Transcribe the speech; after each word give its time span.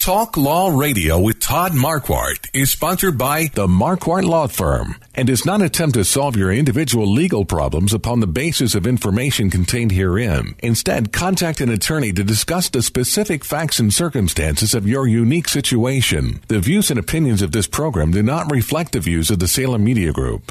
Talk 0.00 0.38
Law 0.38 0.70
Radio 0.70 1.20
with 1.20 1.40
Todd 1.40 1.72
Marquardt 1.72 2.48
is 2.54 2.72
sponsored 2.72 3.18
by 3.18 3.50
the 3.52 3.66
Marquardt 3.66 4.24
Law 4.24 4.46
Firm 4.46 4.96
and 5.14 5.28
does 5.28 5.44
not 5.44 5.60
attempt 5.60 5.92
to 5.92 6.06
solve 6.06 6.36
your 6.36 6.50
individual 6.50 7.06
legal 7.06 7.44
problems 7.44 7.92
upon 7.92 8.20
the 8.20 8.26
basis 8.26 8.74
of 8.74 8.86
information 8.86 9.50
contained 9.50 9.92
herein. 9.92 10.54
Instead, 10.60 11.12
contact 11.12 11.60
an 11.60 11.68
attorney 11.68 12.14
to 12.14 12.24
discuss 12.24 12.70
the 12.70 12.80
specific 12.80 13.44
facts 13.44 13.78
and 13.78 13.92
circumstances 13.92 14.72
of 14.72 14.88
your 14.88 15.06
unique 15.06 15.48
situation. 15.48 16.40
The 16.48 16.60
views 16.60 16.90
and 16.90 16.98
opinions 16.98 17.42
of 17.42 17.52
this 17.52 17.66
program 17.66 18.10
do 18.10 18.22
not 18.22 18.50
reflect 18.50 18.92
the 18.92 19.00
views 19.00 19.30
of 19.30 19.38
the 19.38 19.48
Salem 19.48 19.84
Media 19.84 20.12
Group. 20.12 20.50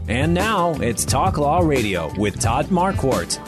And 0.11 0.33
now 0.33 0.73
it's 0.73 1.05
Talk 1.05 1.37
Law 1.37 1.59
Radio 1.59 2.13
with 2.19 2.37
Todd 2.37 2.65
Marquardt. 2.65 3.39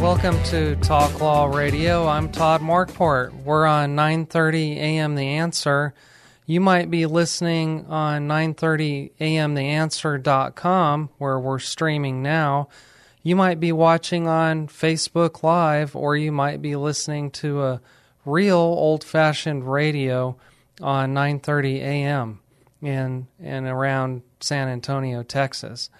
Welcome 0.00 0.40
to 0.44 0.76
Talk 0.76 1.20
Law 1.20 1.46
Radio. 1.46 2.06
I'm 2.06 2.30
Todd 2.30 2.60
Marquardt. 2.60 3.42
We're 3.42 3.66
on 3.66 3.96
9:30 3.96 4.76
a.m. 4.76 5.16
The 5.16 5.26
Answer. 5.26 5.94
You 6.46 6.60
might 6.60 6.92
be 6.92 7.06
listening 7.06 7.86
on 7.86 8.28
9:30 8.28 9.10
a.m. 9.18 9.56
theanswer.com 9.56 11.10
where 11.18 11.40
we're 11.40 11.58
streaming 11.58 12.22
now. 12.22 12.68
You 13.24 13.34
might 13.34 13.58
be 13.58 13.72
watching 13.72 14.28
on 14.28 14.68
Facebook 14.68 15.42
Live 15.42 15.96
or 15.96 16.16
you 16.16 16.30
might 16.30 16.62
be 16.62 16.76
listening 16.76 17.32
to 17.32 17.64
a 17.64 17.80
real 18.24 18.58
old-fashioned 18.58 19.68
radio 19.68 20.36
on 20.80 21.14
9:30 21.14 21.78
a.m. 21.78 22.38
in 22.82 23.26
and 23.40 23.66
around 23.66 24.22
San 24.40 24.68
Antonio, 24.68 25.22
Texas. 25.22 25.90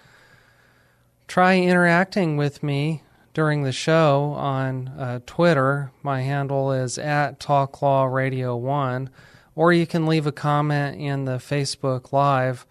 Try 1.27 1.59
interacting 1.59 2.37
with 2.37 2.63
me 2.63 3.03
during 3.33 3.63
the 3.63 3.71
show 3.71 4.33
on 4.37 4.87
uh, 4.87 5.19
Twitter. 5.25 5.91
My 6.01 6.21
handle 6.21 6.71
is 6.71 6.97
at 6.97 7.39
TalkLawRadio1, 7.39 9.09
or 9.55 9.73
you 9.73 9.85
can 9.85 10.07
leave 10.07 10.25
a 10.25 10.31
comment 10.31 10.99
in 10.99 11.25
the 11.25 11.37
Facebook 11.37 12.11
Live 12.11 12.65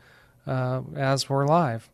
uh, 0.47 0.82
as 0.97 1.28
we're 1.28 1.47
live. 1.47 1.88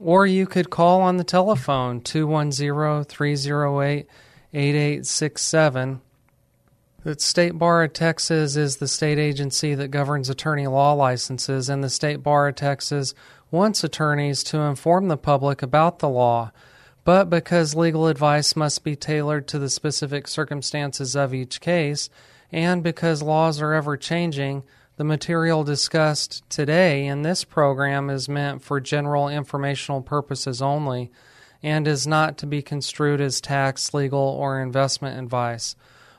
Or 0.00 0.26
you 0.26 0.46
could 0.46 0.70
call 0.70 1.00
on 1.00 1.16
the 1.16 1.24
telephone 1.24 2.00
210 2.00 3.04
308 3.04 4.06
8867. 4.54 6.00
The 7.08 7.18
State 7.18 7.56
Bar 7.56 7.84
of 7.84 7.94
Texas 7.94 8.54
is 8.54 8.76
the 8.76 8.86
state 8.86 9.18
agency 9.18 9.74
that 9.74 9.90
governs 9.90 10.28
attorney 10.28 10.66
law 10.66 10.92
licenses, 10.92 11.70
and 11.70 11.82
the 11.82 11.88
State 11.88 12.22
Bar 12.22 12.48
of 12.48 12.56
Texas 12.56 13.14
wants 13.50 13.82
attorneys 13.82 14.42
to 14.42 14.58
inform 14.58 15.08
the 15.08 15.16
public 15.16 15.62
about 15.62 16.00
the 16.00 16.08
law. 16.10 16.52
But 17.04 17.30
because 17.30 17.74
legal 17.74 18.08
advice 18.08 18.54
must 18.54 18.84
be 18.84 18.94
tailored 18.94 19.48
to 19.48 19.58
the 19.58 19.70
specific 19.70 20.28
circumstances 20.28 21.16
of 21.16 21.32
each 21.32 21.62
case, 21.62 22.10
and 22.52 22.82
because 22.82 23.22
laws 23.22 23.58
are 23.62 23.72
ever 23.72 23.96
changing, 23.96 24.62
the 24.98 25.04
material 25.04 25.64
discussed 25.64 26.42
today 26.50 27.06
in 27.06 27.22
this 27.22 27.42
program 27.42 28.10
is 28.10 28.28
meant 28.28 28.60
for 28.60 28.80
general 28.80 29.30
informational 29.30 30.02
purposes 30.02 30.60
only 30.60 31.10
and 31.62 31.88
is 31.88 32.06
not 32.06 32.36
to 32.36 32.46
be 32.46 32.60
construed 32.60 33.22
as 33.22 33.40
tax, 33.40 33.94
legal, 33.94 34.20
or 34.20 34.60
investment 34.60 35.18
advice. 35.18 35.74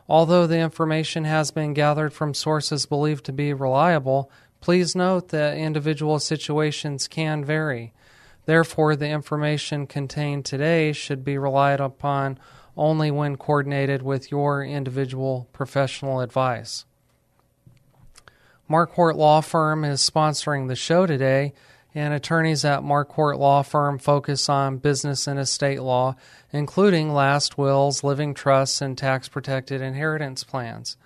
Although 0.10 0.48
the 0.48 0.58
information 0.58 1.24
has 1.26 1.52
been 1.52 1.76
gathered 1.76 2.14
from 2.14 2.34
sources 2.34 2.88
believed 2.88 3.26
to 3.26 3.32
be 3.32 3.54
reliable, 3.54 4.32
please 4.60 4.96
note 4.96 5.30
that 5.30 5.56
individual 5.56 6.18
situations 6.18 7.08
can 7.08 7.46
vary. 7.46 7.94
Therefore, 8.46 8.96
the 8.96 9.08
information 9.08 9.86
contained 9.86 10.46
today 10.46 10.94
should 10.94 11.24
be 11.24 11.38
relied 11.38 11.80
upon 11.80 12.40
only 12.76 13.12
when 13.12 13.36
coordinated 13.36 14.02
with 14.02 14.32
your 14.32 14.64
individual 14.64 15.48
professional 15.54 16.22
advice. 16.22 16.86
Marquardt 18.68 19.16
Law 19.16 19.42
Firm 19.42 19.84
is 19.84 20.02
sponsoring 20.02 20.68
the 20.68 20.76
show 20.76 21.06
today, 21.06 21.54
and 21.94 22.14
attorneys 22.14 22.66
at 22.66 22.82
Marquardt 22.82 23.38
Law 23.38 23.62
Firm 23.62 24.00
focus 24.00 24.50
on 24.50 24.78
business 24.78 25.28
and 25.28 25.40
estate 25.40 25.82
law, 25.82 26.16
including 26.52 27.14
last 27.14 27.58
wills, 27.58 28.04
living 28.04 28.34
trusts, 28.34 28.82
and 28.82 28.98
tax 28.98 29.28
protected 29.28 29.82
inheritance 29.82 30.44
plans. 30.44 30.98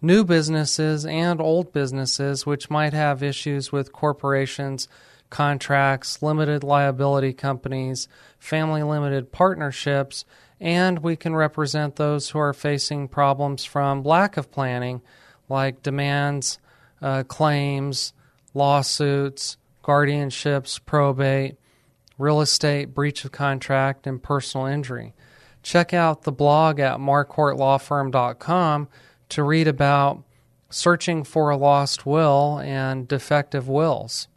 New 0.00 0.24
businesses 0.24 1.06
and 1.06 1.40
old 1.40 1.72
businesses 1.72 2.44
which 2.44 2.70
might 2.70 2.92
have 2.92 3.22
issues 3.22 3.72
with 3.72 3.92
corporations, 3.92 4.86
contracts, 5.30 6.22
limited 6.22 6.62
liability 6.62 7.32
companies, 7.32 8.06
family 8.38 8.82
limited 8.82 9.32
partnerships, 9.32 10.24
and 10.60 11.00
we 11.00 11.16
can 11.16 11.34
represent 11.34 11.96
those 11.96 12.30
who 12.30 12.38
are 12.38 12.52
facing 12.52 13.08
problems 13.08 13.64
from 13.64 14.02
lack 14.02 14.36
of 14.36 14.50
planning, 14.50 15.02
like 15.48 15.82
demands, 15.82 16.58
uh, 17.02 17.22
claims, 17.24 18.12
lawsuits, 18.54 19.56
guardianships, 19.82 20.80
probate, 20.84 21.56
real 22.18 22.40
estate, 22.40 22.94
breach 22.94 23.24
of 23.24 23.32
contract, 23.32 24.06
and 24.06 24.22
personal 24.22 24.66
injury. 24.66 25.14
Check 25.62 25.94
out 25.94 26.22
the 26.22 26.32
blog 26.32 26.78
at 26.78 26.98
marquardtlawfirm.com 26.98 28.88
to 29.30 29.42
read 29.42 29.66
about 29.66 30.22
searching 30.70 31.24
for 31.24 31.50
a 31.50 31.56
lost 31.56 32.04
will 32.04 32.58
and 32.58 33.08
defective 33.08 33.68
wills. 33.68 34.28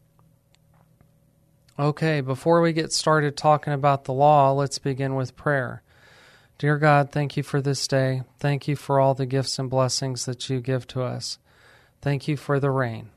Okay, 1.79 2.21
before 2.21 2.61
we 2.61 2.73
get 2.73 2.91
started 2.91 3.37
talking 3.37 3.73
about 3.73 4.05
the 4.05 4.13
law, 4.13 4.51
let's 4.51 4.79
begin 4.79 5.15
with 5.15 5.35
prayer. 5.35 5.83
Dear 6.57 6.77
God, 6.77 7.11
thank 7.11 7.37
you 7.37 7.43
for 7.43 7.61
this 7.61 7.87
day. 7.87 8.23
Thank 8.39 8.67
you 8.67 8.75
for 8.75 8.99
all 8.99 9.13
the 9.13 9.27
gifts 9.27 9.59
and 9.59 9.69
blessings 9.69 10.25
that 10.25 10.49
you 10.49 10.59
give 10.59 10.87
to 10.87 11.03
us. 11.03 11.37
Thank 12.01 12.27
you 12.27 12.35
for 12.35 12.59
the 12.59 12.71
rain. 12.71 13.09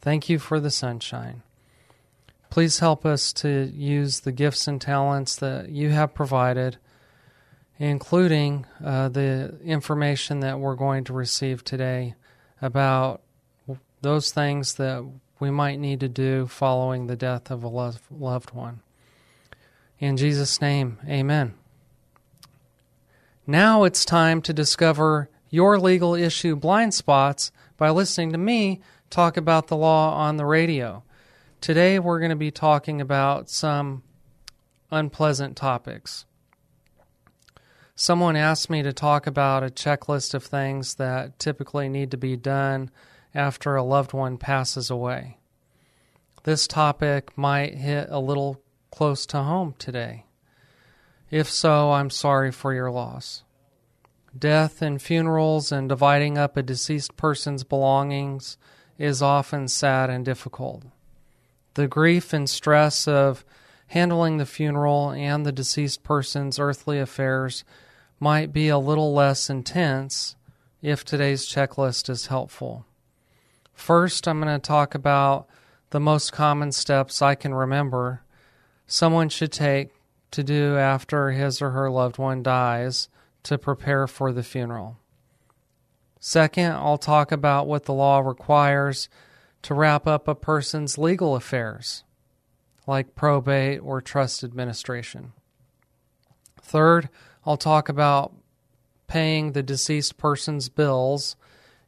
Thank 0.00 0.30
you 0.30 0.38
for 0.38 0.60
the 0.60 0.70
sunshine. 0.70 1.42
Please 2.50 2.78
help 2.78 3.04
us 3.04 3.32
to 3.34 3.70
use 3.74 4.20
the 4.20 4.32
gifts 4.32 4.66
and 4.66 4.80
talents 4.80 5.36
that 5.36 5.68
you 5.68 5.90
have 5.90 6.14
provided, 6.14 6.78
including 7.78 8.66
uh, 8.84 9.08
the 9.08 9.58
information 9.64 10.40
that 10.40 10.58
we're 10.58 10.74
going 10.74 11.04
to 11.04 11.12
receive 11.12 11.62
today 11.64 12.14
about 12.62 13.22
those 14.00 14.30
things 14.30 14.74
that 14.74 15.04
we 15.38 15.50
might 15.50 15.78
need 15.78 16.00
to 16.00 16.08
do 16.08 16.46
following 16.46 17.06
the 17.06 17.16
death 17.16 17.50
of 17.50 17.62
a 17.62 17.68
loved 17.68 18.52
one. 18.52 18.80
In 19.98 20.16
Jesus' 20.16 20.60
name, 20.60 20.98
amen. 21.06 21.54
Now 23.46 23.84
it's 23.84 24.04
time 24.04 24.42
to 24.42 24.52
discover 24.52 25.28
your 25.50 25.78
legal 25.78 26.14
issue 26.14 26.56
blind 26.56 26.94
spots 26.94 27.52
by 27.76 27.90
listening 27.90 28.32
to 28.32 28.38
me 28.38 28.80
talk 29.10 29.36
about 29.36 29.68
the 29.68 29.76
law 29.76 30.14
on 30.14 30.36
the 30.36 30.44
radio. 30.44 31.02
Today 31.60 31.98
we're 31.98 32.20
going 32.20 32.30
to 32.30 32.36
be 32.36 32.50
talking 32.50 33.00
about 33.00 33.50
some 33.50 34.02
unpleasant 34.90 35.56
topics. 35.56 36.24
Someone 37.94 38.36
asked 38.36 38.70
me 38.70 38.82
to 38.82 38.92
talk 38.92 39.26
about 39.26 39.64
a 39.64 39.70
checklist 39.70 40.34
of 40.34 40.44
things 40.44 40.96
that 40.96 41.38
typically 41.38 41.88
need 41.88 42.10
to 42.10 42.16
be 42.16 42.36
done 42.36 42.90
after 43.34 43.74
a 43.74 43.82
loved 43.82 44.12
one 44.12 44.36
passes 44.38 44.90
away. 44.90 45.38
This 46.44 46.66
topic 46.66 47.36
might 47.36 47.74
hit 47.74 48.08
a 48.10 48.20
little 48.20 48.62
close 48.92 49.26
to 49.26 49.42
home 49.42 49.74
today. 49.78 50.26
If 51.30 51.50
so, 51.50 51.90
I'm 51.90 52.10
sorry 52.10 52.52
for 52.52 52.72
your 52.72 52.90
loss. 52.90 53.42
Death 54.38 54.82
and 54.82 55.00
funerals 55.02 55.72
and 55.72 55.88
dividing 55.88 56.38
up 56.38 56.56
a 56.56 56.62
deceased 56.62 57.16
person's 57.16 57.64
belongings 57.64 58.58
is 58.98 59.22
often 59.22 59.66
sad 59.68 60.10
and 60.10 60.24
difficult. 60.24 60.84
The 61.76 61.86
grief 61.86 62.32
and 62.32 62.48
stress 62.48 63.06
of 63.06 63.44
handling 63.88 64.38
the 64.38 64.46
funeral 64.46 65.10
and 65.10 65.44
the 65.44 65.52
deceased 65.52 66.02
person's 66.02 66.58
earthly 66.58 66.98
affairs 66.98 67.64
might 68.18 68.50
be 68.50 68.68
a 68.68 68.78
little 68.78 69.12
less 69.12 69.50
intense 69.50 70.36
if 70.80 71.04
today's 71.04 71.46
checklist 71.46 72.08
is 72.08 72.28
helpful. 72.28 72.86
First, 73.74 74.26
I'm 74.26 74.40
going 74.40 74.58
to 74.58 74.66
talk 74.66 74.94
about 74.94 75.48
the 75.90 76.00
most 76.00 76.32
common 76.32 76.72
steps 76.72 77.20
I 77.20 77.34
can 77.34 77.52
remember 77.52 78.22
someone 78.86 79.28
should 79.28 79.52
take 79.52 79.90
to 80.30 80.42
do 80.42 80.78
after 80.78 81.32
his 81.32 81.60
or 81.60 81.72
her 81.72 81.90
loved 81.90 82.16
one 82.16 82.42
dies 82.42 83.10
to 83.42 83.58
prepare 83.58 84.06
for 84.06 84.32
the 84.32 84.42
funeral. 84.42 84.96
Second, 86.20 86.72
I'll 86.72 86.96
talk 86.96 87.32
about 87.32 87.66
what 87.66 87.84
the 87.84 87.92
law 87.92 88.20
requires 88.20 89.10
to 89.66 89.74
wrap 89.74 90.06
up 90.06 90.28
a 90.28 90.34
person's 90.36 90.96
legal 90.96 91.34
affairs, 91.34 92.04
like 92.86 93.16
probate 93.16 93.80
or 93.82 94.00
trust 94.00 94.44
administration. 94.44 95.32
Third, 96.62 97.08
I'll 97.44 97.56
talk 97.56 97.88
about 97.88 98.32
paying 99.08 99.52
the 99.52 99.64
deceased 99.64 100.18
person's 100.18 100.68
bills. 100.68 101.34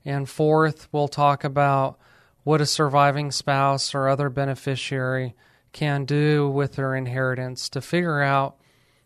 And 0.04 0.28
fourth, 0.28 0.88
we'll 0.90 1.06
talk 1.06 1.44
about 1.44 2.00
what 2.42 2.60
a 2.60 2.66
surviving 2.66 3.30
spouse 3.30 3.94
or 3.94 4.08
other 4.08 4.28
beneficiary 4.28 5.36
can 5.72 6.04
do 6.04 6.48
with 6.48 6.74
their 6.74 6.96
inheritance 6.96 7.68
to 7.68 7.80
figure 7.80 8.22
out 8.22 8.56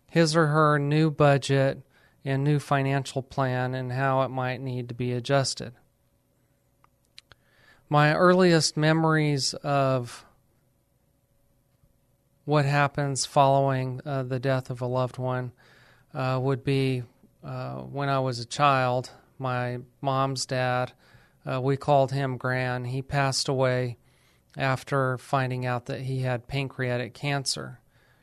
his 0.09 0.35
or 0.35 0.47
her 0.47 0.79
new 0.79 1.11
budget 1.11 1.83
and 2.25 2.43
new 2.43 2.57
financial 2.57 3.21
plan 3.21 3.75
and 3.75 3.91
how 3.91 4.23
it 4.23 4.29
might 4.29 4.61
need 4.61 4.89
to 4.89 4.95
be 4.95 5.11
adjusted. 5.11 5.73
My 7.93 8.15
earliest 8.15 8.75
memories 8.75 9.53
of 9.53 10.25
what 12.43 12.65
happens 12.65 13.27
following 13.27 14.01
uh, 14.03 14.23
the 14.23 14.39
death 14.39 14.71
of 14.71 14.81
a 14.81 14.87
loved 14.87 15.19
one 15.19 15.51
uh, 16.11 16.39
would 16.41 16.63
be 16.63 17.03
uh, 17.43 17.81
when 17.81 18.09
I 18.09 18.17
was 18.17 18.39
a 18.39 18.45
child. 18.45 19.11
My 19.37 19.77
mom's 20.01 20.47
dad, 20.47 20.93
uh, 21.45 21.61
we 21.61 21.77
called 21.77 22.11
him 22.11 22.37
Gran, 22.37 22.85
he 22.85 23.03
passed 23.03 23.47
away 23.47 23.99
after 24.57 25.19
finding 25.19 25.63
out 25.63 25.85
that 25.85 26.01
he 26.01 26.21
had 26.21 26.47
pancreatic 26.47 27.13
cancer. 27.13 27.79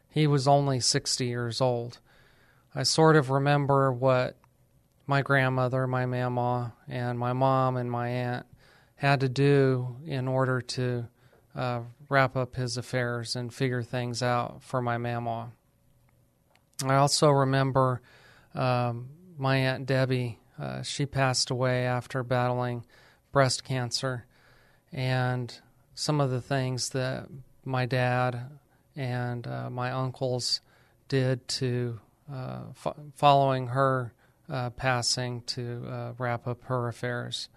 He 0.08 0.26
was 0.26 0.48
only 0.48 0.80
60 0.80 1.24
years 1.24 1.60
old. 1.60 2.00
I 2.74 2.82
sort 2.82 3.14
of 3.14 3.30
remember 3.30 3.92
what 3.92 4.36
my 5.06 5.22
grandmother, 5.22 5.86
my 5.86 6.06
mama, 6.06 6.74
and 6.88 7.16
my 7.16 7.32
mom 7.32 7.76
and 7.76 7.88
my 7.88 8.08
aunt 8.08 8.46
had 9.00 9.18
to 9.20 9.30
do 9.30 9.96
in 10.04 10.28
order 10.28 10.60
to 10.60 11.08
uh, 11.56 11.80
wrap 12.10 12.36
up 12.36 12.54
his 12.56 12.76
affairs 12.76 13.34
and 13.34 13.52
figure 13.52 13.82
things 13.82 14.22
out 14.22 14.62
for 14.62 14.82
my 14.82 14.98
mama. 14.98 15.52
I 16.84 16.96
also 16.96 17.30
remember 17.30 18.02
um, 18.54 19.08
my 19.38 19.56
aunt 19.56 19.86
Debbie. 19.86 20.38
Uh, 20.58 20.82
she 20.82 21.06
passed 21.06 21.48
away 21.48 21.86
after 21.86 22.22
battling 22.22 22.84
breast 23.32 23.64
cancer, 23.64 24.26
and 24.92 25.58
some 25.94 26.20
of 26.20 26.28
the 26.28 26.42
things 26.42 26.90
that 26.90 27.26
my 27.64 27.86
dad 27.86 28.50
and 28.96 29.46
uh, 29.46 29.70
my 29.70 29.92
uncles 29.92 30.60
did 31.08 31.48
to 31.48 32.00
uh, 32.30 32.64
fo- 32.74 32.96
following 33.14 33.68
her 33.68 34.12
uh, 34.50 34.68
passing 34.68 35.40
to 35.46 35.86
uh, 35.88 36.12
wrap 36.18 36.46
up 36.46 36.64
her 36.64 36.86
affairs. 36.86 37.48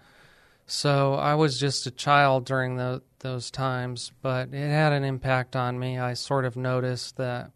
So 0.65 1.15
I 1.15 1.36
was 1.36 1.60
just 1.60 1.86
a 1.86 1.92
child 1.92 2.45
during 2.45 2.77
the, 2.77 3.01
those 3.19 3.51
times, 3.51 4.12
but 4.21 4.54
it 4.54 4.69
had 4.69 4.94
an 4.94 5.04
impact 5.04 5.56
on 5.56 5.77
me. 5.77 6.00
I 6.00 6.13
sort 6.13 6.45
of 6.45 6.56
noticed 6.56 7.18
that 7.18 7.51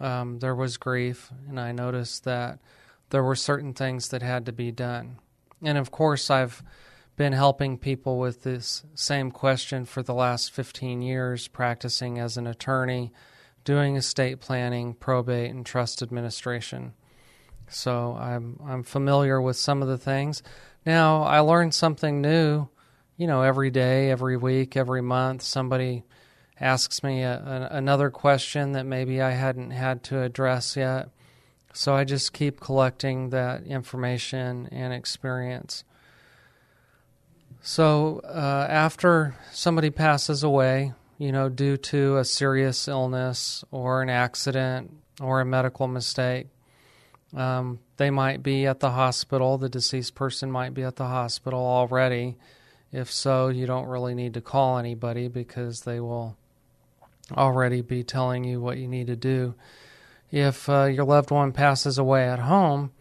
um, 0.00 0.38
there 0.38 0.54
was 0.54 0.76
grief, 0.76 1.30
and 1.48 1.58
I 1.58 1.72
noticed 1.72 2.24
that 2.24 2.58
there 3.10 3.22
were 3.22 3.36
certain 3.36 3.72
things 3.72 4.08
that 4.08 4.22
had 4.22 4.46
to 4.46 4.52
be 4.52 4.70
done. 4.70 5.18
And 5.62 5.78
of 5.78 5.90
course, 5.90 6.30
I've 6.30 6.62
been 7.16 7.32
helping 7.32 7.78
people 7.78 8.18
with 8.18 8.42
this 8.42 8.84
same 8.94 9.30
question 9.30 9.86
for 9.86 10.02
the 10.02 10.14
last 10.14 10.52
15 10.52 11.00
years, 11.00 11.48
practicing 11.48 12.18
as 12.18 12.36
an 12.36 12.46
attorney, 12.46 13.12
doing 13.64 13.96
estate 13.96 14.40
planning, 14.40 14.92
probate, 14.94 15.50
and 15.50 15.64
trust 15.64 16.02
administration. 16.02 16.92
So 17.68 18.16
I'm 18.20 18.60
I'm 18.64 18.82
familiar 18.82 19.40
with 19.40 19.56
some 19.56 19.82
of 19.82 19.88
the 19.88 19.98
things. 19.98 20.42
Now 20.86 21.24
I 21.24 21.40
learn 21.40 21.72
something 21.72 22.20
new, 22.20 22.68
you 23.16 23.26
know, 23.26 23.42
every 23.42 23.70
day, 23.70 24.10
every 24.10 24.36
week, 24.36 24.76
every 24.76 25.02
month. 25.02 25.42
Somebody 25.42 26.04
asks 26.60 27.02
me 27.02 27.22
a, 27.22 27.68
a, 27.72 27.76
another 27.76 28.08
question 28.08 28.72
that 28.72 28.86
maybe 28.86 29.20
I 29.20 29.32
hadn't 29.32 29.72
had 29.72 30.04
to 30.04 30.22
address 30.22 30.76
yet. 30.76 31.08
So 31.72 31.94
I 31.94 32.04
just 32.04 32.32
keep 32.32 32.60
collecting 32.60 33.30
that 33.30 33.64
information 33.64 34.68
and 34.70 34.94
experience. 34.94 35.84
So 37.60 38.20
uh, 38.24 38.66
after 38.70 39.34
somebody 39.50 39.90
passes 39.90 40.44
away, 40.44 40.94
you 41.18 41.32
know, 41.32 41.48
due 41.48 41.76
to 41.78 42.18
a 42.18 42.24
serious 42.24 42.86
illness 42.86 43.64
or 43.72 44.02
an 44.02 44.08
accident 44.08 44.94
or 45.20 45.40
a 45.40 45.44
medical 45.44 45.88
mistake, 45.88 46.46
um, 47.34 47.80
they 47.96 48.10
might 48.10 48.42
be 48.42 48.66
at 48.66 48.80
the 48.80 48.90
hospital. 48.90 49.58
The 49.58 49.68
deceased 49.68 50.14
person 50.14 50.50
might 50.50 50.74
be 50.74 50.82
at 50.82 50.96
the 50.96 51.06
hospital 51.06 51.60
already. 51.60 52.36
If 52.92 53.10
so, 53.10 53.48
you 53.48 53.66
don't 53.66 53.88
really 53.88 54.14
need 54.14 54.34
to 54.34 54.40
call 54.40 54.78
anybody 54.78 55.28
because 55.28 55.82
they 55.82 56.00
will 56.00 56.36
already 57.32 57.82
be 57.82 58.04
telling 58.04 58.44
you 58.44 58.60
what 58.60 58.78
you 58.78 58.86
need 58.86 59.08
to 59.08 59.16
do. 59.16 59.54
If 60.30 60.68
uh, 60.68 60.84
your 60.84 61.04
loved 61.04 61.30
one 61.30 61.52
passes 61.52 61.98
away 61.98 62.28
at 62.28 62.40
home, 62.40 62.92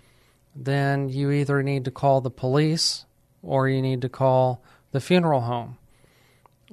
then 0.56 1.10
you 1.10 1.32
either 1.32 1.62
need 1.62 1.86
to 1.86 1.92
call 1.92 2.22
the 2.22 2.32
police 2.32 3.06
or 3.44 3.68
you 3.68 3.82
need 3.82 4.02
to 4.02 4.10
call 4.10 4.64
the 4.92 5.02
funeral 5.02 5.42
home. 5.42 5.78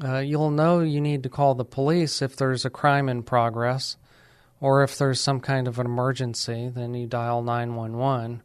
Uh, 0.02 0.18
you'll 0.18 0.50
know 0.50 0.80
you 0.80 1.00
need 1.00 1.22
to 1.22 1.28
call 1.28 1.54
the 1.54 1.64
police 1.64 2.22
if 2.22 2.36
there's 2.36 2.64
a 2.64 2.70
crime 2.70 3.08
in 3.08 3.22
progress 3.22 3.96
or 4.62 4.84
if 4.84 4.96
there's 4.96 5.20
some 5.20 5.40
kind 5.40 5.66
of 5.66 5.80
an 5.80 5.86
emergency, 5.86 6.70
then 6.72 6.94
you 6.94 7.04
dial 7.04 7.42
911. 7.42 8.42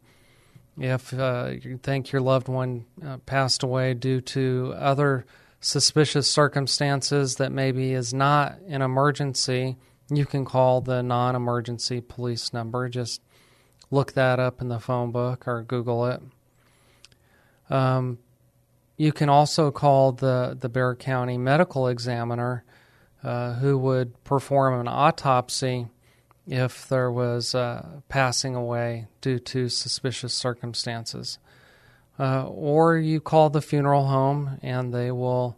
If 0.76 1.14
uh, 1.14 1.52
you 1.62 1.78
think 1.78 2.10
your 2.10 2.20
loved 2.20 2.48
one 2.48 2.86
uh, 3.06 3.18
passed 3.18 3.62
away 3.62 3.94
due 3.94 4.20
to 4.22 4.74
other 4.76 5.24
suspicious 5.60 6.28
circumstances 6.28 7.36
that 7.36 7.52
maybe 7.52 7.92
is 7.92 8.12
not 8.12 8.58
an 8.66 8.82
emergency, 8.82 9.76
you 10.10 10.26
can 10.26 10.44
call 10.44 10.80
the 10.80 11.04
non 11.04 11.36
emergency 11.36 12.00
police 12.00 12.52
number. 12.52 12.88
Just 12.88 13.22
look 13.88 14.14
that 14.14 14.40
up 14.40 14.60
in 14.60 14.66
the 14.66 14.80
phone 14.80 15.12
book 15.12 15.46
or 15.46 15.62
Google 15.62 16.04
it. 16.06 16.20
Um, 17.70 18.18
you 18.96 19.12
can 19.12 19.28
also 19.28 19.70
call 19.70 20.10
the, 20.10 20.56
the 20.58 20.68
Bexar 20.68 20.96
County 20.96 21.38
medical 21.38 21.86
examiner 21.86 22.64
uh, 23.22 23.54
who 23.54 23.78
would 23.78 24.24
perform 24.24 24.80
an 24.80 24.88
autopsy 24.88 25.86
if 26.48 26.88
there 26.88 27.12
was 27.12 27.54
uh, 27.54 28.00
passing 28.08 28.54
away 28.54 29.06
due 29.20 29.38
to 29.38 29.68
suspicious 29.68 30.34
circumstances. 30.34 31.38
Uh, 32.18 32.44
or 32.46 32.96
you 32.96 33.20
call 33.20 33.50
the 33.50 33.62
funeral 33.62 34.06
home 34.06 34.58
and 34.62 34.92
they 34.92 35.10
will 35.10 35.56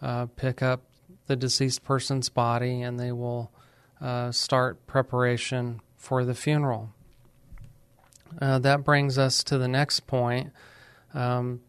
uh, 0.00 0.26
pick 0.36 0.62
up 0.62 0.82
the 1.26 1.36
deceased 1.36 1.84
person's 1.84 2.28
body 2.28 2.80
and 2.80 2.98
they 2.98 3.12
will 3.12 3.50
uh, 4.00 4.30
start 4.30 4.86
preparation 4.86 5.80
for 5.96 6.24
the 6.24 6.34
funeral. 6.34 6.94
Uh, 8.40 8.58
that 8.58 8.84
brings 8.84 9.18
us 9.18 9.42
to 9.42 9.58
the 9.58 9.68
next 9.68 10.06
point. 10.06 10.52
Um, 11.14 11.60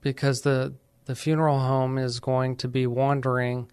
because 0.00 0.42
the 0.42 0.74
the 1.06 1.16
funeral 1.16 1.58
home 1.58 1.98
is 1.98 2.20
going 2.20 2.56
to 2.56 2.68
be 2.68 2.86
wondering 2.86 3.68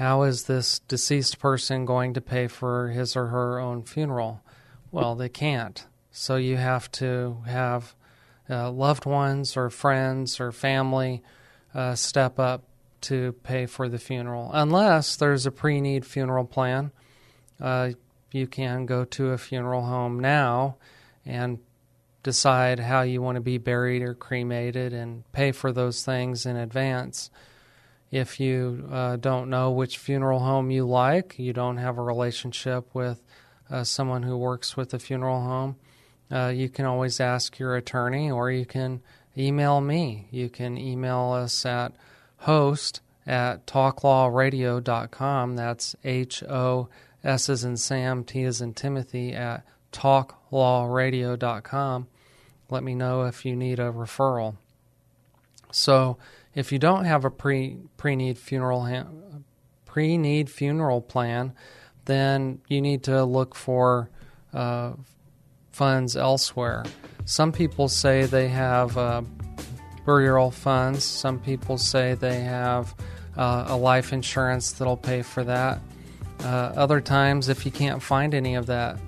how 0.00 0.22
is 0.22 0.44
this 0.44 0.78
deceased 0.78 1.38
person 1.38 1.84
going 1.84 2.14
to 2.14 2.22
pay 2.22 2.46
for 2.46 2.88
his 2.88 3.14
or 3.16 3.26
her 3.26 3.58
own 3.58 3.82
funeral? 3.82 4.40
Well, 4.90 5.14
they 5.14 5.28
can't. 5.28 5.86
So 6.10 6.36
you 6.36 6.56
have 6.56 6.90
to 6.92 7.36
have 7.44 7.94
uh, 8.48 8.70
loved 8.70 9.04
ones 9.04 9.58
or 9.58 9.68
friends 9.68 10.40
or 10.40 10.52
family 10.52 11.22
uh, 11.74 11.96
step 11.96 12.38
up 12.38 12.64
to 13.02 13.32
pay 13.42 13.66
for 13.66 13.90
the 13.90 13.98
funeral. 13.98 14.50
Unless 14.54 15.16
there's 15.16 15.44
a 15.44 15.50
pre 15.52 15.82
need 15.82 16.06
funeral 16.06 16.46
plan, 16.46 16.92
uh, 17.60 17.90
you 18.32 18.46
can 18.46 18.86
go 18.86 19.04
to 19.04 19.32
a 19.32 19.38
funeral 19.38 19.82
home 19.82 20.18
now 20.18 20.78
and 21.26 21.58
decide 22.22 22.80
how 22.80 23.02
you 23.02 23.20
want 23.20 23.36
to 23.36 23.42
be 23.42 23.58
buried 23.58 24.00
or 24.00 24.14
cremated 24.14 24.94
and 24.94 25.30
pay 25.32 25.52
for 25.52 25.72
those 25.72 26.02
things 26.02 26.46
in 26.46 26.56
advance. 26.56 27.28
If 28.10 28.40
you 28.40 28.88
uh, 28.90 29.16
don't 29.16 29.50
know 29.50 29.70
which 29.70 29.98
funeral 29.98 30.40
home 30.40 30.70
you 30.70 30.86
like, 30.86 31.38
you 31.38 31.52
don't 31.52 31.76
have 31.76 31.98
a 31.98 32.02
relationship 32.02 32.92
with 32.92 33.22
uh, 33.70 33.84
someone 33.84 34.24
who 34.24 34.36
works 34.36 34.76
with 34.76 34.92
a 34.94 34.98
funeral 34.98 35.40
home, 35.40 35.76
uh, 36.30 36.48
you 36.48 36.68
can 36.68 36.86
always 36.86 37.20
ask 37.20 37.58
your 37.58 37.76
attorney 37.76 38.30
or 38.30 38.50
you 38.50 38.66
can 38.66 39.00
email 39.36 39.80
me. 39.80 40.26
You 40.30 40.48
can 40.48 40.76
email 40.76 41.32
us 41.32 41.64
at 41.64 41.92
host 42.38 43.00
at 43.26 43.66
talklawradio.com. 43.66 45.56
That's 45.56 45.96
H 46.04 46.42
O 46.44 46.88
S 47.22 47.48
as 47.48 47.64
in 47.64 47.76
Sam, 47.76 48.24
T 48.24 48.42
as 48.44 48.60
in 48.60 48.74
Timothy 48.74 49.34
at 49.34 49.64
talklawradio.com. 49.92 52.08
Let 52.70 52.84
me 52.84 52.94
know 52.94 53.22
if 53.22 53.44
you 53.44 53.56
need 53.56 53.80
a 53.80 53.92
referral. 53.92 54.56
So, 55.72 56.18
if 56.54 56.72
you 56.72 56.78
don't 56.78 57.04
have 57.04 57.24
a 57.24 57.30
pre 57.30 57.78
pre 57.96 58.16
need 58.16 58.38
funeral 58.38 58.88
pre 59.84 60.18
need 60.18 60.50
funeral 60.50 61.00
plan, 61.00 61.52
then 62.04 62.60
you 62.68 62.80
need 62.80 63.04
to 63.04 63.24
look 63.24 63.54
for 63.54 64.10
uh, 64.52 64.92
funds 65.70 66.16
elsewhere. 66.16 66.84
Some 67.24 67.52
people 67.52 67.88
say 67.88 68.24
they 68.24 68.48
have 68.48 68.96
uh, 68.96 69.22
burial 70.04 70.50
funds. 70.50 71.04
Some 71.04 71.38
people 71.38 71.78
say 71.78 72.14
they 72.14 72.40
have 72.40 72.94
uh, 73.36 73.64
a 73.68 73.76
life 73.76 74.12
insurance 74.12 74.72
that'll 74.72 74.96
pay 74.96 75.22
for 75.22 75.44
that. 75.44 75.80
Uh, 76.40 76.72
other 76.74 77.00
times, 77.00 77.48
if 77.48 77.64
you 77.66 77.70
can't 77.70 78.02
find 78.02 78.34
any 78.34 78.54
of 78.54 78.66
that, 78.66 78.98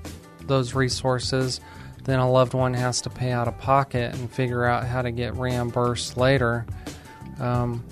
those 0.46 0.74
resources, 0.74 1.60
then 2.04 2.18
a 2.18 2.30
loved 2.30 2.54
one 2.54 2.74
has 2.74 3.00
to 3.02 3.10
pay 3.10 3.32
out 3.32 3.48
of 3.48 3.58
pocket 3.58 4.14
and 4.14 4.30
figure 4.30 4.64
out 4.64 4.84
how 4.84 5.02
to 5.02 5.10
get 5.10 5.34
reimbursed 5.36 6.16
later. 6.16 6.66
Um, 7.42 7.84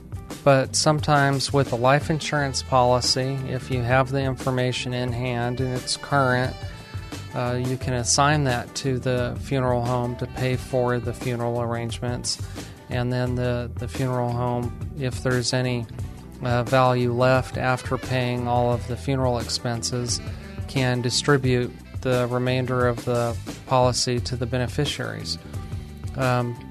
but 0.45 0.75
sometimes 0.75 1.53
with 1.53 1.73
a 1.73 1.77
life 1.77 2.09
insurance 2.09 2.63
policy, 2.63 3.37
if 3.49 3.71
you 3.71 3.83
have 3.83 4.11
the 4.11 4.23
information 4.23 4.95
in 4.95 5.13
hand 5.13 5.61
and 5.61 5.75
it's 5.75 5.97
current, 5.97 6.55
uh, 7.35 7.61
you 7.63 7.77
can 7.77 7.95
assign 7.95 8.45
that 8.45 8.75
to 8.77 8.99
the 8.99 9.37
funeral 9.41 9.85
home 9.85 10.17
to 10.17 10.27
pay 10.27 10.57
for 10.57 10.99
the 10.99 11.13
funeral 11.13 11.61
arrangements. 11.61 12.41
And 12.89 13.13
then 13.13 13.35
the, 13.35 13.71
the 13.75 13.87
funeral 13.87 14.31
home, 14.31 14.73
if 14.99 15.23
there's 15.23 15.53
any 15.53 15.87
uh, 16.43 16.63
value 16.65 17.13
left 17.13 17.57
after 17.57 17.99
paying 17.99 18.49
all 18.49 18.73
of 18.73 18.87
the 18.89 18.97
funeral 18.97 19.39
expenses, 19.39 20.21
can 20.69 21.03
distribute 21.03 21.73
the 22.01 22.27
remainder 22.29 22.89
of 22.89 23.05
the 23.05 23.37
policy 23.67 24.21
to 24.21 24.37
the 24.37 24.47
beneficiaries. 24.47 25.39
Um, 26.17 26.70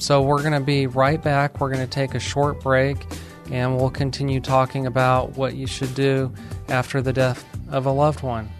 so 0.00 0.22
we're 0.22 0.40
going 0.40 0.54
to 0.54 0.60
be 0.60 0.86
right 0.86 1.22
back. 1.22 1.60
We're 1.60 1.70
going 1.70 1.86
to 1.86 1.90
take 1.90 2.14
a 2.14 2.20
short 2.20 2.60
break 2.60 3.06
and 3.50 3.76
we'll 3.76 3.90
continue 3.90 4.40
talking 4.40 4.86
about 4.86 5.36
what 5.36 5.54
you 5.54 5.66
should 5.66 5.94
do 5.94 6.32
after 6.68 7.02
the 7.02 7.12
death 7.12 7.44
of 7.70 7.86
a 7.86 7.90
loved 7.90 8.22
one. 8.22 8.50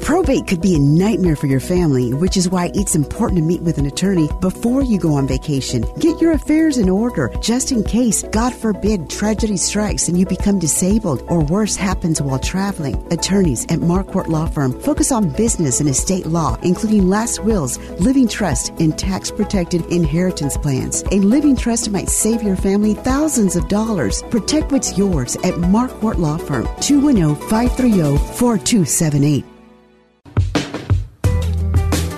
Probate 0.00 0.46
could 0.46 0.60
be 0.60 0.74
a 0.74 0.78
nightmare 0.78 1.36
for 1.36 1.46
your 1.46 1.60
family, 1.60 2.12
which 2.12 2.36
is 2.36 2.48
why 2.48 2.70
it's 2.74 2.94
important 2.94 3.38
to 3.38 3.44
meet 3.44 3.62
with 3.62 3.78
an 3.78 3.86
attorney 3.86 4.28
before 4.40 4.82
you 4.82 4.98
go 4.98 5.14
on 5.14 5.26
vacation. 5.26 5.84
Get 5.98 6.20
your 6.20 6.32
affairs 6.32 6.78
in 6.78 6.88
order, 6.88 7.30
just 7.40 7.72
in 7.72 7.84
case, 7.84 8.22
God 8.32 8.54
forbid, 8.54 9.08
tragedy 9.08 9.56
strikes 9.56 10.08
and 10.08 10.18
you 10.18 10.26
become 10.26 10.58
disabled 10.58 11.22
or 11.28 11.44
worse 11.44 11.76
happens 11.76 12.20
while 12.20 12.38
traveling. 12.38 12.94
Attorneys 13.12 13.64
at 13.64 13.80
Marquardt 13.80 14.28
Law 14.28 14.46
Firm 14.46 14.78
focus 14.80 15.12
on 15.12 15.30
business 15.30 15.80
and 15.80 15.88
estate 15.88 16.26
law, 16.26 16.58
including 16.62 17.08
last 17.08 17.42
wills, 17.44 17.78
living 18.00 18.28
trust, 18.28 18.70
and 18.80 18.98
tax 18.98 19.30
protected 19.30 19.84
inheritance 19.86 20.56
plans. 20.56 21.02
A 21.12 21.20
living 21.20 21.56
trust 21.56 21.90
might 21.90 22.08
save 22.08 22.42
your 22.42 22.56
family 22.56 22.94
thousands 22.94 23.56
of 23.56 23.68
dollars. 23.68 24.22
Protect 24.30 24.72
what's 24.72 24.96
yours 24.96 25.36
at 25.36 25.54
Marquardt 25.54 26.18
Law 26.18 26.38
Firm, 26.38 26.68
210 26.80 27.36
530 27.48 28.18
4278. 28.36 29.51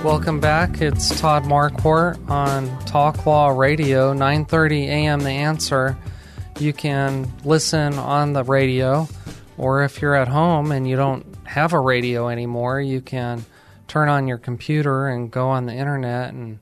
Welcome 0.04 0.38
back. 0.38 0.82
It's 0.82 1.18
Todd 1.18 1.44
Marquardt 1.44 2.28
on 2.28 2.78
Talk 2.84 3.24
Law 3.24 3.48
Radio, 3.48 4.12
9:30 4.12 4.82
a.m. 4.82 5.20
The 5.20 5.30
Answer. 5.30 5.96
You 6.58 6.74
can 6.74 7.32
listen 7.42 7.94
on 7.94 8.34
the 8.34 8.44
radio, 8.44 9.08
or 9.56 9.82
if 9.82 10.02
you're 10.02 10.14
at 10.14 10.28
home 10.28 10.72
and 10.72 10.86
you 10.86 10.96
don't 10.96 11.24
have 11.44 11.72
a 11.72 11.80
radio 11.80 12.28
anymore, 12.28 12.82
you 12.82 13.00
can 13.00 13.46
turn 13.88 14.10
on 14.10 14.28
your 14.28 14.36
computer 14.36 15.08
and 15.08 15.30
go 15.30 15.48
on 15.48 15.64
the 15.64 15.72
internet 15.72 16.34
and 16.34 16.58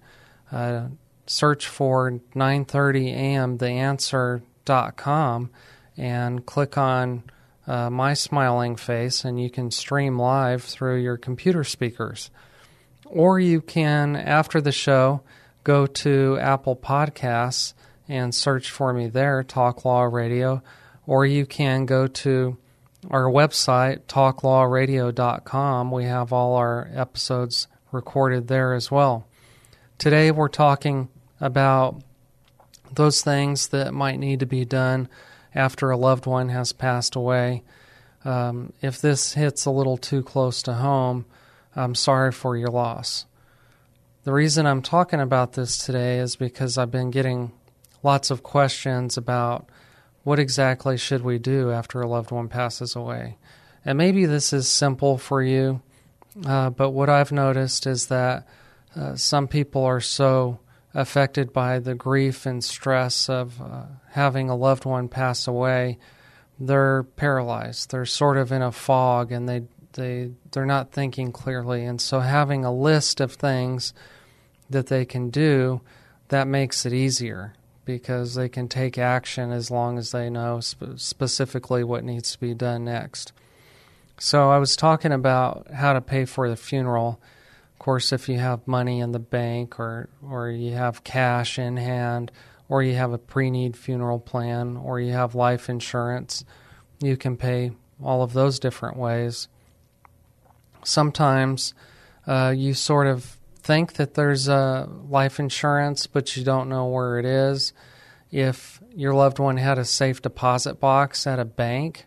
uh, 0.52 0.84
search 1.26 1.66
for 1.66 2.20
9:30 2.36 3.08
a.m. 3.08 3.58
TheAnswer.com 3.58 5.50
and 5.96 6.46
click 6.46 6.78
on 6.78 7.24
uh, 7.66 7.90
my 7.90 8.14
smiling 8.14 8.76
face, 8.76 9.24
and 9.24 9.42
you 9.42 9.50
can 9.50 9.72
stream 9.72 10.16
live 10.16 10.62
through 10.62 11.00
your 11.00 11.16
computer 11.16 11.64
speakers. 11.64 12.30
Or 13.12 13.38
you 13.38 13.60
can, 13.60 14.16
after 14.16 14.62
the 14.62 14.72
show, 14.72 15.20
go 15.64 15.84
to 15.84 16.38
Apple 16.40 16.74
Podcasts 16.74 17.74
and 18.08 18.34
search 18.34 18.70
for 18.70 18.94
me 18.94 19.06
there, 19.06 19.42
Talk 19.42 19.84
Law 19.84 20.04
Radio. 20.04 20.62
Or 21.06 21.26
you 21.26 21.44
can 21.44 21.84
go 21.84 22.06
to 22.06 22.56
our 23.10 23.24
website, 23.24 24.04
talklawradio.com. 24.04 25.90
We 25.90 26.04
have 26.04 26.32
all 26.32 26.54
our 26.54 26.90
episodes 26.94 27.68
recorded 27.90 28.48
there 28.48 28.72
as 28.72 28.90
well. 28.90 29.26
Today 29.98 30.30
we're 30.30 30.48
talking 30.48 31.10
about 31.38 32.02
those 32.90 33.20
things 33.20 33.68
that 33.68 33.92
might 33.92 34.20
need 34.20 34.40
to 34.40 34.46
be 34.46 34.64
done 34.64 35.06
after 35.54 35.90
a 35.90 35.98
loved 35.98 36.24
one 36.24 36.48
has 36.48 36.72
passed 36.72 37.14
away. 37.14 37.62
Um, 38.24 38.72
if 38.80 39.02
this 39.02 39.34
hits 39.34 39.66
a 39.66 39.70
little 39.70 39.98
too 39.98 40.22
close 40.22 40.62
to 40.62 40.72
home, 40.72 41.26
I'm 41.74 41.94
sorry 41.94 42.32
for 42.32 42.56
your 42.56 42.68
loss. 42.68 43.26
The 44.24 44.32
reason 44.32 44.66
I'm 44.66 44.82
talking 44.82 45.20
about 45.20 45.54
this 45.54 45.78
today 45.78 46.18
is 46.18 46.36
because 46.36 46.78
I've 46.78 46.90
been 46.90 47.10
getting 47.10 47.52
lots 48.02 48.30
of 48.30 48.42
questions 48.42 49.16
about 49.16 49.68
what 50.22 50.38
exactly 50.38 50.96
should 50.96 51.22
we 51.22 51.38
do 51.38 51.70
after 51.70 52.00
a 52.00 52.06
loved 52.06 52.30
one 52.30 52.48
passes 52.48 52.94
away. 52.94 53.36
And 53.84 53.98
maybe 53.98 54.26
this 54.26 54.52
is 54.52 54.68
simple 54.68 55.18
for 55.18 55.42
you, 55.42 55.82
uh, 56.46 56.70
but 56.70 56.90
what 56.90 57.10
I've 57.10 57.32
noticed 57.32 57.86
is 57.86 58.06
that 58.06 58.46
uh, 58.94 59.16
some 59.16 59.48
people 59.48 59.84
are 59.84 60.00
so 60.00 60.60
affected 60.94 61.52
by 61.52 61.78
the 61.78 61.94
grief 61.94 62.46
and 62.46 62.62
stress 62.62 63.28
of 63.28 63.60
uh, 63.60 63.84
having 64.10 64.50
a 64.50 64.56
loved 64.56 64.84
one 64.84 65.08
pass 65.08 65.48
away, 65.48 65.98
they're 66.60 67.02
paralyzed. 67.02 67.90
They're 67.90 68.06
sort 68.06 68.36
of 68.36 68.52
in 68.52 68.62
a 68.62 68.70
fog 68.72 69.32
and 69.32 69.48
they 69.48 69.62
they 69.94 70.32
they're 70.50 70.66
not 70.66 70.92
thinking 70.92 71.32
clearly. 71.32 71.84
And 71.84 72.00
so 72.00 72.20
having 72.20 72.64
a 72.64 72.72
list 72.72 73.20
of 73.20 73.32
things 73.32 73.92
that 74.70 74.86
they 74.86 75.04
can 75.04 75.30
do 75.30 75.80
that 76.28 76.46
makes 76.46 76.86
it 76.86 76.92
easier 76.92 77.54
because 77.84 78.34
they 78.34 78.48
can 78.48 78.68
take 78.68 78.96
action 78.96 79.50
as 79.50 79.70
long 79.70 79.98
as 79.98 80.12
they 80.12 80.30
know 80.30 80.60
sp- 80.62 80.96
specifically 80.96 81.82
what 81.84 82.04
needs 82.04 82.32
to 82.32 82.40
be 82.40 82.54
done 82.54 82.84
next. 82.84 83.32
So 84.18 84.50
i 84.50 84.58
was 84.58 84.76
talking 84.76 85.12
about 85.12 85.70
how 85.72 85.92
to 85.92 86.00
pay 86.00 86.24
for 86.24 86.48
the 86.48 86.56
funeral. 86.56 87.20
Of 87.72 87.78
course 87.78 88.12
if 88.12 88.28
you 88.28 88.38
have 88.38 88.66
money 88.68 89.00
in 89.00 89.12
the 89.12 89.18
bank 89.18 89.80
or 89.80 90.08
or 90.26 90.50
you 90.50 90.72
have 90.72 91.04
cash 91.04 91.58
in 91.58 91.76
hand 91.76 92.30
or 92.68 92.82
you 92.82 92.94
have 92.94 93.12
a 93.12 93.18
pre-need 93.18 93.76
funeral 93.76 94.20
plan 94.20 94.76
or 94.76 95.00
you 95.00 95.12
have 95.12 95.34
life 95.34 95.68
insurance 95.68 96.44
you 97.02 97.16
can 97.16 97.36
pay 97.36 97.72
all 98.02 98.22
of 98.22 98.32
those 98.32 98.60
different 98.60 98.96
ways 98.96 99.48
sometimes 100.84 101.74
uh, 102.26 102.54
you 102.56 102.74
sort 102.74 103.06
of 103.06 103.38
think 103.62 103.94
that 103.94 104.14
there's 104.14 104.48
a 104.48 104.88
life 105.08 105.38
insurance, 105.38 106.06
but 106.06 106.36
you 106.36 106.44
don't 106.44 106.68
know 106.68 106.86
where 106.86 107.18
it 107.18 107.24
is. 107.24 107.72
If 108.30 108.80
your 108.94 109.14
loved 109.14 109.38
one 109.38 109.56
had 109.56 109.78
a 109.78 109.84
safe 109.84 110.22
deposit 110.22 110.80
box 110.80 111.26
at 111.26 111.38
a 111.38 111.44
bank 111.44 112.06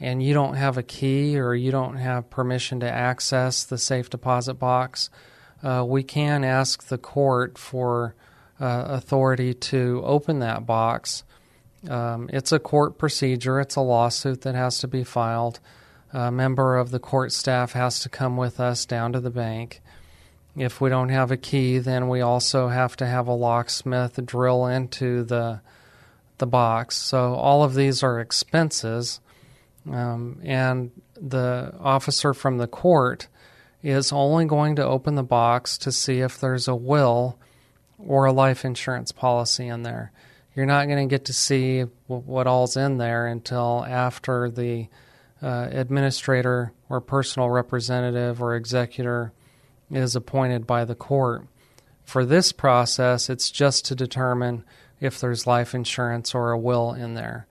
and 0.00 0.22
you 0.22 0.32
don't 0.32 0.54
have 0.54 0.78
a 0.78 0.82
key 0.82 1.38
or 1.38 1.54
you 1.54 1.70
don't 1.70 1.96
have 1.96 2.30
permission 2.30 2.80
to 2.80 2.90
access 2.90 3.64
the 3.64 3.78
safe 3.78 4.08
deposit 4.08 4.54
box, 4.54 5.10
uh, 5.62 5.84
we 5.86 6.02
can 6.02 6.44
ask 6.44 6.86
the 6.86 6.98
court 6.98 7.58
for 7.58 8.14
uh, 8.60 8.84
authority 8.88 9.52
to 9.52 10.00
open 10.04 10.38
that 10.38 10.64
box. 10.66 11.24
Um, 11.88 12.28
it's 12.32 12.52
a 12.52 12.58
court 12.58 12.98
procedure, 12.98 13.60
it's 13.60 13.76
a 13.76 13.80
lawsuit 13.80 14.42
that 14.42 14.54
has 14.54 14.78
to 14.78 14.88
be 14.88 15.04
filed 15.04 15.60
a 16.12 16.30
member 16.30 16.76
of 16.76 16.90
the 16.90 16.98
court 16.98 17.32
staff 17.32 17.72
has 17.72 18.00
to 18.00 18.08
come 18.08 18.36
with 18.36 18.60
us 18.60 18.86
down 18.86 19.12
to 19.12 19.20
the 19.20 19.30
bank. 19.30 19.80
If 20.56 20.80
we 20.80 20.88
don't 20.88 21.10
have 21.10 21.30
a 21.30 21.36
key, 21.36 21.78
then 21.78 22.08
we 22.08 22.20
also 22.20 22.68
have 22.68 22.96
to 22.96 23.06
have 23.06 23.28
a 23.28 23.32
locksmith 23.32 24.24
drill 24.24 24.66
into 24.66 25.22
the 25.24 25.60
the 26.38 26.46
box. 26.46 26.96
So 26.96 27.34
all 27.34 27.64
of 27.64 27.74
these 27.74 28.02
are 28.02 28.20
expenses, 28.20 29.20
um, 29.90 30.40
and 30.44 30.92
the 31.20 31.74
officer 31.80 32.32
from 32.32 32.58
the 32.58 32.68
court 32.68 33.26
is 33.82 34.12
only 34.12 34.44
going 34.44 34.76
to 34.76 34.84
open 34.84 35.14
the 35.14 35.22
box 35.22 35.76
to 35.78 35.92
see 35.92 36.20
if 36.20 36.40
there's 36.40 36.68
a 36.68 36.74
will 36.74 37.38
or 37.98 38.26
a 38.26 38.32
life 38.32 38.64
insurance 38.64 39.12
policy 39.12 39.66
in 39.66 39.82
there. 39.82 40.12
You're 40.54 40.66
not 40.66 40.86
going 40.86 41.08
to 41.08 41.12
get 41.12 41.26
to 41.26 41.32
see 41.32 41.82
what 42.06 42.46
all's 42.46 42.76
in 42.76 42.98
there 42.98 43.26
until 43.26 43.84
after 43.86 44.50
the 44.50 44.88
uh, 45.42 45.68
administrator 45.70 46.72
or 46.88 47.00
personal 47.00 47.50
representative 47.50 48.42
or 48.42 48.54
executor 48.54 49.32
is 49.90 50.16
appointed 50.16 50.66
by 50.66 50.84
the 50.84 50.94
court. 50.94 51.46
For 52.04 52.24
this 52.24 52.52
process, 52.52 53.28
it's 53.28 53.50
just 53.50 53.84
to 53.86 53.94
determine 53.94 54.64
if 55.00 55.20
there's 55.20 55.46
life 55.46 55.74
insurance 55.74 56.34
or 56.34 56.50
a 56.50 56.58
will 56.58 56.92
in 56.92 57.14
there. 57.14 57.46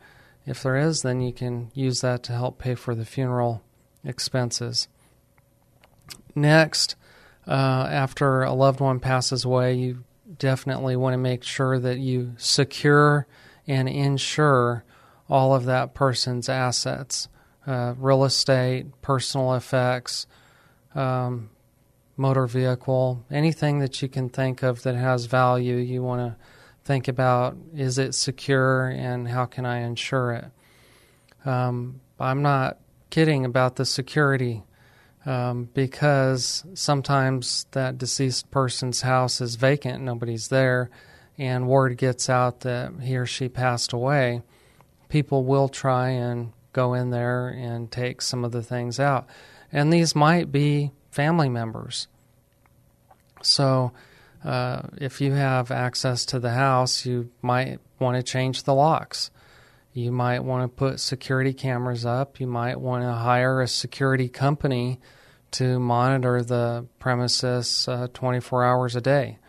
If 0.45 0.63
there 0.63 0.77
is, 0.77 1.01
then 1.01 1.21
you 1.21 1.33
can 1.33 1.71
use 1.73 2.01
that 2.01 2.23
to 2.23 2.33
help 2.33 2.57
pay 2.57 2.75
for 2.75 2.95
the 2.95 3.05
funeral 3.05 3.61
expenses. 4.03 4.87
Next, 6.35 6.95
uh, 7.47 7.87
after 7.89 8.43
a 8.43 8.53
loved 8.53 8.79
one 8.79 8.99
passes 8.99 9.45
away, 9.45 9.73
you 9.73 10.03
definitely 10.37 10.95
want 10.95 11.13
to 11.13 11.17
make 11.17 11.43
sure 11.43 11.79
that 11.79 11.99
you 11.99 12.33
secure 12.37 13.27
and 13.67 13.89
insure 13.89 14.83
all 15.29 15.53
of 15.53 15.65
that 15.65 15.93
person's 15.93 16.49
assets 16.49 17.27
uh, 17.67 17.93
real 17.97 18.23
estate, 18.23 18.85
personal 19.01 19.53
effects, 19.53 20.25
um, 20.95 21.49
motor 22.15 22.47
vehicle, 22.47 23.23
anything 23.29 23.79
that 23.79 24.01
you 24.01 24.07
can 24.07 24.29
think 24.29 24.63
of 24.63 24.83
that 24.83 24.95
has 24.95 25.25
value, 25.25 25.75
you 25.75 26.01
want 26.01 26.21
to 26.21 26.35
think 26.83 27.07
about 27.07 27.57
is 27.75 27.97
it 27.97 28.15
secure 28.15 28.87
and 28.87 29.27
how 29.27 29.45
can 29.45 29.65
I 29.65 29.79
insure 29.79 30.31
it? 30.31 30.45
Um, 31.47 31.99
I'm 32.19 32.41
not 32.41 32.77
kidding 33.09 33.45
about 33.45 33.75
the 33.75 33.85
security 33.85 34.63
um, 35.25 35.69
because 35.73 36.63
sometimes 36.73 37.65
that 37.71 37.97
deceased 37.97 38.49
person's 38.49 39.01
house 39.01 39.41
is 39.41 39.55
vacant, 39.55 40.01
nobody's 40.01 40.47
there, 40.47 40.89
and 41.37 41.67
word 41.67 41.97
gets 41.97 42.29
out 42.29 42.61
that 42.61 42.93
he 43.01 43.17
or 43.17 43.25
she 43.25 43.49
passed 43.49 43.91
away. 43.91 44.41
People 45.09 45.43
will 45.43 45.69
try 45.69 46.09
and 46.09 46.53
go 46.77 46.93
in 46.93 47.09
there 47.09 47.47
and 47.47 47.91
take 47.91 48.21
some 48.21 48.45
of 48.45 48.51
the 48.51 48.61
things 48.61 48.99
out. 48.99 49.25
And 49.71 49.91
these 49.91 50.15
might 50.15 50.51
be 50.51 50.91
family 51.09 51.49
members. 51.49 52.07
So, 53.41 53.93
uh, 54.45 54.83
if 54.97 55.19
you 55.19 55.31
have 55.31 55.71
access 55.71 56.23
to 56.27 56.39
the 56.39 56.51
house, 56.51 57.03
you 57.03 57.31
might 57.41 57.79
want 57.97 58.15
to 58.15 58.21
change 58.21 58.63
the 58.63 58.75
locks. 58.75 59.31
You 59.91 60.11
might 60.11 60.43
want 60.43 60.63
to 60.63 60.67
put 60.67 60.99
security 60.99 61.53
cameras 61.53 62.05
up. 62.05 62.39
You 62.39 62.45
might 62.45 62.79
want 62.79 63.03
to 63.03 63.11
hire 63.11 63.59
a 63.59 63.67
security 63.67 64.29
company 64.29 64.99
to 65.51 65.79
monitor 65.79 66.43
the 66.43 66.85
premises 66.99 67.87
uh, 67.87 68.07
24 68.13 68.63
hours 68.63 68.95
a 68.95 69.01
day. 69.01 69.39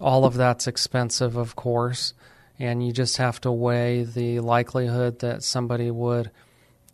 All 0.00 0.24
of 0.24 0.34
that's 0.34 0.66
expensive, 0.66 1.36
of 1.36 1.54
course, 1.54 2.14
and 2.58 2.84
you 2.84 2.92
just 2.92 3.18
have 3.18 3.40
to 3.42 3.52
weigh 3.52 4.02
the 4.02 4.40
likelihood 4.40 5.20
that 5.20 5.44
somebody 5.44 5.92
would 5.92 6.32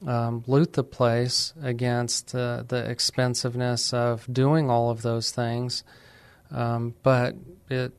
um, 0.07 0.45
loot 0.47 0.75
the 0.75 0.85
place 0.85 1.55
against 1.63 2.35
uh, 2.35 2.65
the 2.67 2.89
expensiveness 2.89 3.93
of 3.93 4.27
doing 4.33 4.71
all 4.71 4.91
of 4.91 5.03
those 5.03 5.31
things, 5.31 5.85
um, 6.51 6.95
but 7.03 7.35
it 7.71 7.93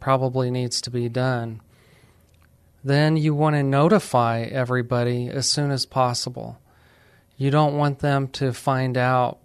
probably 0.00 0.50
needs 0.50 0.80
to 0.82 0.90
be 0.90 1.08
done. 1.08 1.60
Then 2.84 3.16
you 3.16 3.34
want 3.34 3.56
to 3.56 3.62
notify 3.62 4.42
everybody 4.42 5.28
as 5.28 5.50
soon 5.50 5.70
as 5.70 5.86
possible. 5.86 6.60
You 7.36 7.50
don't 7.50 7.76
want 7.76 7.98
them 7.98 8.28
to 8.28 8.52
find 8.52 8.96
out 8.96 9.38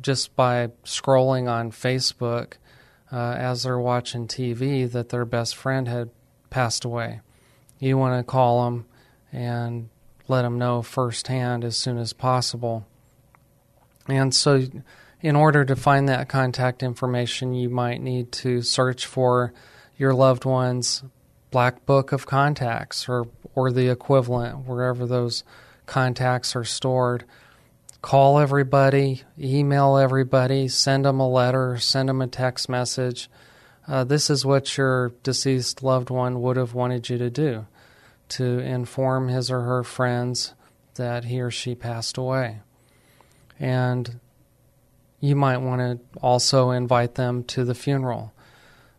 just 0.00 0.36
by 0.36 0.68
scrolling 0.84 1.50
on 1.50 1.70
Facebook 1.70 2.54
uh, 3.10 3.34
as 3.38 3.62
they're 3.62 3.78
watching 3.78 4.28
TV 4.28 4.90
that 4.90 5.08
their 5.08 5.24
best 5.24 5.56
friend 5.56 5.88
had 5.88 6.10
passed 6.50 6.84
away. 6.84 7.20
You 7.78 7.96
want 7.96 8.18
to 8.18 8.30
call 8.30 8.64
them 8.64 8.86
and 9.32 9.88
let 10.28 10.42
them 10.42 10.58
know 10.58 10.82
firsthand 10.82 11.64
as 11.64 11.76
soon 11.76 11.98
as 11.98 12.12
possible. 12.12 12.86
And 14.08 14.34
so, 14.34 14.66
in 15.20 15.36
order 15.36 15.64
to 15.64 15.76
find 15.76 16.08
that 16.08 16.28
contact 16.28 16.82
information, 16.82 17.54
you 17.54 17.70
might 17.70 18.00
need 18.00 18.32
to 18.32 18.62
search 18.62 19.06
for 19.06 19.52
your 19.96 20.12
loved 20.12 20.44
one's 20.44 21.02
black 21.50 21.86
book 21.86 22.12
of 22.12 22.26
contacts 22.26 23.08
or, 23.08 23.26
or 23.54 23.70
the 23.70 23.88
equivalent, 23.88 24.66
wherever 24.66 25.06
those 25.06 25.44
contacts 25.86 26.56
are 26.56 26.64
stored. 26.64 27.24
Call 28.02 28.38
everybody, 28.38 29.22
email 29.38 29.96
everybody, 29.96 30.68
send 30.68 31.06
them 31.06 31.20
a 31.20 31.28
letter, 31.28 31.78
send 31.78 32.10
them 32.10 32.20
a 32.20 32.26
text 32.26 32.68
message. 32.68 33.30
Uh, 33.88 34.04
this 34.04 34.28
is 34.28 34.44
what 34.44 34.76
your 34.76 35.10
deceased 35.22 35.82
loved 35.82 36.10
one 36.10 36.42
would 36.42 36.56
have 36.56 36.74
wanted 36.74 37.08
you 37.08 37.16
to 37.18 37.30
do 37.30 37.66
to 38.34 38.58
inform 38.58 39.28
his 39.28 39.50
or 39.50 39.60
her 39.60 39.84
friends 39.84 40.54
that 40.94 41.24
he 41.24 41.40
or 41.40 41.50
she 41.50 41.74
passed 41.74 42.16
away. 42.16 42.60
And 43.58 44.20
you 45.20 45.36
might 45.36 45.58
want 45.58 45.80
to 45.80 46.20
also 46.20 46.70
invite 46.70 47.14
them 47.14 47.44
to 47.44 47.64
the 47.64 47.74
funeral. 47.74 48.32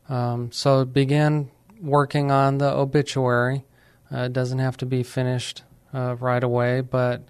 Um, 0.08 0.52
so 0.52 0.86
begin 0.86 1.52
working 1.82 2.32
on 2.32 2.58
the 2.58 2.72
obituary. 2.72 3.66
Uh, 4.12 4.24
it 4.24 4.34
doesn't 4.34 4.60
have 4.60 4.78
to 4.78 4.86
be 4.86 5.04
finished 5.04 5.64
uh, 5.94 6.16
right 6.16 6.44
away, 6.44 6.82
but 6.82 7.24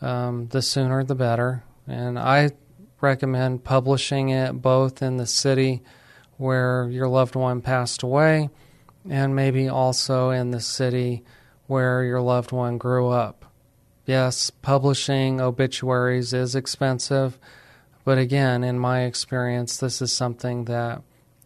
um, 0.00 0.48
the 0.48 0.62
sooner 0.62 1.04
the 1.04 1.14
better. 1.14 1.64
And 1.86 2.18
I 2.18 2.50
recommend 3.00 3.64
publishing 3.64 4.28
it 4.28 4.52
both 4.52 5.02
in 5.02 5.16
the 5.16 5.26
city 5.26 5.82
where 6.36 6.88
your 6.90 7.08
loved 7.08 7.34
one 7.34 7.62
passed 7.62 8.02
away 8.02 8.50
and 9.08 9.34
maybe 9.34 9.68
also 9.68 10.30
in 10.30 10.50
the 10.50 10.60
city 10.60 11.22
where 11.66 12.04
your 12.04 12.20
loved 12.20 12.52
one 12.52 12.78
grew 12.78 13.08
up. 13.08 13.44
Yes, 14.06 14.50
publishing 14.50 15.40
obituaries 15.40 16.32
is 16.32 16.54
expensive, 16.54 17.38
but 18.04 18.18
again, 18.18 18.62
in 18.62 18.78
my 18.78 19.02
experience, 19.02 19.76
this 19.76 20.00
is 20.00 20.12
something 20.12 20.66
that 20.66 21.02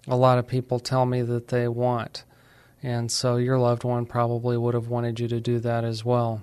a 0.07 0.17
lot 0.17 0.39
of 0.39 0.47
people 0.47 0.79
tell 0.79 1.07
me 1.07 1.23
that 1.23 1.49
they 1.49 1.69
want. 1.69 2.25
And 2.83 3.11
so 3.11 3.37
your 3.37 3.59
loved 3.59 3.85
one 3.85 4.07
probably 4.07 4.57
would 4.57 4.75
have 4.75 4.89
wanted 4.89 5.21
you 5.21 5.29
to 5.29 5.41
do 5.41 5.59
that 5.61 5.85
as 5.85 6.05
well. 6.05 6.43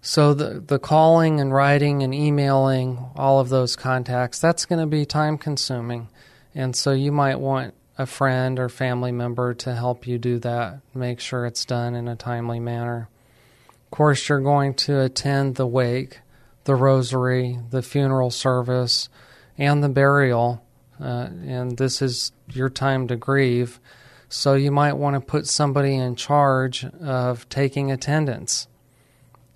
So 0.00 0.34
the 0.34 0.60
the 0.60 0.78
calling 0.78 1.40
and 1.40 1.52
writing 1.52 2.02
and 2.04 2.14
emailing 2.14 3.10
all 3.16 3.40
of 3.40 3.48
those 3.48 3.74
contacts 3.74 4.38
that's 4.38 4.64
going 4.64 4.78
to 4.78 4.86
be 4.86 5.04
time 5.04 5.36
consuming. 5.36 6.08
And 6.54 6.76
so 6.76 6.92
you 6.92 7.10
might 7.10 7.40
want 7.40 7.74
a 7.98 8.06
friend 8.06 8.58
or 8.58 8.68
family 8.68 9.12
member 9.12 9.54
to 9.54 9.74
help 9.74 10.06
you 10.06 10.18
do 10.18 10.38
that. 10.40 10.80
Make 10.94 11.20
sure 11.20 11.46
it's 11.46 11.64
done 11.64 11.94
in 11.94 12.08
a 12.08 12.16
timely 12.16 12.60
manner. 12.60 13.08
Of 13.68 13.90
course, 13.90 14.28
you're 14.28 14.40
going 14.40 14.74
to 14.74 15.00
attend 15.00 15.54
the 15.54 15.66
wake, 15.66 16.20
the 16.64 16.74
rosary, 16.74 17.58
the 17.70 17.82
funeral 17.82 18.30
service, 18.30 19.08
and 19.56 19.82
the 19.82 19.88
burial, 19.88 20.62
uh, 21.00 21.28
and 21.46 21.78
this 21.78 22.02
is 22.02 22.32
your 22.52 22.68
time 22.68 23.08
to 23.08 23.16
grieve. 23.16 23.80
So 24.28 24.54
you 24.54 24.70
might 24.70 24.94
want 24.94 25.14
to 25.14 25.20
put 25.20 25.46
somebody 25.46 25.94
in 25.94 26.16
charge 26.16 26.84
of 26.84 27.48
taking 27.48 27.90
attendance. 27.90 28.66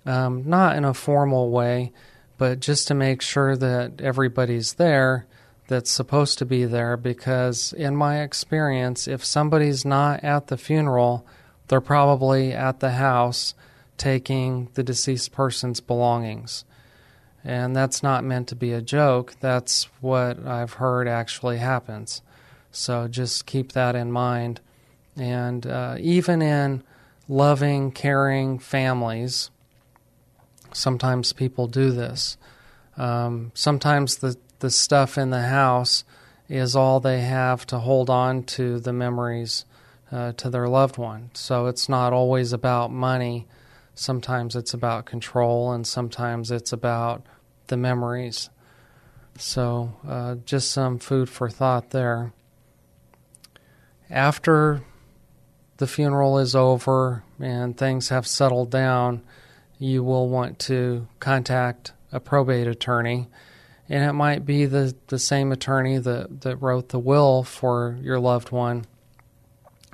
Um, 0.05 0.43
not 0.47 0.75
in 0.75 0.85
a 0.85 0.93
formal 0.93 1.51
way, 1.51 1.91
but 2.37 2.59
just 2.59 2.87
to 2.87 2.95
make 2.95 3.21
sure 3.21 3.55
that 3.55 4.01
everybody's 4.01 4.73
there 4.73 5.27
that's 5.71 5.89
supposed 5.89 6.37
to 6.37 6.45
be 6.45 6.65
there 6.65 6.97
because, 6.97 7.71
in 7.71 7.95
my 7.95 8.19
experience, 8.19 9.07
if 9.07 9.23
somebody's 9.23 9.85
not 9.85 10.21
at 10.21 10.47
the 10.47 10.57
funeral, 10.57 11.25
they're 11.69 11.79
probably 11.79 12.51
at 12.51 12.81
the 12.81 12.91
house 12.91 13.53
taking 13.95 14.67
the 14.73 14.83
deceased 14.83 15.31
person's 15.31 15.79
belongings. 15.79 16.65
And 17.41 17.73
that's 17.73 18.03
not 18.03 18.25
meant 18.25 18.49
to 18.49 18.55
be 18.55 18.73
a 18.73 18.81
joke, 18.81 19.35
that's 19.39 19.85
what 20.01 20.45
I've 20.45 20.73
heard 20.73 21.07
actually 21.07 21.59
happens. 21.59 22.21
So 22.71 23.07
just 23.07 23.45
keep 23.45 23.71
that 23.71 23.95
in 23.95 24.11
mind. 24.11 24.59
And 25.15 25.65
uh, 25.65 25.95
even 25.99 26.41
in 26.41 26.83
loving, 27.29 27.93
caring 27.93 28.59
families, 28.59 29.49
sometimes 30.73 31.31
people 31.31 31.67
do 31.67 31.91
this. 31.91 32.35
Um, 32.97 33.53
sometimes 33.55 34.17
the 34.17 34.35
the 34.61 34.71
stuff 34.71 35.17
in 35.17 35.29
the 35.31 35.41
house 35.41 36.03
is 36.47 36.75
all 36.75 36.99
they 36.99 37.21
have 37.21 37.65
to 37.67 37.79
hold 37.79 38.09
on 38.09 38.43
to 38.43 38.79
the 38.79 38.93
memories 38.93 39.65
uh, 40.11 40.31
to 40.33 40.49
their 40.49 40.67
loved 40.67 40.97
one. 40.97 41.31
So 41.33 41.67
it's 41.67 41.89
not 41.89 42.13
always 42.13 42.53
about 42.53 42.91
money. 42.91 43.47
Sometimes 43.95 44.55
it's 44.55 44.73
about 44.73 45.05
control, 45.05 45.71
and 45.71 45.85
sometimes 45.85 46.51
it's 46.51 46.71
about 46.71 47.25
the 47.67 47.77
memories. 47.77 48.49
So, 49.37 49.93
uh, 50.07 50.35
just 50.45 50.71
some 50.71 50.99
food 50.99 51.29
for 51.29 51.49
thought 51.49 51.91
there. 51.91 52.33
After 54.09 54.81
the 55.77 55.87
funeral 55.87 56.37
is 56.37 56.55
over 56.55 57.23
and 57.39 57.77
things 57.77 58.09
have 58.09 58.27
settled 58.27 58.69
down, 58.69 59.23
you 59.79 60.03
will 60.03 60.29
want 60.29 60.59
to 60.59 61.07
contact 61.19 61.93
a 62.11 62.19
probate 62.19 62.67
attorney 62.67 63.29
and 63.89 64.03
it 64.03 64.13
might 64.13 64.45
be 64.45 64.65
the, 64.65 64.95
the 65.07 65.19
same 65.19 65.51
attorney 65.51 65.97
that, 65.97 66.41
that 66.41 66.57
wrote 66.57 66.89
the 66.89 66.99
will 66.99 67.43
for 67.43 67.97
your 68.01 68.19
loved 68.19 68.51
one. 68.51 68.85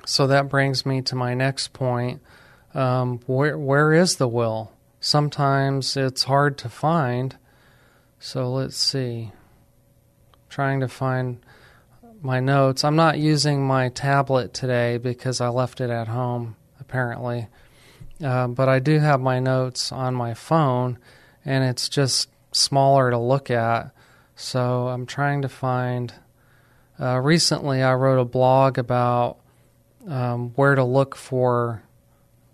So 0.06 0.26
that 0.26 0.48
brings 0.48 0.86
me 0.86 1.02
to 1.02 1.14
my 1.16 1.34
next 1.34 1.72
point. 1.72 2.22
Um, 2.74 3.20
where 3.26 3.58
where 3.58 3.92
is 3.92 4.16
the 4.16 4.28
will? 4.28 4.72
Sometimes 5.00 5.96
it's 5.96 6.24
hard 6.24 6.56
to 6.58 6.68
find. 6.68 7.36
So 8.18 8.50
let's 8.50 8.76
see. 8.76 9.32
trying 10.48 10.80
to 10.80 10.88
find 10.88 11.38
my 12.22 12.40
notes. 12.40 12.84
I'm 12.84 12.96
not 12.96 13.18
using 13.18 13.66
my 13.66 13.90
tablet 13.90 14.52
today 14.52 14.98
because 14.98 15.40
I 15.40 15.48
left 15.48 15.80
it 15.80 15.90
at 15.90 16.08
home, 16.08 16.56
apparently. 16.80 17.48
Uh, 18.22 18.48
but 18.48 18.68
I 18.68 18.80
do 18.80 18.98
have 18.98 19.20
my 19.20 19.38
notes 19.38 19.92
on 19.92 20.14
my 20.14 20.34
phone, 20.34 20.98
and 21.44 21.62
it's 21.62 21.88
just 21.88 22.28
smaller 22.58 23.10
to 23.10 23.18
look 23.18 23.50
at. 23.50 23.92
So 24.36 24.88
I'm 24.88 25.06
trying 25.06 25.42
to 25.42 25.48
find. 25.48 26.12
Uh, 27.00 27.18
recently, 27.18 27.82
I 27.82 27.94
wrote 27.94 28.20
a 28.20 28.24
blog 28.24 28.78
about 28.78 29.38
um, 30.06 30.50
where 30.50 30.74
to 30.74 30.84
look 30.84 31.14
for 31.14 31.82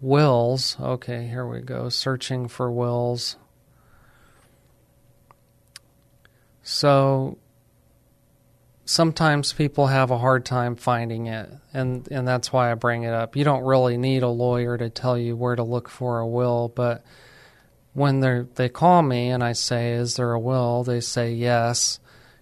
wills. 0.00 0.76
Okay, 0.80 1.26
here 1.26 1.46
we 1.46 1.60
go. 1.60 1.88
Searching 1.88 2.48
for 2.48 2.70
wills. 2.70 3.36
So 6.62 7.38
sometimes 8.86 9.52
people 9.52 9.86
have 9.88 10.10
a 10.10 10.18
hard 10.18 10.44
time 10.44 10.76
finding 10.76 11.26
it, 11.26 11.50
and, 11.72 12.08
and 12.10 12.26
that's 12.26 12.52
why 12.52 12.70
I 12.70 12.74
bring 12.74 13.02
it 13.02 13.12
up. 13.12 13.36
You 13.36 13.44
don't 13.44 13.64
really 13.64 13.96
need 13.98 14.22
a 14.22 14.28
lawyer 14.28 14.78
to 14.78 14.88
tell 14.88 15.18
you 15.18 15.36
where 15.36 15.56
to 15.56 15.62
look 15.62 15.88
for 15.88 16.20
a 16.20 16.26
will, 16.26 16.68
but 16.68 17.04
when 17.94 18.20
they 18.20 18.44
they 18.54 18.68
call 18.68 19.02
me 19.02 19.30
and 19.30 19.42
I 19.42 19.52
say, 19.52 19.92
"Is 19.92 20.16
there 20.16 20.32
a 20.32 20.38
will?" 20.38 20.84
they 20.84 21.00
say 21.00 21.32
yes, 21.32 21.98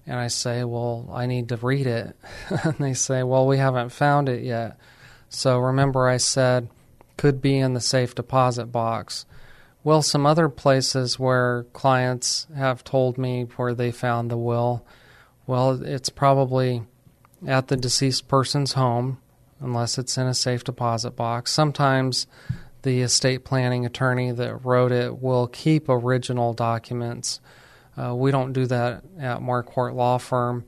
and 0.07 0.19
I 0.19 0.27
say, 0.27 0.65
"Well, 0.65 1.09
I 1.12 1.27
need 1.27 1.49
to 1.51 1.57
read 1.57 1.87
it," 1.87 2.17
and 2.65 2.75
they 2.79 2.95
say, 2.95 3.23
"Well, 3.23 3.47
we 3.47 3.59
haven't 3.59 3.91
found 3.91 4.29
it 4.29 4.43
yet." 4.43 4.77
So 5.29 5.59
remember, 5.59 6.09
I 6.09 6.17
said 6.17 6.69
could 7.17 7.41
be 7.41 7.59
in 7.59 7.75
the 7.75 7.81
safe 7.81 8.15
deposit 8.15 8.67
box. 8.67 9.27
Well, 9.85 10.03
some 10.03 10.27
other 10.27 10.49
places 10.49 11.19
where 11.19 11.65
clients 11.73 12.47
have 12.57 12.85
told 12.85 13.19
me 13.19 13.45
where 13.57 13.75
they 13.75 13.91
found 13.91 14.31
the 14.31 14.37
will, 14.37 14.85
well, 15.47 15.83
it's 15.83 16.09
probably 16.09 16.83
at 17.47 17.69
the 17.69 17.77
deceased 17.77 18.29
person's 18.29 18.75
home, 18.75 19.19
unless 19.61 19.99
it's 19.99 20.17
in 20.17 20.27
a 20.27 20.35
safe 20.35 20.62
deposit 20.65 21.17
box. 21.17 21.51
Sometimes 21.51 22.27
the 22.83 23.01
estate 23.01 23.45
planning 23.45 23.87
attorney 23.87 24.33
that 24.33 24.64
wrote 24.64 24.92
it 24.92 25.23
will 25.23 25.47
keep 25.47 25.88
original 25.88 26.53
documents. 26.53 27.40
Uh, 27.97 28.14
we 28.14 28.31
don't 28.31 28.53
do 28.53 28.66
that 28.66 29.05
at 29.18 29.38
Marquardt 29.38 29.95
Law 29.95 30.18
Firm, 30.18 30.64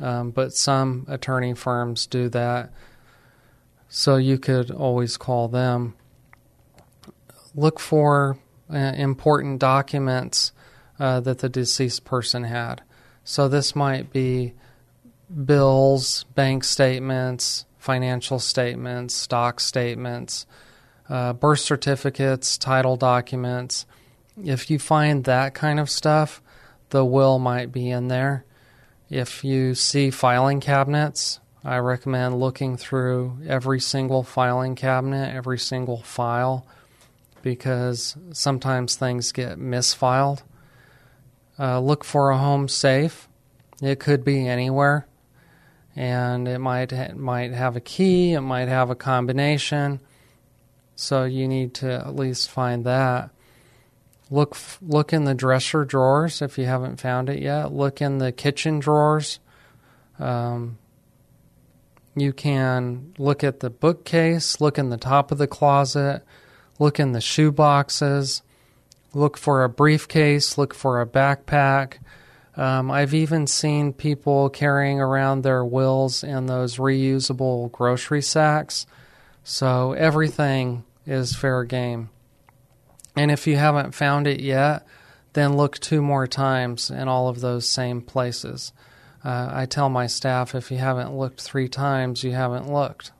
um, 0.00 0.30
but 0.30 0.52
some 0.54 1.04
attorney 1.08 1.54
firms 1.54 2.06
do 2.06 2.28
that. 2.30 2.72
So 3.88 4.16
you 4.16 4.38
could 4.38 4.70
always 4.70 5.16
call 5.16 5.48
them. 5.48 5.94
Look 7.54 7.80
for 7.80 8.38
uh, 8.72 8.76
important 8.76 9.58
documents 9.58 10.52
uh, 10.98 11.20
that 11.20 11.38
the 11.38 11.48
deceased 11.48 12.04
person 12.04 12.44
had. 12.44 12.82
So 13.24 13.48
this 13.48 13.74
might 13.74 14.12
be 14.12 14.54
bills, 15.44 16.24
bank 16.34 16.64
statements, 16.64 17.64
financial 17.78 18.38
statements, 18.38 19.14
stock 19.14 19.60
statements, 19.60 20.46
uh, 21.08 21.32
birth 21.32 21.60
certificates, 21.60 22.58
title 22.58 22.96
documents. 22.96 23.86
If 24.42 24.70
you 24.70 24.78
find 24.78 25.24
that 25.24 25.54
kind 25.54 25.80
of 25.80 25.90
stuff, 25.90 26.42
the 26.90 27.04
will 27.04 27.38
might 27.38 27.72
be 27.72 27.90
in 27.90 28.08
there. 28.08 28.44
If 29.10 29.42
you 29.44 29.74
see 29.74 30.10
filing 30.10 30.60
cabinets, 30.60 31.40
I 31.64 31.78
recommend 31.78 32.38
looking 32.38 32.76
through 32.76 33.38
every 33.46 33.80
single 33.80 34.22
filing 34.22 34.74
cabinet, 34.74 35.34
every 35.34 35.58
single 35.58 36.02
file 36.02 36.66
because 37.42 38.16
sometimes 38.32 38.96
things 38.96 39.32
get 39.32 39.58
misfiled. 39.58 40.42
Uh, 41.58 41.80
look 41.80 42.04
for 42.04 42.30
a 42.30 42.38
home 42.38 42.68
safe. 42.68 43.28
It 43.82 43.98
could 44.00 44.24
be 44.24 44.46
anywhere, 44.46 45.06
and 45.96 46.46
it 46.46 46.58
might 46.58 46.92
ha- 46.92 47.14
might 47.14 47.52
have 47.52 47.76
a 47.76 47.80
key. 47.80 48.34
It 48.34 48.40
might 48.40 48.68
have 48.68 48.90
a 48.90 48.94
combination. 48.94 50.00
So 51.00 51.24
you 51.24 51.46
need 51.46 51.74
to 51.74 51.92
at 51.92 52.16
least 52.16 52.50
find 52.50 52.84
that. 52.84 53.30
Look 54.30 54.56
look 54.82 55.12
in 55.12 55.24
the 55.24 55.34
dresser 55.34 55.84
drawers 55.84 56.42
if 56.42 56.58
you 56.58 56.64
haven't 56.64 57.00
found 57.00 57.30
it 57.30 57.40
yet. 57.40 57.72
Look 57.72 58.02
in 58.02 58.18
the 58.18 58.32
kitchen 58.32 58.78
drawers. 58.78 59.38
Um, 60.18 60.78
you 62.16 62.32
can 62.32 63.14
look 63.16 63.44
at 63.44 63.60
the 63.60 63.70
bookcase. 63.70 64.60
Look 64.60 64.76
in 64.76 64.90
the 64.90 64.96
top 64.96 65.30
of 65.30 65.38
the 65.38 65.46
closet 65.46 66.24
look 66.78 67.00
in 67.00 67.12
the 67.12 67.20
shoe 67.20 67.52
boxes, 67.52 68.42
look 69.12 69.36
for 69.36 69.64
a 69.64 69.68
briefcase, 69.68 70.56
look 70.56 70.74
for 70.74 71.00
a 71.00 71.06
backpack. 71.06 71.94
Um, 72.56 72.90
I've 72.90 73.14
even 73.14 73.46
seen 73.46 73.92
people 73.92 74.50
carrying 74.50 75.00
around 75.00 75.42
their 75.42 75.64
wills 75.64 76.24
in 76.24 76.46
those 76.46 76.76
reusable 76.76 77.70
grocery 77.70 78.22
sacks. 78.22 78.86
So 79.44 79.92
everything 79.92 80.84
is 81.08 81.34
fair 81.34 81.64
game. 81.64 82.10
And 83.16 83.30
if 83.30 83.46
you 83.46 83.56
haven't 83.56 83.94
found 83.94 84.26
it 84.26 84.40
yet, 84.40 84.86
then 85.32 85.56
look 85.56 85.78
two 85.78 86.02
more 86.02 86.26
times 86.26 86.90
in 86.90 87.08
all 87.08 87.28
of 87.28 87.40
those 87.40 87.68
same 87.68 88.00
places. 88.02 88.72
Uh, 89.24 89.48
I 89.52 89.66
tell 89.66 89.88
my 89.88 90.06
staff 90.06 90.54
if 90.54 90.70
you 90.70 90.78
haven't 90.78 91.16
looked 91.16 91.40
three 91.40 91.68
times, 91.68 92.22
you 92.22 92.32
haven't 92.32 92.72
looked. 92.72 93.10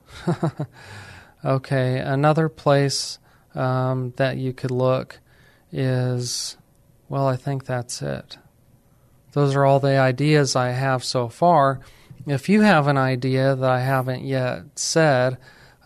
okay, 1.45 1.99
another 1.99 2.47
place 2.47 3.19
um, 3.55 4.13
that 4.15 4.37
you 4.37 4.53
could 4.53 4.71
look 4.71 5.19
is, 5.71 6.55
well, 7.09 7.27
I 7.27 7.35
think 7.35 7.65
that's 7.65 8.01
it. 8.01 8.37
Those 9.33 9.55
are 9.55 9.65
all 9.65 9.79
the 9.79 9.97
ideas 9.97 10.55
I 10.55 10.69
have 10.69 11.03
so 11.03 11.27
far. 11.27 11.79
If 12.25 12.49
you 12.49 12.61
have 12.61 12.87
an 12.87 12.97
idea 12.97 13.55
that 13.55 13.69
I 13.69 13.81
haven't 13.81 14.23
yet 14.23 14.63
said, 14.75 15.37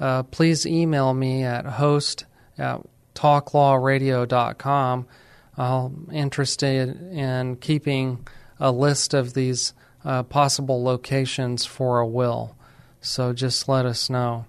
uh, 0.04 0.24
please 0.24 0.66
email 0.66 1.14
me 1.14 1.44
at 1.44 1.66
host 1.66 2.26
at 2.58 2.82
talklawradio.com. 3.16 5.08
I'm 5.56 6.10
interested 6.12 6.90
in 7.12 7.56
keeping 7.58 8.28
a 8.60 8.72
list 8.72 9.14
of 9.14 9.34
these 9.34 9.74
uh, 10.04 10.24
possible 10.24 10.84
locations 10.84 11.66
for 11.66 12.00
a 12.00 12.08
will. 12.08 12.56
So 13.02 13.34
just 13.34 13.70
let 13.70 13.86
us 13.86 14.10
know. 14.10 14.46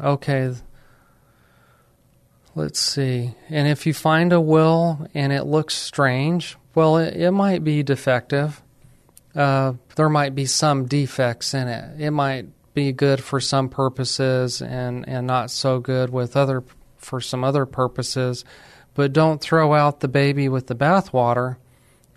Okay, 0.00 0.54
Let's 2.54 2.80
see. 2.80 3.34
And 3.48 3.66
if 3.66 3.86
you 3.86 3.94
find 3.94 4.32
a 4.32 4.40
will 4.40 5.06
and 5.14 5.32
it 5.32 5.44
looks 5.44 5.74
strange, 5.74 6.56
well, 6.74 6.98
it, 6.98 7.16
it 7.16 7.30
might 7.30 7.64
be 7.64 7.82
defective. 7.82 8.62
Uh, 9.34 9.74
there 9.96 10.10
might 10.10 10.34
be 10.34 10.44
some 10.44 10.84
defects 10.84 11.54
in 11.54 11.68
it. 11.68 11.98
It 11.98 12.10
might 12.10 12.46
be 12.74 12.92
good 12.92 13.22
for 13.22 13.40
some 13.40 13.68
purposes 13.68 14.62
and, 14.62 15.06
and 15.08 15.26
not 15.26 15.50
so 15.50 15.78
good 15.78 16.10
with 16.10 16.36
other 16.36 16.62
for 16.96 17.20
some 17.20 17.44
other 17.44 17.66
purposes. 17.66 18.44
But 18.94 19.12
don't 19.12 19.40
throw 19.40 19.74
out 19.74 20.00
the 20.00 20.08
baby 20.08 20.48
with 20.48 20.66
the 20.66 20.74
bathwater 20.74 21.56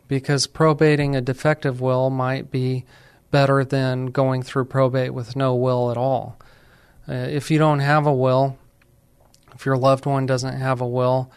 because 0.08 0.48
probating 0.48 1.16
a 1.16 1.22
defective 1.22 1.82
will 1.82 2.10
might 2.10 2.52
be 2.52 2.86
better 3.32 3.64
than 3.64 4.08
going 4.08 4.44
through 4.44 4.66
probate 4.66 5.14
with 5.14 5.36
no 5.36 5.56
will 5.56 5.92
at 5.92 5.98
all. 5.98 6.38
Uh, 7.08 7.14
if 7.14 7.52
you 7.52 7.58
don't 7.58 7.80
have 7.80 8.06
a 8.06 8.14
will, 8.14 8.58
if 9.54 9.66
your 9.66 9.78
loved 9.78 10.06
one 10.06 10.26
doesn't 10.26 10.58
have 10.58 10.82
a 10.82 10.88
will, 10.88 11.32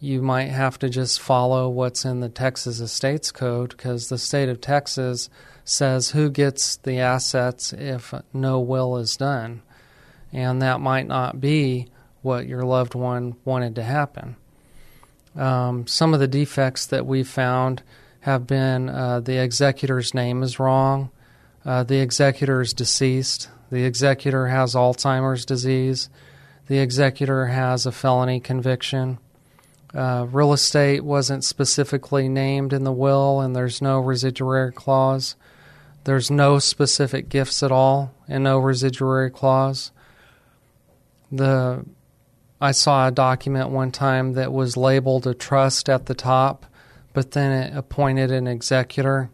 you 0.00 0.20
might 0.20 0.48
have 0.48 0.78
to 0.80 0.88
just 0.88 1.20
follow 1.20 1.68
what's 1.68 2.04
in 2.04 2.20
the 2.20 2.28
Texas 2.28 2.80
Estates 2.80 3.30
Code 3.30 3.70
because 3.70 4.08
the 4.08 4.18
state 4.18 4.48
of 4.48 4.60
Texas 4.60 5.30
says 5.64 6.10
who 6.10 6.30
gets 6.30 6.76
the 6.76 6.98
assets 6.98 7.72
if 7.72 8.14
no 8.32 8.60
will 8.60 8.96
is 8.96 9.16
done. 9.16 9.62
And 10.32 10.62
that 10.62 10.80
might 10.80 11.06
not 11.06 11.40
be 11.40 11.88
what 12.22 12.46
your 12.46 12.62
loved 12.62 12.94
one 12.94 13.36
wanted 13.44 13.74
to 13.76 13.82
happen. 13.82 14.36
Um, 15.36 15.86
some 15.86 16.14
of 16.14 16.20
the 16.20 16.28
defects 16.28 16.86
that 16.86 17.06
we've 17.06 17.28
found 17.28 17.82
have 18.20 18.46
been 18.46 18.88
uh, 18.88 19.20
the 19.20 19.38
executor's 19.38 20.14
name 20.14 20.42
is 20.42 20.58
wrong, 20.58 21.10
uh, 21.64 21.82
the 21.82 21.98
executor 21.98 22.60
is 22.60 22.72
deceased, 22.72 23.48
the 23.70 23.84
executor 23.84 24.48
has 24.48 24.74
Alzheimer's 24.74 25.44
disease, 25.44 26.08
the 26.68 26.78
executor 26.78 27.46
has 27.46 27.86
a 27.86 27.92
felony 27.92 28.40
conviction. 28.40 29.18
Uh, 29.94 30.26
real 30.30 30.52
estate 30.52 31.04
wasn't 31.04 31.44
specifically 31.44 32.28
named 32.28 32.72
in 32.72 32.84
the 32.84 32.92
will, 32.92 33.40
and 33.40 33.54
there's 33.54 33.82
no 33.82 33.98
residuary 33.98 34.72
clause. 34.72 35.34
There's 36.04 36.30
no 36.30 36.58
specific 36.58 37.28
gifts 37.28 37.62
at 37.62 37.70
all, 37.70 38.14
and 38.28 38.44
no 38.44 38.58
residuary 38.58 39.30
clause. 39.30 39.92
The 41.30 41.84
I 42.60 42.70
saw 42.70 43.08
a 43.08 43.10
document 43.10 43.70
one 43.70 43.90
time 43.90 44.34
that 44.34 44.52
was 44.52 44.76
labeled 44.76 45.26
a 45.26 45.34
trust 45.34 45.88
at 45.88 46.06
the 46.06 46.14
top, 46.14 46.64
but 47.12 47.32
then 47.32 47.50
it 47.50 47.76
appointed 47.76 48.30
an 48.30 48.46
executor. 48.46 49.30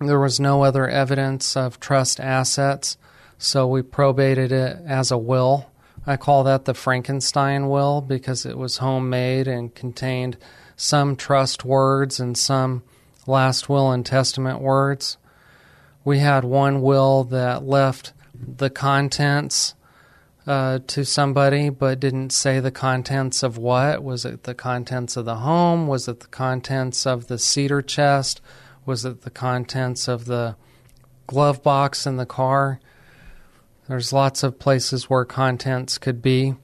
There 0.00 0.18
was 0.18 0.40
no 0.40 0.64
other 0.64 0.88
evidence 0.88 1.56
of 1.56 1.78
trust 1.78 2.18
assets, 2.18 2.96
so 3.38 3.68
we 3.68 3.82
probated 3.82 4.50
it 4.50 4.78
as 4.84 5.12
a 5.12 5.18
will. 5.18 5.70
I 6.08 6.16
call 6.16 6.42
that 6.42 6.64
the 6.64 6.74
Frankenstein 6.74 7.68
will 7.68 8.00
because 8.00 8.44
it 8.44 8.58
was 8.58 8.78
homemade 8.78 9.46
and 9.46 9.72
contained 9.72 10.38
some 10.74 11.14
trust 11.14 11.64
words 11.64 12.18
and 12.18 12.36
some 12.36 12.82
last 13.28 13.68
will 13.68 13.92
and 13.92 14.04
testament 14.04 14.60
words. 14.60 15.18
We 16.08 16.20
had 16.20 16.42
one 16.42 16.80
will 16.80 17.24
that 17.24 17.64
left 17.64 18.14
the 18.34 18.70
contents 18.70 19.74
uh, 20.46 20.78
to 20.86 21.04
somebody, 21.04 21.68
but 21.68 22.00
didn't 22.00 22.30
say 22.30 22.60
the 22.60 22.70
contents 22.70 23.42
of 23.42 23.58
what. 23.58 24.02
Was 24.02 24.24
it 24.24 24.44
the 24.44 24.54
contents 24.54 25.18
of 25.18 25.26
the 25.26 25.34
home? 25.34 25.86
Was 25.86 26.08
it 26.08 26.20
the 26.20 26.28
contents 26.28 27.06
of 27.06 27.26
the 27.26 27.38
cedar 27.38 27.82
chest? 27.82 28.40
Was 28.86 29.04
it 29.04 29.20
the 29.20 29.30
contents 29.30 30.08
of 30.08 30.24
the 30.24 30.56
glove 31.26 31.62
box 31.62 32.06
in 32.06 32.16
the 32.16 32.24
car? 32.24 32.80
There's 33.86 34.10
lots 34.10 34.42
of 34.42 34.58
places 34.58 35.10
where 35.10 35.26
contents 35.26 35.98
could 35.98 36.22
be. 36.22 36.54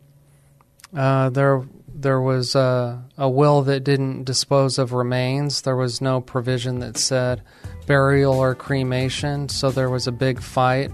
Uh, 0.96 1.28
there, 1.28 1.64
there 1.86 2.22
was 2.22 2.54
a, 2.54 3.04
a 3.18 3.28
will 3.28 3.60
that 3.60 3.84
didn't 3.84 4.24
dispose 4.24 4.78
of 4.78 4.94
remains. 4.94 5.60
There 5.60 5.76
was 5.76 6.00
no 6.00 6.22
provision 6.22 6.78
that 6.78 6.96
said 6.96 7.42
burial 7.86 8.34
or 8.34 8.54
cremation, 8.54 9.48
so 9.48 9.70
there 9.70 9.90
was 9.90 10.06
a 10.06 10.12
big 10.12 10.40
fight 10.40 10.90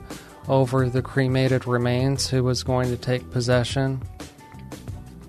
over 0.48 0.88
the 0.88 1.03
cremated 1.03 1.66
remains 1.66 2.29
who 2.29 2.42
was 2.42 2.62
going 2.62 2.88
to 2.88 2.96
take 2.96 3.31
possession. 3.31 4.03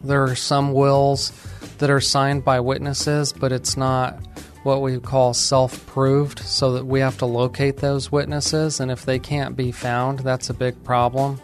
There 0.04 0.24
are 0.24 0.36
some 0.36 0.74
wills 0.74 1.32
that 1.78 1.90
are 1.90 2.02
signed 2.02 2.44
by 2.44 2.60
witnesses, 2.60 3.34
but 3.34 3.52
it's 3.52 3.78
not 3.78 4.20
what 4.64 4.82
we 4.82 5.00
call 5.00 5.34
self 5.34 5.86
proved, 5.88 6.40
so 6.40 6.74
that 6.74 6.86
we 6.86 7.00
have 7.00 7.18
to 7.20 7.26
locate 7.26 7.78
those 7.78 8.12
witnesses, 8.12 8.80
and 8.80 8.92
if 8.92 9.06
they 9.06 9.20
can't 9.20 9.56
be 9.56 9.72
found, 9.72 10.20
that's 10.20 10.50
a 10.50 10.54
big 10.54 10.84
problem 10.84 11.40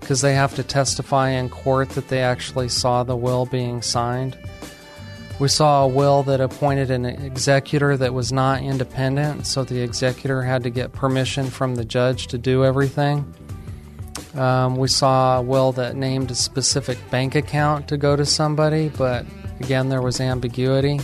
because 0.00 0.22
they 0.22 0.34
have 0.34 0.54
to 0.56 0.62
testify 0.62 1.28
in 1.28 1.48
court 1.48 1.90
that 1.90 2.08
they 2.08 2.20
actually 2.20 2.68
saw 2.68 3.02
the 3.02 3.16
will 3.16 3.46
being 3.46 3.82
signed. 3.82 4.36
We 5.40 5.48
saw 5.48 5.84
a 5.84 5.88
will 5.88 6.22
that 6.24 6.42
appointed 6.42 6.90
an 6.90 7.06
executor 7.06 7.96
that 7.96 8.12
was 8.12 8.30
not 8.30 8.60
independent, 8.62 9.46
so 9.46 9.64
the 9.64 9.80
executor 9.80 10.42
had 10.42 10.64
to 10.64 10.70
get 10.70 10.92
permission 10.92 11.46
from 11.46 11.76
the 11.76 11.84
judge 11.84 12.26
to 12.26 12.36
do 12.36 12.62
everything. 12.62 13.34
Um, 14.34 14.76
we 14.76 14.86
saw 14.86 15.38
a 15.38 15.42
will 15.42 15.72
that 15.72 15.96
named 15.96 16.30
a 16.30 16.34
specific 16.34 16.98
bank 17.10 17.36
account 17.36 17.88
to 17.88 17.96
go 17.96 18.16
to 18.16 18.26
somebody, 18.26 18.90
but 18.90 19.24
again, 19.60 19.88
there 19.88 20.02
was 20.02 20.20
ambiguity. 20.20 21.00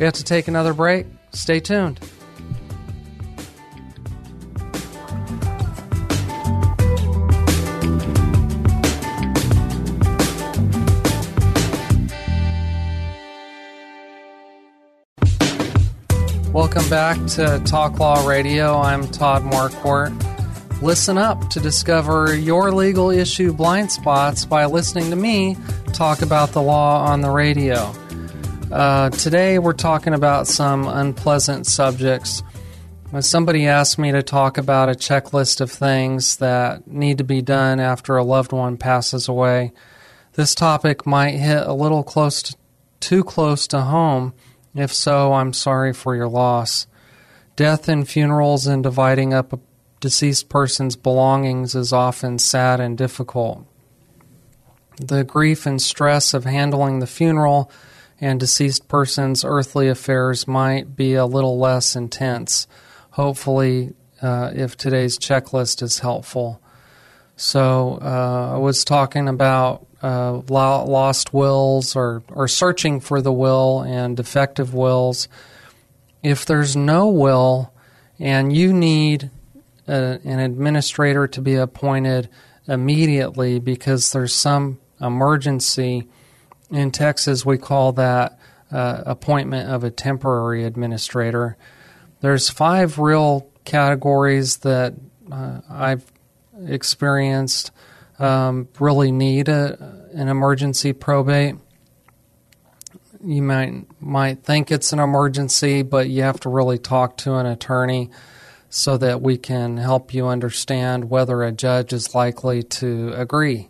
We 0.00 0.04
have 0.04 0.14
to 0.14 0.24
take 0.24 0.48
another 0.48 0.74
break. 0.74 1.06
Stay 1.32 1.60
tuned. 1.60 2.00
Welcome 16.72 16.88
back 16.88 17.26
to 17.30 17.60
Talk 17.66 17.98
Law 17.98 18.24
Radio. 18.28 18.78
I'm 18.78 19.08
Todd 19.08 19.42
Marquardt. 19.42 20.80
Listen 20.80 21.18
up 21.18 21.50
to 21.50 21.58
discover 21.58 22.32
your 22.36 22.70
legal 22.70 23.10
issue 23.10 23.52
blind 23.52 23.90
spots 23.90 24.44
by 24.44 24.66
listening 24.66 25.10
to 25.10 25.16
me 25.16 25.56
talk 25.92 26.22
about 26.22 26.52
the 26.52 26.62
law 26.62 27.06
on 27.06 27.22
the 27.22 27.30
radio. 27.30 27.92
Uh, 28.70 29.10
today 29.10 29.58
we're 29.58 29.72
talking 29.72 30.14
about 30.14 30.46
some 30.46 30.86
unpleasant 30.86 31.66
subjects. 31.66 32.40
When 33.10 33.22
somebody 33.22 33.66
asked 33.66 33.98
me 33.98 34.12
to 34.12 34.22
talk 34.22 34.56
about 34.56 34.88
a 34.88 34.92
checklist 34.92 35.60
of 35.60 35.72
things 35.72 36.36
that 36.36 36.86
need 36.86 37.18
to 37.18 37.24
be 37.24 37.42
done 37.42 37.80
after 37.80 38.16
a 38.16 38.22
loved 38.22 38.52
one 38.52 38.76
passes 38.76 39.26
away, 39.26 39.72
this 40.34 40.54
topic 40.54 41.04
might 41.04 41.34
hit 41.34 41.66
a 41.66 41.72
little 41.72 42.04
close 42.04 42.44
to, 42.44 42.56
too 43.00 43.24
close 43.24 43.66
to 43.66 43.80
home 43.80 44.34
if 44.74 44.92
so, 44.92 45.32
I'm 45.32 45.52
sorry 45.52 45.92
for 45.92 46.14
your 46.14 46.28
loss. 46.28 46.86
Death 47.56 47.88
and 47.88 48.08
funerals 48.08 48.66
and 48.66 48.82
dividing 48.82 49.34
up 49.34 49.52
a 49.52 49.58
deceased 50.00 50.48
person's 50.48 50.96
belongings 50.96 51.74
is 51.74 51.92
often 51.92 52.38
sad 52.38 52.80
and 52.80 52.96
difficult. 52.96 53.66
The 54.96 55.24
grief 55.24 55.66
and 55.66 55.80
stress 55.80 56.34
of 56.34 56.44
handling 56.44 56.98
the 56.98 57.06
funeral 57.06 57.70
and 58.20 58.38
deceased 58.38 58.88
person's 58.88 59.44
earthly 59.44 59.88
affairs 59.88 60.46
might 60.46 60.94
be 60.94 61.14
a 61.14 61.26
little 61.26 61.58
less 61.58 61.96
intense. 61.96 62.66
Hopefully, 63.12 63.94
uh, 64.20 64.52
if 64.54 64.76
today's 64.76 65.18
checklist 65.18 65.82
is 65.82 66.00
helpful. 66.00 66.60
So, 67.36 67.98
uh, 68.02 68.54
I 68.54 68.58
was 68.58 68.84
talking 68.84 69.28
about 69.28 69.86
uh, 70.02 70.40
lost 70.48 71.32
wills 71.34 71.94
or, 71.94 72.22
or 72.28 72.48
searching 72.48 73.00
for 73.00 73.20
the 73.20 73.32
will 73.32 73.80
and 73.82 74.16
defective 74.16 74.72
wills. 74.72 75.28
If 76.22 76.44
there's 76.46 76.76
no 76.76 77.08
will 77.08 77.72
and 78.18 78.54
you 78.54 78.72
need 78.72 79.30
a, 79.88 79.92
uh, 79.92 80.18
an 80.24 80.38
administrator 80.38 81.26
to 81.26 81.40
be 81.40 81.56
appointed 81.56 82.28
immediately 82.66 83.58
because 83.58 84.12
there's 84.12 84.34
some 84.34 84.78
emergency, 85.00 86.08
in 86.70 86.90
Texas 86.90 87.44
we 87.44 87.58
call 87.58 87.92
that 87.92 88.38
uh, 88.70 89.02
appointment 89.06 89.68
of 89.68 89.82
a 89.82 89.90
temporary 89.90 90.64
administrator. 90.64 91.56
There's 92.20 92.48
five 92.48 92.98
real 92.98 93.48
categories 93.64 94.58
that 94.58 94.94
uh, 95.30 95.60
I've 95.68 96.12
experienced 96.66 97.72
um, 98.20 98.68
really 98.78 99.10
need 99.10 99.48
a, 99.48 100.08
an 100.12 100.28
emergency 100.28 100.92
probate. 100.92 101.56
You 103.24 103.42
might 103.42 104.00
might 104.00 104.44
think 104.44 104.70
it's 104.70 104.92
an 104.92 104.98
emergency, 104.98 105.82
but 105.82 106.08
you 106.08 106.22
have 106.22 106.40
to 106.40 106.48
really 106.48 106.78
talk 106.78 107.16
to 107.18 107.34
an 107.34 107.46
attorney 107.46 108.10
so 108.68 108.96
that 108.98 109.20
we 109.20 109.36
can 109.36 109.78
help 109.78 110.14
you 110.14 110.28
understand 110.28 111.10
whether 111.10 111.42
a 111.42 111.50
judge 111.50 111.92
is 111.92 112.14
likely 112.14 112.62
to 112.62 113.12
agree 113.14 113.68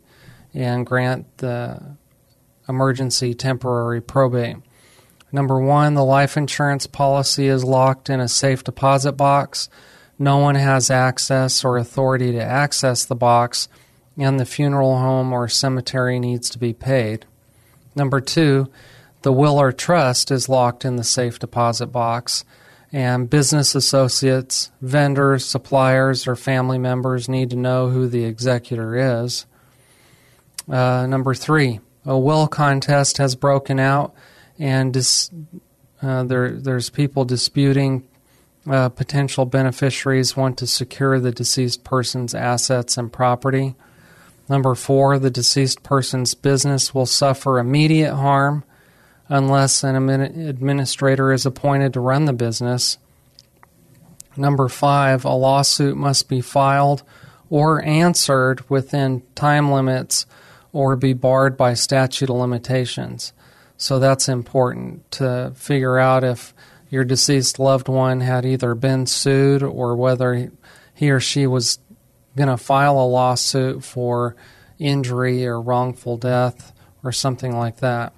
and 0.53 0.85
grant 0.85 1.39
the 1.39 1.97
emergency 2.69 3.35
temporary 3.35 4.01
probate. 4.01 4.57
Number 5.33 5.59
one, 5.61 5.95
the 5.95 6.05
life 6.05 6.37
insurance 6.37 6.87
policy 6.87 7.47
is 7.47 7.65
locked 7.65 8.11
in 8.11 8.21
a 8.21 8.29
safe 8.29 8.63
deposit 8.63 9.13
box. 9.13 9.69
No 10.19 10.39
one 10.39 10.57
has 10.57 10.91
access 10.91 11.65
or 11.65 11.79
authority 11.79 12.33
to 12.33 12.43
access 12.43 13.05
the 13.05 13.15
box 13.15 13.69
and 14.21 14.39
the 14.39 14.45
funeral 14.45 14.99
home 14.99 15.33
or 15.33 15.49
cemetery 15.49 16.21
needs 16.21 16.51
to 16.51 16.59
be 16.59 16.75
paid. 16.75 17.25
Number 17.97 18.21
two, 18.21 18.71
the 19.23 19.33
will 19.33 19.59
or 19.59 19.73
trust 19.73 20.31
is 20.31 20.49
locked 20.49 20.85
in 20.85 20.97
the 20.97 21.05
safe 21.05 21.39
deposit 21.39 21.87
box, 21.87 22.45
and 22.93 23.31
business 23.31 23.75
associates, 23.75 24.71
vendors, 24.83 25.45
suppliers, 25.45 26.27
or 26.27 26.37
family 26.37 26.79
members 26.79 27.29
need 27.29 27.51
to 27.51 27.57
know 27.57 27.89
who 27.89 28.09
the 28.09 28.25
executor 28.25 29.23
is. 29.23 29.47
Uh, 30.69 31.07
number 31.07 31.35
three, 31.35 31.81
a 32.05 32.19
will 32.19 32.47
contest 32.47 33.17
has 33.17 33.35
broken 33.35 33.81
out, 33.81 34.15
and 34.59 34.93
dis- 34.93 35.31
uh, 36.03 36.25
there, 36.25 36.53
there's 36.53 36.91
people 36.91 37.25
disputing. 37.25 38.07
Uh, 38.69 38.91
potential 38.91 39.47
beneficiaries 39.47 40.37
want 40.37 40.59
to 40.59 40.67
secure 40.67 41.19
the 41.19 41.33
deceased 41.33 41.83
person's 41.85 42.35
assets 42.35 42.99
and 42.99 43.11
property. 43.11 43.75
Number 44.51 44.75
four, 44.75 45.21
the 45.21 45.31
deceased 45.31 45.85
person's 45.85 46.35
business 46.35 46.93
will 46.93 47.07
suffer 47.07 47.61
immediate 47.61 48.17
harm 48.17 48.65
unless 49.29 49.85
an 49.85 50.11
administrator 50.11 51.33
is 51.33 51.47
appointed 51.47 51.93
to 51.93 52.01
run 52.01 52.25
the 52.25 52.33
business. 52.33 52.99
Number 54.37 54.69
five, 54.69 55.25
a 55.25 55.31
lawsuit 55.31 55.97
must 55.97 56.29
be 56.29 56.41
filed 56.41 57.05
or 57.49 57.81
answered 57.85 58.69
within 58.69 59.23
time 59.37 59.71
limits 59.71 60.27
or 60.73 60.97
be 60.97 61.13
barred 61.13 61.57
by 61.57 61.75
statute 61.75 62.29
of 62.29 62.35
limitations. 62.35 63.33
So 63.77 64.01
that's 64.01 64.29
important 64.29 65.09
to 65.13 65.53
figure 65.55 65.97
out 65.97 66.25
if 66.25 66.53
your 66.91 67.05
deceased 67.05 67.61
loved 67.61 67.89
one 67.89 68.21
had 68.21 68.45
either 68.45 68.75
been 68.75 69.07
sued 69.07 69.63
or 69.63 69.95
whether 69.95 70.51
he 70.93 71.11
or 71.13 71.21
she 71.21 71.47
was 71.47 71.79
going 72.37 72.49
to 72.49 72.57
file 72.57 72.99
a 72.99 73.07
lawsuit 73.07 73.85
for 73.85 74.37
injury 74.79 75.47
or 75.47 75.61
wrongful 75.61 76.17
death 76.17 76.73
or 77.03 77.13
something 77.13 77.57
like 77.57 77.79
that. 77.79 78.13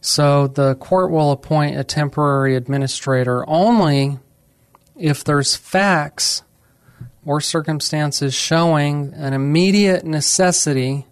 So 0.00 0.46
the 0.46 0.76
court 0.76 1.10
will 1.10 1.32
appoint 1.32 1.78
a 1.78 1.84
temporary 1.84 2.54
administrator 2.54 3.48
only 3.48 4.18
if 4.96 5.24
there's 5.24 5.56
facts 5.56 6.42
or 7.24 7.40
circumstances 7.40 8.32
showing 8.34 9.12
an 9.14 9.32
immediate 9.32 10.04
necessity 10.04 11.06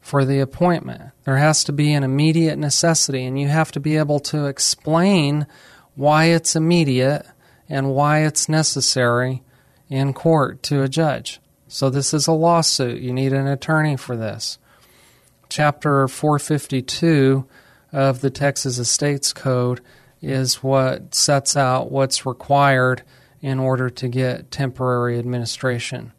for 0.00 0.24
the 0.24 0.40
appointment. 0.40 1.02
There 1.24 1.36
has 1.36 1.62
to 1.64 1.72
be 1.72 1.92
an 1.92 2.02
immediate 2.02 2.58
necessity, 2.58 3.26
and 3.26 3.38
you 3.38 3.48
have 3.48 3.70
to 3.72 3.80
be 3.80 3.98
able 3.98 4.20
to 4.20 4.46
explain 4.46 5.46
why 5.94 6.26
it's 6.26 6.56
immediate 6.56 7.26
and 7.68 7.90
why 7.90 8.20
it's 8.20 8.48
necessary 8.48 9.42
in 9.88 10.12
court 10.12 10.62
to 10.64 10.82
a 10.82 10.88
judge. 10.88 11.40
So 11.68 11.90
this 11.90 12.14
is 12.14 12.26
a 12.26 12.32
lawsuit. 12.32 13.00
You 13.00 13.12
need 13.12 13.32
an 13.32 13.46
attorney 13.46 13.96
for 13.96 14.16
this. 14.16 14.58
Chapter 15.48 16.08
452 16.08 17.46
of 17.92 18.20
the 18.20 18.30
Texas 18.30 18.78
Estates 18.78 19.32
Code 19.32 19.80
is 20.20 20.62
what 20.62 21.14
sets 21.14 21.56
out 21.56 21.90
what's 21.90 22.26
required 22.26 23.02
in 23.40 23.58
order 23.58 23.88
to 23.88 24.08
get 24.08 24.50
temporary 24.50 25.18
administration. 25.18 26.12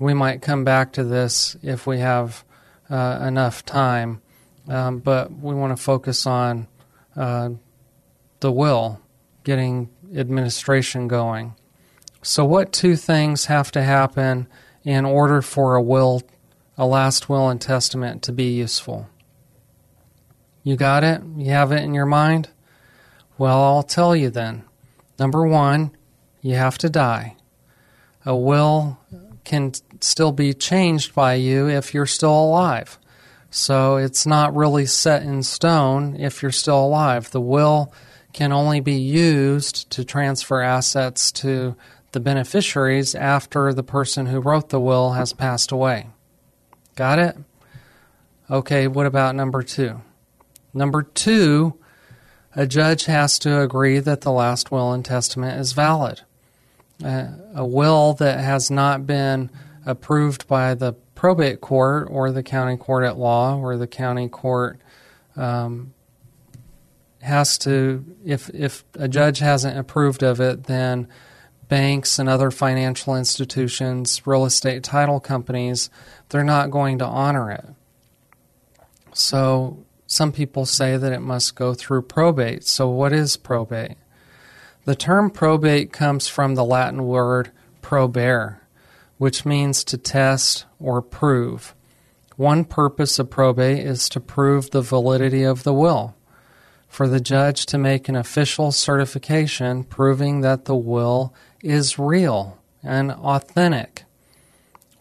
We 0.00 0.14
might 0.14 0.42
come 0.42 0.64
back 0.64 0.92
to 0.94 1.04
this 1.04 1.56
if 1.62 1.86
we 1.86 1.98
have 1.98 2.44
uh, 2.90 3.20
enough 3.26 3.64
time, 3.64 4.22
um, 4.68 4.98
but 4.98 5.32
we 5.32 5.54
want 5.54 5.76
to 5.76 5.82
focus 5.82 6.26
on 6.26 6.66
uh, 7.16 7.50
the 8.40 8.50
will, 8.50 9.00
getting 9.44 9.90
administration 10.14 11.06
going. 11.06 11.54
So, 12.26 12.42
what 12.46 12.72
two 12.72 12.96
things 12.96 13.46
have 13.46 13.70
to 13.72 13.82
happen 13.82 14.48
in 14.82 15.04
order 15.04 15.42
for 15.42 15.74
a 15.74 15.82
will, 15.82 16.22
a 16.78 16.86
last 16.86 17.28
will 17.28 17.50
and 17.50 17.60
testament 17.60 18.22
to 18.22 18.32
be 18.32 18.44
useful? 18.44 19.10
You 20.62 20.76
got 20.76 21.04
it? 21.04 21.20
You 21.36 21.50
have 21.50 21.70
it 21.70 21.82
in 21.82 21.92
your 21.92 22.06
mind? 22.06 22.48
Well, 23.36 23.62
I'll 23.62 23.82
tell 23.82 24.16
you 24.16 24.30
then. 24.30 24.64
Number 25.18 25.46
one, 25.46 25.94
you 26.40 26.54
have 26.54 26.78
to 26.78 26.88
die. 26.88 27.36
A 28.24 28.34
will 28.34 28.98
can 29.44 29.72
still 30.00 30.32
be 30.32 30.54
changed 30.54 31.14
by 31.14 31.34
you 31.34 31.68
if 31.68 31.92
you're 31.92 32.06
still 32.06 32.44
alive. 32.46 32.98
So 33.50 33.96
it's 33.96 34.24
not 34.24 34.56
really 34.56 34.86
set 34.86 35.22
in 35.24 35.42
stone 35.42 36.16
if 36.18 36.40
you're 36.40 36.52
still 36.52 36.86
alive. 36.86 37.30
The 37.32 37.40
will 37.42 37.92
can 38.32 38.50
only 38.50 38.80
be 38.80 38.94
used 38.94 39.90
to 39.90 40.04
transfer 40.04 40.62
assets 40.62 41.30
to 41.30 41.76
the 42.14 42.20
beneficiaries 42.20 43.14
after 43.14 43.74
the 43.74 43.82
person 43.82 44.26
who 44.26 44.40
wrote 44.40 44.70
the 44.70 44.80
will 44.80 45.12
has 45.12 45.34
passed 45.34 45.70
away. 45.70 46.06
Got 46.94 47.18
it? 47.18 47.36
Okay, 48.50 48.86
what 48.86 49.04
about 49.04 49.34
number 49.34 49.62
two? 49.62 50.00
Number 50.72 51.02
two, 51.02 51.78
a 52.54 52.66
judge 52.66 53.06
has 53.06 53.38
to 53.40 53.60
agree 53.60 53.98
that 53.98 54.22
the 54.22 54.30
last 54.30 54.70
will 54.70 54.92
and 54.92 55.04
testament 55.04 55.60
is 55.60 55.72
valid. 55.72 56.22
Uh, 57.04 57.28
a 57.54 57.66
will 57.66 58.14
that 58.14 58.38
has 58.38 58.70
not 58.70 59.06
been 59.06 59.50
approved 59.84 60.46
by 60.46 60.74
the 60.74 60.92
probate 61.14 61.60
court 61.60 62.06
or 62.10 62.30
the 62.30 62.42
county 62.42 62.76
court 62.76 63.04
at 63.04 63.18
law 63.18 63.58
or 63.58 63.76
the 63.76 63.86
county 63.86 64.28
court 64.28 64.78
um, 65.36 65.92
has 67.22 67.58
to, 67.58 68.04
if, 68.24 68.50
if 68.50 68.84
a 68.94 69.08
judge 69.08 69.40
hasn't 69.40 69.76
approved 69.76 70.22
of 70.22 70.40
it, 70.40 70.64
then 70.64 71.08
banks 71.68 72.18
and 72.18 72.28
other 72.28 72.50
financial 72.50 73.16
institutions, 73.16 74.26
real 74.26 74.44
estate 74.44 74.82
title 74.82 75.20
companies, 75.20 75.90
they're 76.28 76.44
not 76.44 76.70
going 76.70 76.98
to 76.98 77.06
honor 77.06 77.50
it. 77.50 77.66
So 79.12 79.84
some 80.06 80.32
people 80.32 80.66
say 80.66 80.96
that 80.96 81.12
it 81.12 81.20
must 81.20 81.54
go 81.54 81.74
through 81.74 82.02
probate. 82.02 82.64
So, 82.64 82.88
what 82.88 83.12
is 83.12 83.36
probate? 83.36 83.96
The 84.84 84.94
term 84.94 85.30
probate 85.30 85.92
comes 85.92 86.28
from 86.28 86.54
the 86.54 86.64
Latin 86.64 87.04
word 87.04 87.50
probare, 87.82 88.58
which 89.18 89.46
means 89.46 89.82
to 89.84 89.96
test 89.96 90.66
or 90.78 91.00
prove. 91.00 91.74
One 92.36 92.64
purpose 92.64 93.18
of 93.18 93.30
probate 93.30 93.78
is 93.78 94.08
to 94.10 94.20
prove 94.20 94.70
the 94.70 94.82
validity 94.82 95.42
of 95.42 95.62
the 95.62 95.72
will, 95.72 96.14
for 96.88 97.08
the 97.08 97.20
judge 97.20 97.64
to 97.66 97.78
make 97.78 98.08
an 98.08 98.16
official 98.16 98.72
certification 98.72 99.84
proving 99.84 100.42
that 100.42 100.66
the 100.66 100.76
will 100.76 101.32
is 101.64 101.98
real 101.98 102.58
and 102.82 103.10
authentic. 103.10 104.04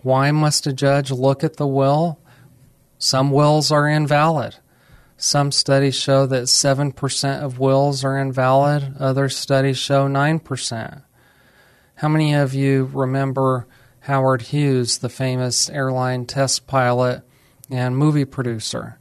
Why 0.01 0.31
must 0.31 0.65
a 0.65 0.73
judge 0.73 1.11
look 1.11 1.43
at 1.43 1.57
the 1.57 1.67
will? 1.67 2.19
Some 2.97 3.31
wills 3.31 3.71
are 3.71 3.87
invalid. 3.87 4.55
Some 5.17 5.51
studies 5.51 5.95
show 5.95 6.25
that 6.25 6.43
7% 6.43 7.41
of 7.41 7.59
wills 7.59 8.03
are 8.03 8.17
invalid, 8.17 8.95
other 8.99 9.29
studies 9.29 9.77
show 9.77 10.07
9%. 10.07 11.03
How 11.95 12.07
many 12.07 12.33
of 12.33 12.53
you 12.53 12.89
remember 12.93 13.67
Howard 14.01 14.43
Hughes, 14.43 14.97
the 14.97 15.09
famous 15.09 15.69
airline 15.69 16.25
test 16.25 16.67
pilot 16.67 17.23
and 17.69 17.97
movie 17.97 18.25
producer? 18.25 18.97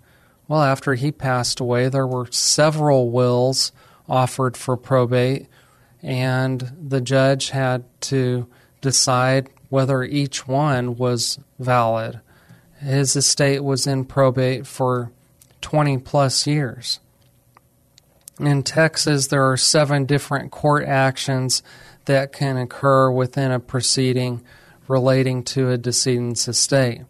Well, 0.47 0.63
after 0.63 0.95
he 0.95 1.11
passed 1.11 1.61
away, 1.61 1.89
there 1.89 2.07
were 2.07 2.31
several 2.31 3.11
wills 3.11 3.73
offered 4.09 4.57
for 4.57 4.77
probate, 4.77 5.47
and 6.03 6.73
the 6.81 7.01
judge 7.01 7.51
had 7.51 7.85
to 8.03 8.49
decide 8.81 9.49
whether 9.69 10.03
each 10.03 10.47
one 10.47 10.97
was 10.97 11.39
valid. 11.59 12.21
His 12.79 13.15
estate 13.17 13.63
was 13.63 13.87
in 13.87 14.05
probate 14.05 14.67
for 14.67 15.13
20 15.61 15.99
plus 15.99 16.47
years. 16.47 17.01
In 18.41 18.63
Texas, 18.63 19.29
there 19.29 19.49
are 19.49 19.57
seven 19.57 20.05
different 20.05 20.51
court 20.51 20.85
actions 20.85 21.63
that 22.07 22.33
can 22.33 22.57
occur 22.57 23.11
within 23.11 23.53
a 23.53 23.61
proceeding 23.61 24.43
relating 24.89 25.45
to 25.45 25.71
a 25.71 25.79
decedent's 25.79 26.49
estate. 26.49 27.03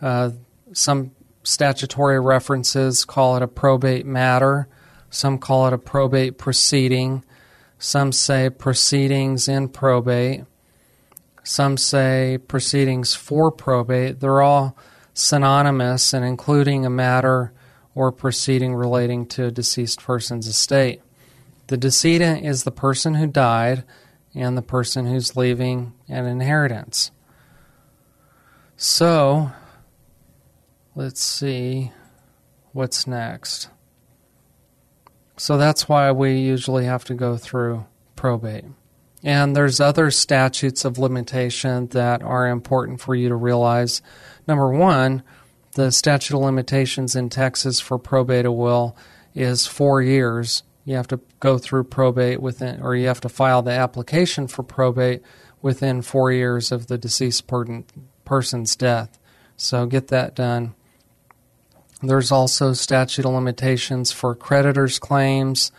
Uh, 0.00 0.30
some 0.72 1.10
statutory 1.42 2.20
references 2.20 3.04
call 3.04 3.36
it 3.36 3.42
a 3.42 3.48
probate 3.48 4.06
matter, 4.06 4.68
some 5.10 5.38
call 5.38 5.66
it 5.66 5.72
a 5.72 5.78
probate 5.78 6.38
proceeding, 6.38 7.24
some 7.82 8.12
say 8.12 8.48
proceedings 8.48 9.48
in 9.48 9.68
probate, 9.68 10.44
some 11.42 11.76
say 11.76 12.38
proceedings 12.46 13.16
for 13.16 13.50
probate. 13.50 14.20
They're 14.20 14.40
all 14.40 14.76
synonymous 15.14 16.12
and 16.12 16.24
including 16.24 16.86
a 16.86 16.90
matter 16.90 17.52
or 17.96 18.12
proceeding 18.12 18.76
relating 18.76 19.26
to 19.26 19.46
a 19.46 19.50
deceased 19.50 20.00
person's 20.00 20.46
estate. 20.46 21.02
The 21.66 21.76
decedent 21.76 22.46
is 22.46 22.62
the 22.62 22.70
person 22.70 23.16
who 23.16 23.26
died 23.26 23.82
and 24.32 24.56
the 24.56 24.62
person 24.62 25.06
who's 25.06 25.36
leaving 25.36 25.92
an 26.08 26.26
inheritance. 26.26 27.10
So, 28.76 29.50
let's 30.94 31.20
see 31.20 31.90
what's 32.70 33.08
next. 33.08 33.71
So 35.42 35.58
that's 35.58 35.88
why 35.88 36.12
we 36.12 36.38
usually 36.38 36.84
have 36.84 37.02
to 37.06 37.14
go 37.14 37.36
through 37.36 37.84
probate. 38.14 38.64
And 39.24 39.56
there's 39.56 39.80
other 39.80 40.12
statutes 40.12 40.84
of 40.84 40.98
limitation 40.98 41.88
that 41.88 42.22
are 42.22 42.46
important 42.46 43.00
for 43.00 43.16
you 43.16 43.28
to 43.28 43.34
realize. 43.34 44.02
Number 44.46 44.68
one, 44.68 45.24
the 45.74 45.90
statute 45.90 46.36
of 46.36 46.44
limitations 46.44 47.16
in 47.16 47.28
Texas 47.28 47.80
for 47.80 47.98
probate 47.98 48.46
a 48.46 48.52
will 48.52 48.96
is 49.34 49.66
four 49.66 50.00
years. 50.00 50.62
You 50.84 50.94
have 50.94 51.08
to 51.08 51.18
go 51.40 51.58
through 51.58 51.84
probate 51.84 52.40
within, 52.40 52.80
or 52.80 52.94
you 52.94 53.08
have 53.08 53.20
to 53.22 53.28
file 53.28 53.62
the 53.62 53.72
application 53.72 54.46
for 54.46 54.62
probate 54.62 55.22
within 55.60 56.02
four 56.02 56.30
years 56.30 56.70
of 56.70 56.86
the 56.86 56.96
deceased 56.96 57.50
person's 58.24 58.76
death. 58.76 59.18
So 59.56 59.86
get 59.86 60.06
that 60.06 60.36
done. 60.36 60.76
There's 62.02 62.32
also 62.32 62.72
statute 62.72 63.24
of 63.24 63.32
limitations 63.32 64.10
for 64.10 64.34
creditors' 64.34 64.98
claims, 64.98 65.70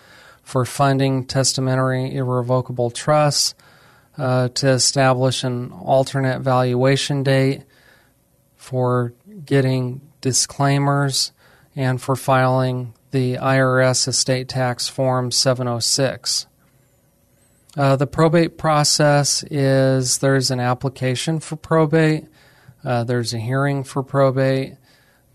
for 0.41 0.65
funding 0.65 1.25
testamentary 1.25 2.15
irrevocable 2.15 2.91
trusts, 2.91 3.55
uh, 4.17 4.49
to 4.49 4.69
establish 4.69 5.43
an 5.43 5.71
alternate 5.71 6.39
valuation 6.41 7.23
date, 7.23 7.63
for 8.55 9.13
getting 9.45 9.99
disclaimers 10.21 11.33
and 11.75 12.01
for 12.01 12.15
filing 12.15 12.93
the 13.11 13.35
IRS 13.35 14.07
estate 14.07 14.47
tax 14.47 14.87
form 14.87 15.31
706. 15.31 16.47
Uh, 17.75 17.95
the 17.95 18.07
probate 18.07 18.57
process 18.57 19.43
is 19.51 20.19
there's 20.19 20.51
an 20.51 20.59
application 20.59 21.39
for 21.39 21.55
probate, 21.55 22.25
uh, 22.85 23.03
there's 23.03 23.33
a 23.33 23.39
hearing 23.39 23.83
for 23.83 24.03
probate, 24.03 24.75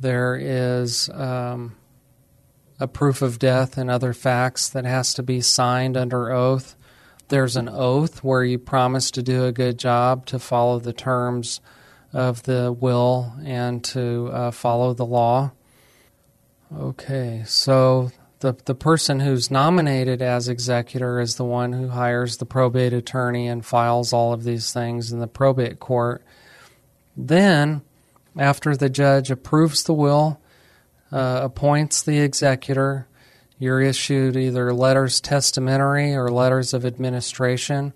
there 0.01 0.37
is 0.37 1.09
um, 1.11 1.77
a 2.81 2.87
proof 2.87 3.23
of 3.23 3.38
death 3.38 3.77
and 3.77 3.90
other 3.90 4.13
facts 4.13 4.69
that 4.69 4.85
has 4.85 5.15
to 5.15 5.23
be 5.23 5.40
signed 5.40 5.96
under 5.96 6.33
oath. 6.33 6.77
There's 7.29 7.57
an 7.57 7.69
oath 7.69 8.23
where 8.25 8.44
you 8.44 8.59
promise 8.59 9.11
to 9.13 9.23
do 9.23 9.44
a 9.44 9.53
good 9.53 9.79
job 9.79 10.27
to 10.27 10.38
follow 10.38 10.79
the 10.79 10.92
terms 10.92 11.61
of 12.13 12.44
the 12.44 12.73
will 12.73 13.35
and 13.44 13.85
to 13.85 14.31
uh, 14.33 14.51
follow 14.51 14.94
the 14.94 15.05
law. 15.05 15.53
Okay, 16.75 17.42
so 17.46 18.11
the 18.40 18.55
the 18.65 18.75
person 18.75 19.21
who's 19.21 19.51
nominated 19.51 20.23
as 20.23 20.49
executor 20.49 21.21
is 21.21 21.37
the 21.37 21.44
one 21.44 21.73
who 21.73 21.88
hires 21.88 22.37
the 22.37 22.46
probate 22.46 22.92
attorney 22.92 23.49
and 23.49 23.65
files 23.65 24.13
all 24.13 24.33
of 24.33 24.44
these 24.44 24.73
things 24.73 25.13
in 25.13 25.19
the 25.19 25.27
probate 25.27 25.81
court. 25.81 26.23
Then, 27.17 27.83
after 28.37 28.76
the 28.76 28.88
judge 28.88 29.31
approves 29.31 29.85
the 29.85 29.94
will, 29.94 30.40
uh, 31.10 31.40
appoints 31.42 32.02
the 32.02 32.18
executor, 32.20 33.06
you're 33.58 33.81
issued 33.81 34.37
either 34.37 34.72
letters 34.72 35.20
testamentary 35.20 36.14
or 36.14 36.31
letters 36.31 36.72
of 36.74 36.85
administration. 36.85 37.92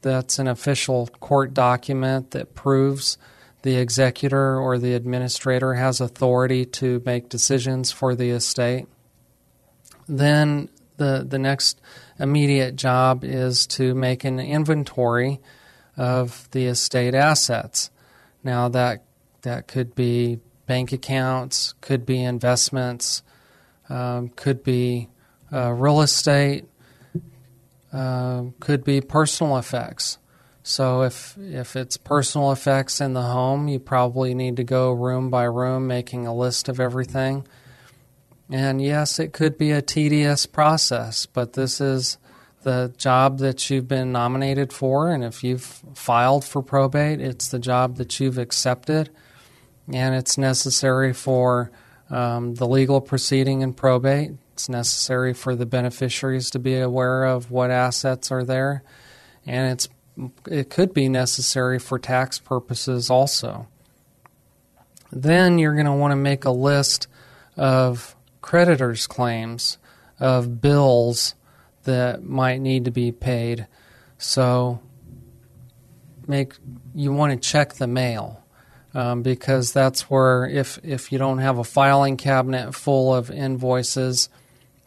That's 0.00 0.38
an 0.38 0.48
official 0.48 1.08
court 1.20 1.52
document 1.52 2.30
that 2.30 2.54
proves 2.54 3.18
the 3.62 3.76
executor 3.76 4.58
or 4.58 4.78
the 4.78 4.94
administrator 4.94 5.74
has 5.74 6.00
authority 6.00 6.64
to 6.66 7.02
make 7.04 7.28
decisions 7.28 7.92
for 7.92 8.14
the 8.14 8.30
estate. 8.30 8.86
Then 10.08 10.68
the, 10.96 11.24
the 11.28 11.38
next 11.38 11.80
immediate 12.18 12.76
job 12.76 13.22
is 13.22 13.66
to 13.66 13.94
make 13.94 14.24
an 14.24 14.40
inventory 14.40 15.40
of 15.96 16.48
the 16.50 16.66
estate 16.66 17.14
assets. 17.14 17.90
Now 18.42 18.68
that 18.70 19.04
that 19.42 19.66
could 19.68 19.94
be 19.94 20.40
bank 20.66 20.92
accounts, 20.92 21.74
could 21.80 22.06
be 22.06 22.22
investments, 22.22 23.22
um, 23.88 24.28
could 24.30 24.62
be 24.62 25.08
uh, 25.52 25.70
real 25.72 26.00
estate, 26.00 26.64
uh, 27.92 28.44
could 28.60 28.84
be 28.84 29.00
personal 29.00 29.58
effects. 29.58 30.18
So 30.62 31.02
if 31.02 31.36
if 31.38 31.74
it's 31.74 31.96
personal 31.96 32.52
effects 32.52 33.00
in 33.00 33.14
the 33.14 33.22
home, 33.22 33.68
you 33.68 33.80
probably 33.80 34.34
need 34.34 34.56
to 34.56 34.64
go 34.64 34.92
room 34.92 35.28
by 35.28 35.44
room, 35.44 35.86
making 35.86 36.26
a 36.26 36.34
list 36.34 36.68
of 36.68 36.78
everything. 36.78 37.46
And 38.50 38.80
yes, 38.80 39.18
it 39.18 39.32
could 39.32 39.58
be 39.58 39.72
a 39.72 39.82
tedious 39.82 40.46
process, 40.46 41.26
but 41.26 41.54
this 41.54 41.80
is 41.80 42.18
the 42.62 42.94
job 42.96 43.38
that 43.38 43.70
you've 43.70 43.88
been 43.88 44.12
nominated 44.12 44.72
for, 44.72 45.10
and 45.10 45.24
if 45.24 45.42
you've 45.42 45.82
filed 45.94 46.44
for 46.44 46.62
probate, 46.62 47.20
it's 47.20 47.48
the 47.48 47.58
job 47.58 47.96
that 47.96 48.20
you've 48.20 48.38
accepted, 48.38 49.10
and 49.90 50.14
it's 50.14 50.38
necessary 50.38 51.12
for 51.12 51.70
um, 52.10 52.54
the 52.54 52.66
legal 52.66 53.00
proceeding 53.00 53.62
in 53.62 53.72
probate. 53.72 54.32
It's 54.52 54.68
necessary 54.68 55.32
for 55.32 55.56
the 55.56 55.66
beneficiaries 55.66 56.50
to 56.50 56.58
be 56.58 56.78
aware 56.78 57.24
of 57.24 57.50
what 57.50 57.70
assets 57.70 58.30
are 58.30 58.44
there, 58.44 58.82
and 59.46 59.72
it's 59.72 59.88
it 60.46 60.68
could 60.68 60.92
be 60.92 61.08
necessary 61.08 61.78
for 61.78 61.98
tax 61.98 62.38
purposes 62.38 63.08
also. 63.08 63.66
Then 65.10 65.58
you're 65.58 65.74
going 65.74 65.86
to 65.86 65.92
want 65.92 66.12
to 66.12 66.16
make 66.16 66.44
a 66.44 66.50
list 66.50 67.06
of 67.56 68.14
creditors' 68.42 69.06
claims, 69.06 69.78
of 70.20 70.60
bills 70.60 71.34
that 71.84 72.22
might 72.22 72.60
need 72.60 72.84
to 72.84 72.90
be 72.90 73.10
paid. 73.10 73.66
So 74.18 74.80
make 76.26 76.54
you 76.94 77.12
want 77.12 77.32
to 77.32 77.48
check 77.48 77.74
the 77.74 77.86
mail 77.86 78.41
um, 78.94 79.22
because 79.22 79.72
that's 79.72 80.10
where 80.10 80.46
if 80.46 80.78
if 80.82 81.12
you 81.12 81.18
don't 81.18 81.38
have 81.38 81.58
a 81.58 81.64
filing 81.64 82.16
cabinet 82.16 82.74
full 82.74 83.14
of 83.14 83.30
invoices 83.30 84.28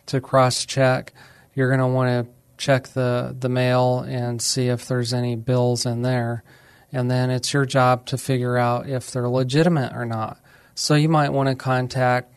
to 0.08 0.22
cross 0.22 0.66
check, 0.66 1.14
you're 1.54 1.70
going 1.70 1.80
to 1.80 1.88
want 1.88 2.28
to 2.28 2.32
check 2.58 2.88
the, 2.90 3.36
the 3.38 3.50
mail 3.50 4.00
and 4.00 4.42
see 4.42 4.68
if 4.68 4.88
there's 4.88 5.14
any 5.14 5.36
bills 5.36 5.86
in 5.86 6.02
there. 6.02 6.44
And 6.92 7.12
then 7.12 7.30
it's 7.30 7.54
your 7.54 7.66
job 7.66 8.06
to 8.08 8.18
figure 8.18 8.58
out 8.58 8.88
if 8.88 9.12
they're 9.12 9.28
legitimate 9.28 9.94
or 9.94 10.06
not. 10.06 10.40
So 10.76 10.94
you 10.96 11.10
might 11.10 11.34
want 11.34 11.50
to 11.50 11.56
contact 11.56 12.32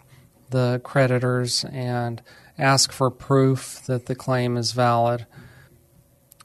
the 0.51 0.81
creditors 0.83 1.65
and 1.65 2.23
ask 2.57 2.91
for 2.91 3.11
proof 3.11 3.83
that 3.87 4.07
the 4.07 4.15
claim 4.15 4.57
is 4.57 4.73
valid. 4.73 5.27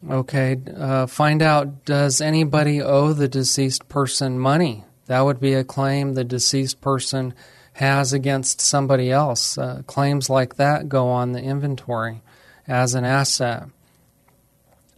Okay, 0.08 0.58
uh, 0.76 1.08
find 1.08 1.42
out 1.42 1.86
does 1.86 2.20
anybody 2.20 2.82
owe 2.82 3.14
the 3.14 3.30
deceased 3.30 3.88
person 3.88 4.38
money? 4.38 4.84
That 5.08 5.22
would 5.22 5.40
be 5.40 5.54
a 5.54 5.64
claim 5.64 6.14
the 6.14 6.24
deceased 6.24 6.82
person 6.82 7.34
has 7.74 8.14
against 8.14 8.62
somebody 8.62 9.12
else. 9.12 9.58
Uh, 9.58 9.82
claims 9.88 10.30
like 10.30 10.56
that 10.56 10.90
go 10.90 11.10
on 11.10 11.32
the 11.32 11.42
inventory 11.42 12.22
as 12.68 12.94
an 12.94 13.04
asset. 13.04 13.68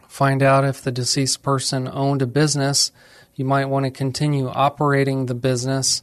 Find 0.07 0.43
out 0.43 0.63
if 0.63 0.81
the 0.81 0.91
deceased 0.91 1.41
person 1.41 1.89
owned 1.91 2.21
a 2.21 2.27
business. 2.27 2.91
You 3.35 3.45
might 3.45 3.65
want 3.65 3.85
to 3.85 3.91
continue 3.91 4.47
operating 4.47 5.25
the 5.25 5.35
business, 5.35 6.01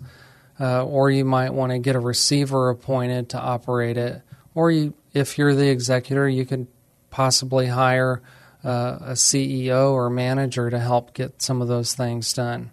uh, 0.60 0.84
or 0.84 1.10
you 1.10 1.24
might 1.24 1.54
want 1.54 1.72
to 1.72 1.78
get 1.78 1.96
a 1.96 2.00
receiver 2.00 2.68
appointed 2.68 3.30
to 3.30 3.40
operate 3.40 3.96
it. 3.96 4.20
Or 4.54 4.70
you, 4.70 4.94
if 5.14 5.38
you're 5.38 5.54
the 5.54 5.70
executor, 5.70 6.28
you 6.28 6.44
could 6.44 6.66
possibly 7.10 7.68
hire 7.68 8.20
uh, 8.64 8.98
a 9.00 9.12
CEO 9.12 9.92
or 9.92 10.10
manager 10.10 10.68
to 10.68 10.78
help 10.78 11.14
get 11.14 11.40
some 11.40 11.62
of 11.62 11.68
those 11.68 11.94
things 11.94 12.32
done. 12.32 12.70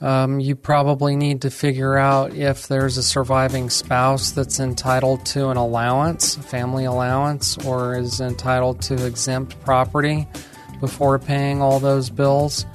Um, 0.00 0.40
you 0.40 0.56
probably 0.56 1.16
need 1.16 1.42
to 1.42 1.50
figure 1.50 1.96
out 1.96 2.34
if 2.34 2.68
there's 2.68 2.98
a 2.98 3.02
surviving 3.02 3.70
spouse 3.70 4.30
that's 4.30 4.60
entitled 4.60 5.24
to 5.26 5.48
an 5.48 5.56
allowance, 5.56 6.36
family 6.36 6.84
allowance, 6.84 7.56
or 7.64 7.96
is 7.96 8.20
entitled 8.20 8.82
to 8.82 9.06
exempt 9.06 9.58
property 9.64 10.28
before 10.80 11.18
paying 11.18 11.62
all 11.62 11.80
those 11.80 12.10
bills. 12.10 12.66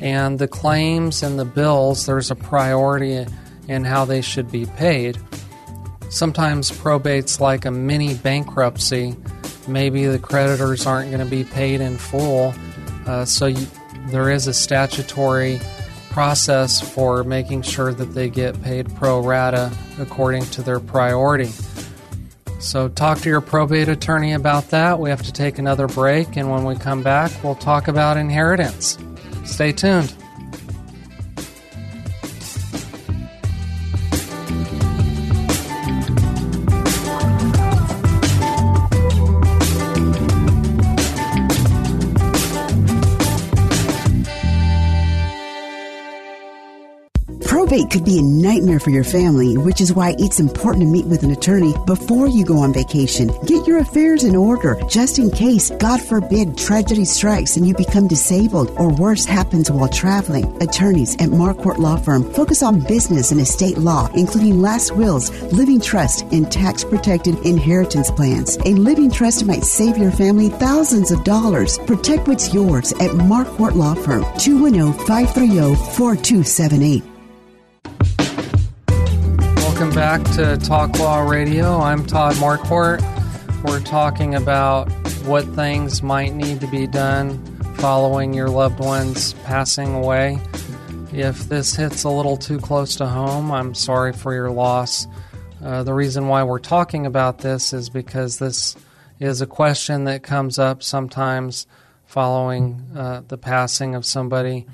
And 0.00 0.38
the 0.38 0.48
claims 0.48 1.22
and 1.22 1.38
the 1.38 1.44
bills, 1.44 2.06
there's 2.06 2.30
a 2.30 2.34
priority 2.34 3.26
in 3.68 3.84
how 3.84 4.06
they 4.06 4.22
should 4.22 4.50
be 4.50 4.64
paid. 4.64 5.18
Sometimes 6.08 6.70
probate's 6.70 7.38
like 7.38 7.66
a 7.66 7.70
mini 7.70 8.14
bankruptcy. 8.14 9.14
Maybe 9.68 10.06
the 10.06 10.18
creditors 10.18 10.86
aren't 10.86 11.10
going 11.10 11.24
to 11.24 11.30
be 11.30 11.44
paid 11.44 11.82
in 11.82 11.98
full, 11.98 12.54
uh, 13.06 13.24
so 13.26 13.46
you, 13.46 13.66
there 14.06 14.30
is 14.30 14.46
a 14.46 14.54
statutory 14.54 15.60
process 16.12 16.80
for 16.80 17.24
making 17.24 17.62
sure 17.62 17.92
that 17.92 18.14
they 18.14 18.28
get 18.28 18.62
paid 18.62 18.94
pro 18.96 19.20
rata 19.20 19.72
according 19.98 20.44
to 20.46 20.62
their 20.62 20.80
priority. 20.80 21.50
So, 22.60 22.88
talk 22.88 23.18
to 23.20 23.28
your 23.28 23.40
probate 23.40 23.88
attorney 23.88 24.34
about 24.34 24.70
that. 24.70 25.00
We 25.00 25.10
have 25.10 25.22
to 25.22 25.32
take 25.32 25.58
another 25.58 25.88
break, 25.88 26.36
and 26.36 26.48
when 26.48 26.64
we 26.64 26.76
come 26.76 27.02
back, 27.02 27.32
we'll 27.42 27.56
talk 27.56 27.88
about 27.88 28.16
inheritance. 28.16 28.98
Stay 29.44 29.72
tuned. 29.72 30.14
Could 47.72 48.04
be 48.04 48.18
a 48.18 48.22
nightmare 48.22 48.80
for 48.80 48.90
your 48.90 49.02
family, 49.02 49.56
which 49.56 49.80
is 49.80 49.94
why 49.94 50.14
it's 50.18 50.38
important 50.38 50.82
to 50.84 50.90
meet 50.90 51.06
with 51.06 51.22
an 51.22 51.30
attorney 51.30 51.74
before 51.86 52.26
you 52.26 52.44
go 52.44 52.58
on 52.58 52.74
vacation. 52.74 53.28
Get 53.46 53.66
your 53.66 53.78
affairs 53.78 54.24
in 54.24 54.36
order, 54.36 54.78
just 54.90 55.18
in 55.18 55.30
case, 55.30 55.70
God 55.78 56.00
forbid, 56.02 56.58
tragedy 56.58 57.06
strikes 57.06 57.56
and 57.56 57.66
you 57.66 57.74
become 57.74 58.08
disabled 58.08 58.70
or 58.78 58.92
worse 58.92 59.24
happens 59.24 59.70
while 59.70 59.88
traveling. 59.88 60.44
Attorneys 60.62 61.14
at 61.14 61.30
Marquardt 61.30 61.78
Law 61.78 61.96
Firm 61.96 62.30
focus 62.34 62.62
on 62.62 62.80
business 62.80 63.30
and 63.30 63.40
estate 63.40 63.78
law, 63.78 64.06
including 64.14 64.60
last 64.60 64.94
wills, 64.94 65.30
living 65.52 65.80
trust, 65.80 66.24
and 66.30 66.52
tax 66.52 66.84
protected 66.84 67.38
inheritance 67.46 68.10
plans. 68.10 68.58
A 68.66 68.74
living 68.74 69.10
trust 69.10 69.46
might 69.46 69.64
save 69.64 69.96
your 69.96 70.12
family 70.12 70.50
thousands 70.50 71.10
of 71.10 71.24
dollars. 71.24 71.78
Protect 71.78 72.28
what's 72.28 72.52
yours 72.52 72.92
at 72.94 73.12
Marquardt 73.12 73.76
Law 73.76 73.94
Firm, 73.94 74.24
210 74.38 74.92
530 75.06 75.74
4278. 75.96 77.11
Welcome 79.82 79.98
back 79.98 80.22
to 80.36 80.56
Talk 80.58 80.96
Law 81.00 81.28
Radio. 81.28 81.80
I'm 81.80 82.06
Todd 82.06 82.34
Marquardt. 82.34 83.02
We're 83.64 83.80
talking 83.80 84.36
about 84.36 84.88
what 85.24 85.44
things 85.56 86.04
might 86.04 86.34
need 86.34 86.60
to 86.60 86.68
be 86.68 86.86
done 86.86 87.44
following 87.78 88.32
your 88.32 88.48
loved 88.48 88.78
ones 88.78 89.32
passing 89.42 89.92
away. 89.92 90.40
If 91.12 91.48
this 91.48 91.74
hits 91.74 92.04
a 92.04 92.08
little 92.10 92.36
too 92.36 92.60
close 92.60 92.94
to 92.98 93.06
home, 93.06 93.50
I'm 93.50 93.74
sorry 93.74 94.12
for 94.12 94.32
your 94.32 94.52
loss. 94.52 95.08
Uh, 95.60 95.82
the 95.82 95.94
reason 95.94 96.28
why 96.28 96.44
we're 96.44 96.60
talking 96.60 97.04
about 97.04 97.38
this 97.38 97.72
is 97.72 97.90
because 97.90 98.38
this 98.38 98.76
is 99.18 99.40
a 99.40 99.48
question 99.48 100.04
that 100.04 100.22
comes 100.22 100.60
up 100.60 100.84
sometimes 100.84 101.66
following 102.06 102.86
uh, 102.94 103.22
the 103.26 103.36
passing 103.36 103.96
of 103.96 104.06
somebody. 104.06 104.64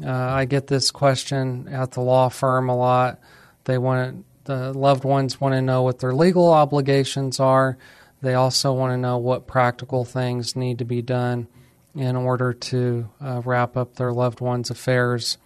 Uh, 0.00 0.08
I 0.08 0.44
get 0.44 0.68
this 0.68 0.92
question 0.92 1.66
at 1.66 1.90
the 1.90 2.00
law 2.00 2.28
firm 2.28 2.68
a 2.68 2.76
lot. 2.76 3.18
They 3.64 3.76
want 3.76 4.24
the 4.44 4.72
loved 4.72 5.04
ones 5.04 5.40
want 5.40 5.54
to 5.54 5.62
know 5.62 5.82
what 5.82 6.00
their 6.00 6.14
legal 6.14 6.52
obligations 6.52 7.38
are. 7.38 7.78
They 8.20 8.34
also 8.34 8.72
want 8.72 8.92
to 8.92 8.96
know 8.96 9.18
what 9.18 9.46
practical 9.46 10.04
things 10.04 10.56
need 10.56 10.78
to 10.78 10.84
be 10.84 11.02
done 11.02 11.48
in 11.94 12.16
order 12.16 12.52
to 12.52 13.10
uh, 13.20 13.42
wrap 13.44 13.76
up 13.76 13.96
their 13.96 14.12
loved 14.12 14.40
one's 14.40 14.70
affairs. 14.70 15.38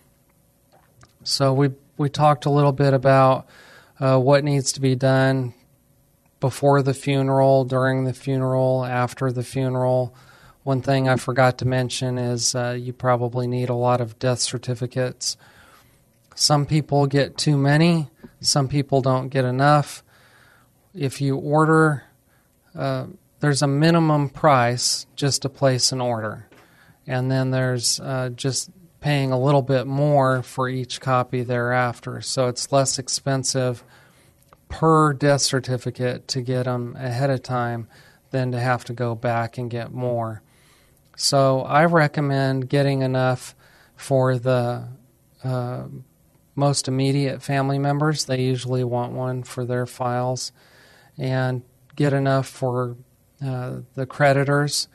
So 1.24 1.52
we 1.52 1.70
we 1.96 2.08
talked 2.08 2.44
a 2.44 2.50
little 2.50 2.72
bit 2.72 2.92
about 2.92 3.46
uh, 3.98 4.18
what 4.18 4.44
needs 4.44 4.72
to 4.72 4.80
be 4.80 4.94
done 4.94 5.54
before 6.40 6.82
the 6.82 6.94
funeral, 6.94 7.64
during 7.64 8.04
the 8.04 8.12
funeral, 8.12 8.84
after 8.84 9.32
the 9.32 9.42
funeral. 9.42 10.14
One 10.62 10.82
thing 10.82 11.08
I 11.08 11.16
forgot 11.16 11.58
to 11.58 11.64
mention 11.64 12.18
is 12.18 12.54
uh, 12.54 12.76
you 12.78 12.92
probably 12.92 13.46
need 13.46 13.68
a 13.68 13.74
lot 13.74 14.00
of 14.00 14.18
death 14.18 14.40
certificates. 14.40 15.36
Some 16.34 16.66
people 16.66 17.06
get 17.06 17.38
too 17.38 17.56
many 17.56 18.10
some 18.40 18.68
people 18.68 19.00
don't 19.00 19.28
get 19.28 19.44
enough. 19.44 20.02
If 20.94 21.20
you 21.20 21.36
order, 21.36 22.04
uh, 22.74 23.06
there's 23.40 23.62
a 23.62 23.66
minimum 23.66 24.28
price 24.28 25.06
just 25.16 25.42
to 25.42 25.48
place 25.48 25.92
an 25.92 26.00
order. 26.00 26.48
And 27.06 27.30
then 27.30 27.50
there's 27.50 28.00
uh, 28.00 28.30
just 28.34 28.70
paying 29.00 29.30
a 29.30 29.40
little 29.40 29.62
bit 29.62 29.86
more 29.86 30.42
for 30.42 30.68
each 30.68 31.00
copy 31.00 31.42
thereafter. 31.42 32.20
So 32.20 32.48
it's 32.48 32.72
less 32.72 32.98
expensive 32.98 33.84
per 34.68 35.12
death 35.12 35.42
certificate 35.42 36.26
to 36.28 36.42
get 36.42 36.64
them 36.64 36.96
ahead 36.96 37.30
of 37.30 37.42
time 37.42 37.88
than 38.30 38.52
to 38.52 38.58
have 38.58 38.84
to 38.86 38.92
go 38.92 39.14
back 39.14 39.58
and 39.58 39.70
get 39.70 39.92
more. 39.92 40.42
So 41.16 41.60
I 41.60 41.84
recommend 41.84 42.68
getting 42.68 43.02
enough 43.02 43.54
for 43.96 44.38
the 44.38 44.88
uh, 45.44 45.84
most 46.56 46.88
immediate 46.88 47.42
family 47.42 47.78
members. 47.78 48.24
They 48.24 48.42
usually 48.42 48.82
want 48.82 49.12
one 49.12 49.42
for 49.44 49.64
their 49.64 49.86
files, 49.86 50.50
and 51.16 51.62
get 51.94 52.12
enough 52.12 52.48
for 52.48 52.96
uh, 53.44 53.80
the 53.94 54.06
creditors, 54.06 54.88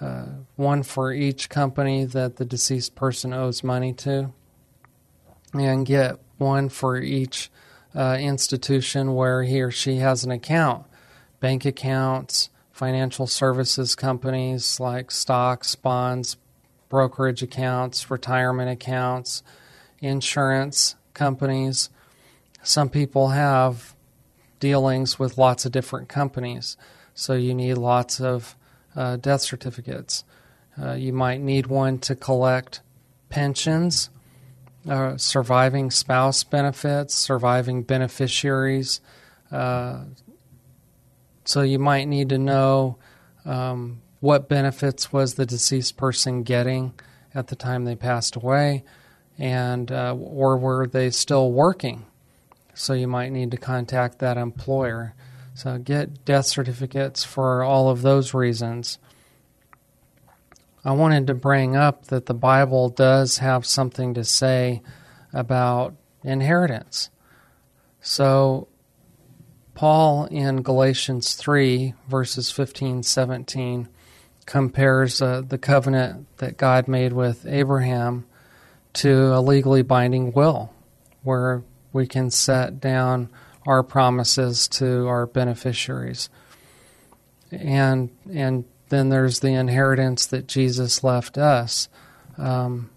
uh, 0.00 0.26
one 0.56 0.82
for 0.82 1.12
each 1.12 1.48
company 1.48 2.04
that 2.04 2.36
the 2.36 2.44
deceased 2.44 2.94
person 2.94 3.32
owes 3.32 3.62
money 3.62 3.92
to, 3.92 4.32
and 5.54 5.86
get 5.86 6.18
one 6.38 6.68
for 6.68 6.98
each 6.98 7.50
uh, 7.94 8.16
institution 8.20 9.14
where 9.14 9.44
he 9.44 9.62
or 9.62 9.70
she 9.70 9.96
has 9.96 10.24
an 10.24 10.30
account 10.30 10.84
bank 11.40 11.66
accounts, 11.66 12.48
financial 12.72 13.26
services 13.26 13.94
companies 13.94 14.80
like 14.80 15.10
stocks, 15.10 15.74
bonds, 15.74 16.38
brokerage 16.88 17.42
accounts, 17.42 18.10
retirement 18.10 18.70
accounts, 18.70 19.42
insurance 20.00 20.96
companies. 21.14 21.90
Some 22.62 22.88
people 22.88 23.28
have 23.28 23.94
dealings 24.60 25.18
with 25.18 25.38
lots 25.38 25.64
of 25.64 25.72
different 25.72 26.08
companies, 26.08 26.76
so 27.14 27.34
you 27.34 27.54
need 27.54 27.74
lots 27.74 28.20
of 28.20 28.56
uh, 28.96 29.16
death 29.16 29.42
certificates. 29.42 30.24
Uh, 30.80 30.92
you 30.92 31.12
might 31.12 31.40
need 31.40 31.66
one 31.66 31.98
to 31.98 32.14
collect 32.14 32.80
pensions, 33.28 34.10
uh, 34.88 35.16
surviving 35.16 35.90
spouse 35.90 36.44
benefits, 36.44 37.14
surviving 37.14 37.82
beneficiaries. 37.82 39.00
Uh, 39.50 40.04
so 41.44 41.62
you 41.62 41.78
might 41.78 42.06
need 42.06 42.30
to 42.30 42.38
know 42.38 42.98
um, 43.44 44.00
what 44.20 44.48
benefits 44.48 45.12
was 45.12 45.34
the 45.34 45.46
deceased 45.46 45.96
person 45.96 46.42
getting 46.42 46.94
at 47.34 47.48
the 47.48 47.56
time 47.56 47.84
they 47.84 47.96
passed 47.96 48.36
away, 48.36 48.84
and 49.38 49.90
uh, 49.90 50.14
or 50.14 50.56
were 50.56 50.86
they 50.86 51.10
still 51.10 51.50
working? 51.52 52.06
So 52.74 52.92
you 52.92 53.08
might 53.08 53.32
need 53.32 53.50
to 53.52 53.56
contact 53.56 54.18
that 54.18 54.36
employer. 54.36 55.14
So 55.54 55.78
get 55.78 56.24
death 56.24 56.46
certificates 56.46 57.22
for 57.24 57.62
all 57.62 57.88
of 57.88 58.02
those 58.02 58.34
reasons. 58.34 58.98
I 60.84 60.92
wanted 60.92 61.28
to 61.28 61.34
bring 61.34 61.76
up 61.76 62.06
that 62.06 62.26
the 62.26 62.34
Bible 62.34 62.88
does 62.88 63.38
have 63.38 63.64
something 63.64 64.14
to 64.14 64.24
say 64.24 64.82
about 65.32 65.94
inheritance. 66.22 67.10
So 68.00 68.68
Paul 69.74 70.26
in 70.26 70.62
Galatians 70.62 71.34
3 71.34 71.94
verses 72.08 72.50
15 72.50 73.02
17 73.02 73.88
compares 74.46 75.22
uh, 75.22 75.42
the 75.46 75.58
covenant 75.58 76.26
that 76.36 76.56
God 76.56 76.86
made 76.86 77.12
with 77.12 77.46
Abraham 77.46 78.26
to 78.94 79.34
a 79.34 79.40
legally 79.40 79.82
binding 79.82 80.32
will, 80.32 80.72
where 81.22 81.62
we 81.92 82.06
can 82.06 82.30
set 82.30 82.80
down 82.80 83.28
our 83.66 83.82
promises 83.82 84.68
to 84.68 85.06
our 85.06 85.26
beneficiaries. 85.26 86.28
And 87.50 88.10
and 88.32 88.64
then 88.88 89.08
there's 89.08 89.40
the 89.40 89.54
inheritance 89.54 90.26
that 90.26 90.46
Jesus 90.46 91.02
left 91.02 91.38
us. 91.38 91.88
Um, 92.36 92.90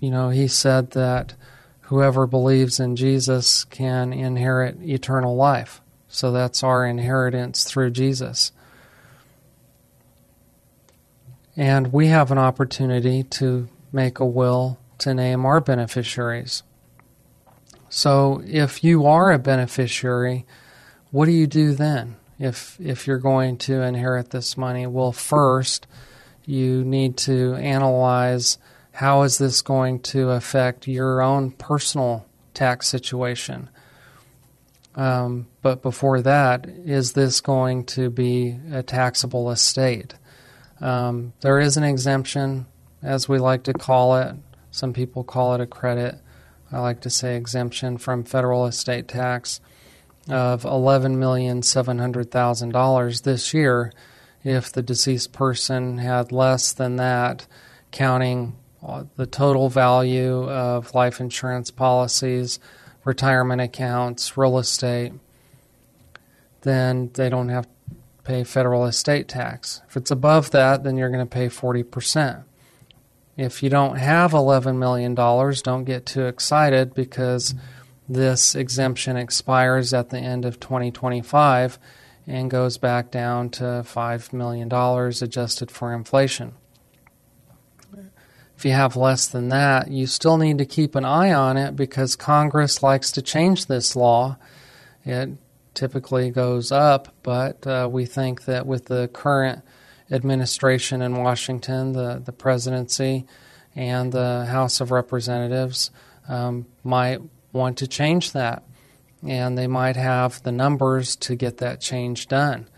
you 0.00 0.10
know, 0.10 0.30
he 0.30 0.48
said 0.48 0.92
that 0.92 1.34
whoever 1.82 2.26
believes 2.26 2.80
in 2.80 2.96
Jesus 2.96 3.64
can 3.64 4.12
inherit 4.12 4.82
eternal 4.82 5.36
life. 5.36 5.80
So 6.08 6.32
that's 6.32 6.62
our 6.62 6.84
inheritance 6.84 7.64
through 7.64 7.90
Jesus. 7.90 8.52
And 11.56 11.92
we 11.92 12.08
have 12.08 12.30
an 12.30 12.38
opportunity 12.38 13.22
to 13.22 13.68
make 13.96 14.20
a 14.20 14.24
will 14.24 14.78
to 14.98 15.12
name 15.12 15.44
our 15.44 15.60
beneficiaries. 15.60 16.62
So 17.88 18.42
if 18.46 18.84
you 18.84 19.06
are 19.06 19.32
a 19.32 19.38
beneficiary, 19.38 20.46
what 21.10 21.26
do 21.26 21.32
you 21.32 21.46
do 21.46 21.72
then 21.72 22.16
if 22.38 22.78
if 22.78 23.06
you're 23.06 23.18
going 23.18 23.56
to 23.58 23.82
inherit 23.82 24.30
this 24.30 24.56
money? 24.56 24.86
Well, 24.86 25.12
first 25.12 25.86
you 26.44 26.84
need 26.84 27.16
to 27.16 27.54
analyze 27.54 28.58
how 28.92 29.22
is 29.22 29.38
this 29.38 29.62
going 29.62 30.00
to 30.00 30.30
affect 30.30 30.86
your 30.86 31.20
own 31.20 31.50
personal 31.50 32.26
tax 32.54 32.86
situation. 32.88 33.68
Um, 34.94 35.46
but 35.60 35.82
before 35.82 36.22
that, 36.22 36.66
is 36.66 37.12
this 37.12 37.40
going 37.40 37.84
to 37.96 38.08
be 38.08 38.58
a 38.72 38.82
taxable 38.82 39.50
estate? 39.50 40.14
Um, 40.80 41.34
there 41.40 41.60
is 41.60 41.76
an 41.76 41.84
exemption, 41.84 42.66
as 43.02 43.28
we 43.28 43.38
like 43.38 43.62
to 43.64 43.72
call 43.72 44.16
it. 44.16 44.36
Some 44.70 44.92
people 44.92 45.24
call 45.24 45.54
it 45.54 45.60
a 45.60 45.66
credit. 45.66 46.20
I 46.70 46.78
like 46.80 47.00
to 47.02 47.10
say 47.10 47.36
exemption 47.36 47.98
from 47.98 48.24
federal 48.24 48.66
estate 48.66 49.08
tax 49.08 49.60
of 50.28 50.64
$11,700,000 50.64 53.22
this 53.22 53.54
year 53.54 53.92
if 54.42 54.72
the 54.72 54.82
deceased 54.82 55.32
person 55.32 55.98
had 55.98 56.32
less 56.32 56.72
than 56.72 56.96
that, 56.96 57.46
counting 57.90 58.56
the 59.16 59.26
total 59.26 59.68
value 59.68 60.48
of 60.50 60.94
life 60.94 61.20
insurance 61.20 61.70
policies, 61.70 62.58
retirement 63.04 63.60
accounts, 63.60 64.36
real 64.36 64.58
estate, 64.58 65.12
then 66.62 67.10
they 67.14 67.28
don't 67.28 67.48
have 67.48 67.66
to 67.66 67.70
pay 68.24 68.42
federal 68.44 68.86
estate 68.86 69.28
tax. 69.28 69.82
If 69.88 69.96
it's 69.96 70.10
above 70.10 70.50
that, 70.50 70.82
then 70.82 70.96
you're 70.96 71.10
going 71.10 71.24
to 71.24 71.26
pay 71.26 71.48
40%. 71.48 72.42
If 73.36 73.62
you 73.62 73.68
don't 73.68 73.96
have 73.96 74.32
$11 74.32 74.76
million, 74.76 75.14
don't 75.14 75.84
get 75.84 76.06
too 76.06 76.24
excited 76.24 76.94
because 76.94 77.54
this 78.08 78.54
exemption 78.54 79.16
expires 79.16 79.92
at 79.92 80.10
the 80.10 80.18
end 80.18 80.44
of 80.44 80.58
2025 80.58 81.78
and 82.26 82.50
goes 82.50 82.78
back 82.78 83.10
down 83.10 83.50
to 83.50 83.62
$5 83.62 84.32
million 84.32 84.72
adjusted 84.72 85.70
for 85.70 85.92
inflation. 85.92 86.54
If 88.56 88.64
you 88.64 88.72
have 88.72 88.96
less 88.96 89.26
than 89.26 89.50
that, 89.50 89.90
you 89.90 90.06
still 90.06 90.38
need 90.38 90.56
to 90.58 90.64
keep 90.64 90.94
an 90.94 91.04
eye 91.04 91.32
on 91.32 91.58
it 91.58 91.76
because 91.76 92.16
Congress 92.16 92.82
likes 92.82 93.12
to 93.12 93.22
change 93.22 93.66
this 93.66 93.94
law. 93.94 94.38
It 95.04 95.30
typically 95.74 96.30
goes 96.30 96.72
up, 96.72 97.14
but 97.22 97.66
uh, 97.66 97.86
we 97.92 98.06
think 98.06 98.46
that 98.46 98.66
with 98.66 98.86
the 98.86 99.08
current 99.08 99.62
administration 100.10 101.02
in 101.02 101.22
Washington, 101.22 101.92
the, 101.92 102.22
the 102.24 102.32
presidency, 102.32 103.26
and 103.74 104.12
the 104.12 104.46
House 104.46 104.80
of 104.80 104.90
Representatives 104.90 105.90
um, 106.28 106.66
might 106.82 107.20
want 107.52 107.78
to 107.78 107.86
change 107.86 108.32
that. 108.32 108.62
And 109.26 109.56
they 109.56 109.66
might 109.66 109.96
have 109.96 110.42
the 110.42 110.52
numbers 110.52 111.16
to 111.16 111.34
get 111.34 111.58
that 111.58 111.80
change 111.80 112.28
done. 112.28 112.68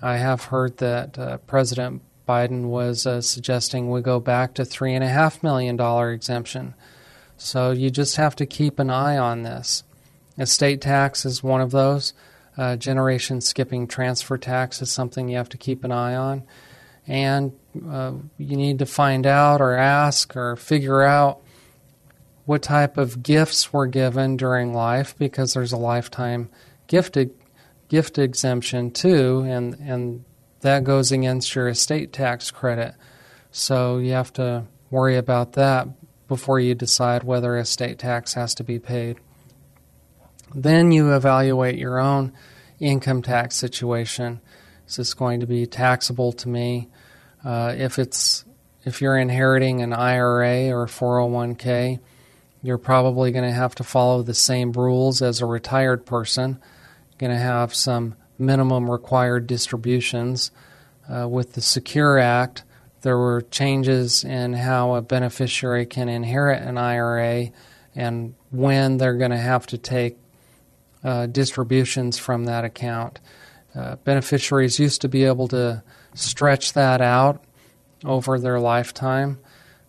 I 0.00 0.18
have 0.18 0.44
heard 0.44 0.76
that 0.78 1.18
uh, 1.18 1.38
President 1.38 2.02
Biden 2.28 2.66
was 2.66 3.06
uh, 3.06 3.20
suggesting 3.20 3.90
we 3.90 4.00
go 4.00 4.20
back 4.20 4.54
to 4.54 4.62
$3.5 4.62 5.42
million 5.42 5.80
exemption. 6.12 6.74
So 7.36 7.70
you 7.70 7.90
just 7.90 8.16
have 8.16 8.36
to 8.36 8.46
keep 8.46 8.78
an 8.78 8.90
eye 8.90 9.16
on 9.16 9.42
this. 9.42 9.82
Estate 10.38 10.80
tax 10.80 11.24
is 11.24 11.42
one 11.42 11.60
of 11.60 11.70
those. 11.70 12.12
Uh, 12.56 12.76
generation 12.76 13.40
skipping 13.40 13.86
transfer 13.86 14.36
tax 14.36 14.82
is 14.82 14.90
something 14.90 15.28
you 15.28 15.36
have 15.36 15.48
to 15.48 15.56
keep 15.56 15.84
an 15.84 15.92
eye 15.92 16.14
on. 16.14 16.42
And 17.08 17.52
uh, 17.88 18.12
you 18.36 18.56
need 18.56 18.78
to 18.80 18.86
find 18.86 19.26
out 19.26 19.60
or 19.60 19.74
ask 19.74 20.36
or 20.36 20.54
figure 20.56 21.02
out 21.02 21.40
what 22.44 22.62
type 22.62 22.96
of 22.96 23.22
gifts 23.22 23.72
were 23.72 23.86
given 23.86 24.36
during 24.36 24.72
life 24.72 25.14
because 25.18 25.54
there's 25.54 25.72
a 25.72 25.76
lifetime 25.76 26.48
gift, 26.86 27.18
gift 27.88 28.18
exemption 28.18 28.90
too, 28.90 29.44
and, 29.46 29.74
and 29.80 30.24
that 30.60 30.84
goes 30.84 31.12
against 31.12 31.54
your 31.54 31.68
estate 31.68 32.12
tax 32.12 32.50
credit. 32.50 32.94
So 33.50 33.98
you 33.98 34.12
have 34.12 34.32
to 34.34 34.64
worry 34.90 35.16
about 35.16 35.54
that 35.54 35.88
before 36.26 36.60
you 36.60 36.74
decide 36.74 37.22
whether 37.22 37.56
estate 37.56 37.98
tax 37.98 38.34
has 38.34 38.54
to 38.56 38.64
be 38.64 38.78
paid. 38.78 39.18
Then 40.54 40.92
you 40.92 41.14
evaluate 41.14 41.78
your 41.78 41.98
own 41.98 42.32
income 42.80 43.22
tax 43.22 43.56
situation. 43.56 44.40
Is 44.88 44.96
this 44.96 45.14
going 45.14 45.40
to 45.40 45.46
be 45.46 45.66
taxable 45.66 46.32
to 46.32 46.48
me? 46.48 46.88
Uh, 47.44 47.74
if 47.76 47.98
it's 47.98 48.44
if 48.84 49.02
you're 49.02 49.18
inheriting 49.18 49.82
an 49.82 49.92
IRA 49.92 50.70
or 50.70 50.86
401k, 50.86 52.00
you're 52.62 52.78
probably 52.78 53.30
going 53.30 53.44
to 53.44 53.52
have 53.52 53.74
to 53.76 53.84
follow 53.84 54.22
the 54.22 54.34
same 54.34 54.72
rules 54.72 55.20
as 55.20 55.40
a 55.40 55.46
retired 55.46 56.06
person. 56.06 56.58
Going 57.18 57.32
to 57.32 57.38
have 57.38 57.74
some 57.74 58.14
minimum 58.38 58.90
required 58.90 59.46
distributions. 59.46 60.50
Uh, 61.08 61.28
with 61.28 61.52
the 61.52 61.60
Secure 61.60 62.18
Act, 62.18 62.64
there 63.02 63.18
were 63.18 63.42
changes 63.42 64.24
in 64.24 64.54
how 64.54 64.94
a 64.94 65.02
beneficiary 65.02 65.84
can 65.86 66.08
inherit 66.08 66.62
an 66.62 66.78
IRA 66.78 67.50
and 67.94 68.34
when 68.50 68.96
they're 68.96 69.14
going 69.14 69.30
to 69.32 69.36
have 69.36 69.66
to 69.66 69.78
take 69.78 70.16
uh, 71.04 71.26
distributions 71.26 72.18
from 72.18 72.44
that 72.44 72.64
account. 72.64 73.20
Uh, 73.74 73.96
beneficiaries 73.96 74.78
used 74.78 75.00
to 75.02 75.08
be 75.08 75.24
able 75.24 75.48
to 75.48 75.82
stretch 76.14 76.72
that 76.72 77.00
out 77.00 77.44
over 78.04 78.38
their 78.38 78.60
lifetime 78.60 79.38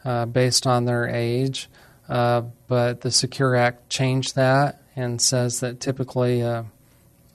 uh, 0.05 0.25
based 0.25 0.65
on 0.67 0.85
their 0.85 1.07
age, 1.07 1.69
uh, 2.07 2.41
but 2.67 3.01
the 3.01 3.11
Secure 3.11 3.55
Act 3.55 3.89
changed 3.89 4.35
that 4.35 4.81
and 4.95 5.21
says 5.21 5.59
that 5.59 5.79
typically 5.79 6.41
a, 6.41 6.65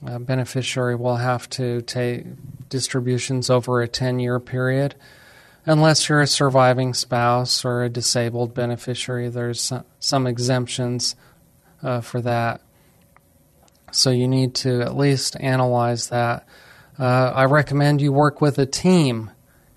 a 0.05 0.19
beneficiary 0.19 0.95
will 0.95 1.15
have 1.15 1.49
to 1.49 1.81
take 1.81 2.25
distributions 2.69 3.49
over 3.49 3.81
a 3.81 3.87
10 3.87 4.19
year 4.19 4.39
period. 4.39 4.95
Unless 5.65 6.09
you're 6.09 6.21
a 6.21 6.27
surviving 6.27 6.93
spouse 6.93 7.65
or 7.65 7.83
a 7.83 7.89
disabled 7.89 8.53
beneficiary, 8.53 9.29
there's 9.29 9.73
some 9.99 10.27
exemptions 10.27 11.15
uh, 11.81 12.01
for 12.01 12.21
that. 12.21 12.61
So 13.95 14.11
you 14.11 14.27
need 14.27 14.55
to 14.55 14.81
at 14.81 14.97
least 14.97 15.37
analyze 15.39 16.09
that. 16.09 16.45
Uh, 16.99 17.31
I 17.33 17.45
recommend 17.45 18.01
you 18.01 18.11
work 18.11 18.41
with 18.41 18.59
a 18.59 18.65
team. 18.65 19.31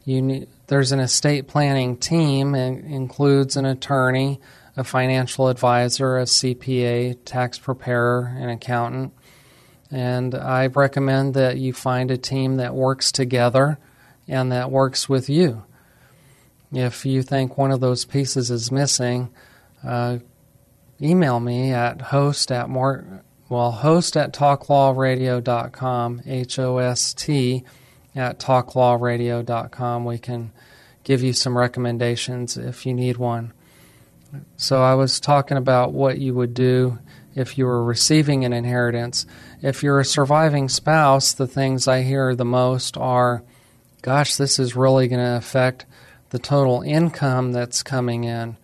You 0.04 0.22
need, 0.22 0.48
there's 0.66 0.90
an 0.90 0.98
estate 0.98 1.46
planning 1.46 1.96
team 1.96 2.54
and 2.54 2.84
includes 2.84 3.56
an 3.56 3.64
attorney, 3.64 4.40
a 4.76 4.82
financial 4.82 5.48
advisor, 5.48 6.18
a 6.18 6.24
CPA, 6.24 7.18
tax 7.24 7.58
preparer, 7.58 8.34
an 8.36 8.48
accountant. 8.48 9.12
And 9.90 10.34
I 10.34 10.66
recommend 10.66 11.34
that 11.34 11.58
you 11.58 11.72
find 11.72 12.10
a 12.10 12.18
team 12.18 12.56
that 12.56 12.74
works 12.74 13.12
together 13.12 13.78
and 14.26 14.50
that 14.50 14.70
works 14.70 15.08
with 15.08 15.30
you. 15.30 15.62
If 16.72 17.06
you 17.06 17.22
think 17.22 17.56
one 17.56 17.70
of 17.70 17.78
those 17.80 18.04
pieces 18.04 18.50
is 18.50 18.72
missing, 18.72 19.30
uh, 19.84 20.18
email 21.00 21.38
me 21.38 21.72
at 21.72 22.02
host 22.02 22.50
at 22.50 22.68
more 22.68 23.22
well 23.48 23.70
host 23.72 24.16
at 24.16 24.32
talklawradio.com 24.32 26.22
h-o-s-t 26.26 27.64
at 28.14 28.38
talklawradio.com 28.38 30.04
we 30.04 30.18
can 30.18 30.52
give 31.04 31.22
you 31.22 31.32
some 31.32 31.56
recommendations 31.56 32.58
if 32.58 32.84
you 32.84 32.92
need 32.92 33.16
one. 33.16 33.52
So 34.56 34.82
i 34.82 34.94
was 34.94 35.20
talking 35.20 35.56
about 35.56 35.92
what 35.92 36.18
you 36.18 36.34
would 36.34 36.54
do 36.54 36.98
if 37.34 37.56
you 37.56 37.66
were 37.66 37.84
receiving 37.84 38.44
an 38.44 38.52
inheritance. 38.52 39.24
If 39.62 39.82
you're 39.82 40.00
a 40.00 40.04
surviving 40.04 40.68
spouse 40.68 41.32
the 41.32 41.46
things 41.46 41.88
i 41.88 42.02
hear 42.02 42.34
the 42.34 42.44
most 42.44 42.96
are 42.96 43.42
gosh 44.02 44.36
this 44.36 44.58
is 44.58 44.76
really 44.76 45.08
going 45.08 45.24
to 45.24 45.36
affect 45.36 45.86
the 46.30 46.38
total 46.38 46.82
income 46.82 47.52
that's 47.52 47.82
coming 47.82 48.24
in. 48.24 48.56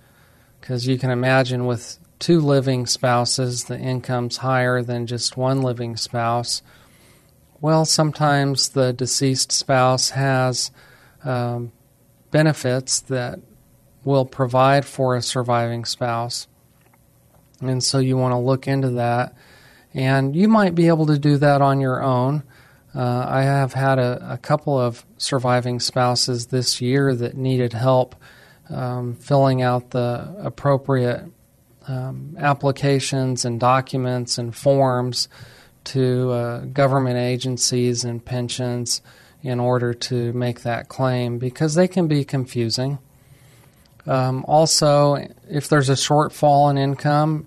Because 0.60 0.86
you 0.86 0.98
can 0.98 1.10
imagine 1.10 1.66
with 1.66 1.98
two 2.18 2.40
living 2.40 2.86
spouses, 2.86 3.64
the 3.64 3.78
income's 3.78 4.38
higher 4.38 4.82
than 4.82 5.06
just 5.06 5.36
one 5.36 5.62
living 5.62 5.96
spouse. 5.96 6.62
Well, 7.60 7.84
sometimes 7.84 8.70
the 8.70 8.92
deceased 8.92 9.52
spouse 9.52 10.10
has 10.10 10.70
um, 11.24 11.72
benefits 12.30 13.00
that 13.00 13.40
will 14.04 14.26
provide 14.26 14.84
for 14.84 15.16
a 15.16 15.22
surviving 15.22 15.84
spouse. 15.84 16.46
And 17.60 17.82
so 17.82 17.98
you 17.98 18.16
want 18.16 18.32
to 18.32 18.38
look 18.38 18.68
into 18.68 18.90
that. 18.90 19.34
And 19.94 20.34
you 20.34 20.48
might 20.48 20.74
be 20.74 20.88
able 20.88 21.06
to 21.06 21.18
do 21.18 21.38
that 21.38 21.62
on 21.62 21.80
your 21.80 22.02
own. 22.02 22.42
Uh, 22.94 23.26
I 23.28 23.42
have 23.42 23.72
had 23.72 23.98
a, 23.98 24.34
a, 24.34 24.38
couple 24.38 24.78
of 24.78 25.04
surviving 25.16 25.80
spouses 25.80 26.46
this 26.46 26.80
year 26.80 27.14
that 27.14 27.36
needed 27.36 27.72
help 27.72 28.14
um, 28.70 29.14
filling 29.16 29.62
out 29.62 29.90
the 29.90 30.32
appropriate 30.38 31.24
um, 31.88 32.36
applications 32.38 33.44
and 33.44 33.60
documents 33.60 34.38
and 34.38 34.54
forms 34.54 35.28
to 35.84 36.30
uh, 36.30 36.60
government 36.66 37.18
agencies 37.18 38.04
and 38.04 38.24
pensions 38.24 39.02
in 39.42 39.60
order 39.60 39.92
to 39.92 40.32
make 40.32 40.62
that 40.62 40.88
claim 40.88 41.38
because 41.38 41.74
they 41.74 41.86
can 41.86 42.08
be 42.08 42.24
confusing. 42.24 42.98
Um, 44.06 44.44
also, 44.48 45.16
if 45.48 45.68
there's 45.68 45.90
a 45.90 45.94
shortfall 45.94 46.70
in 46.70 46.78
income, 46.78 47.46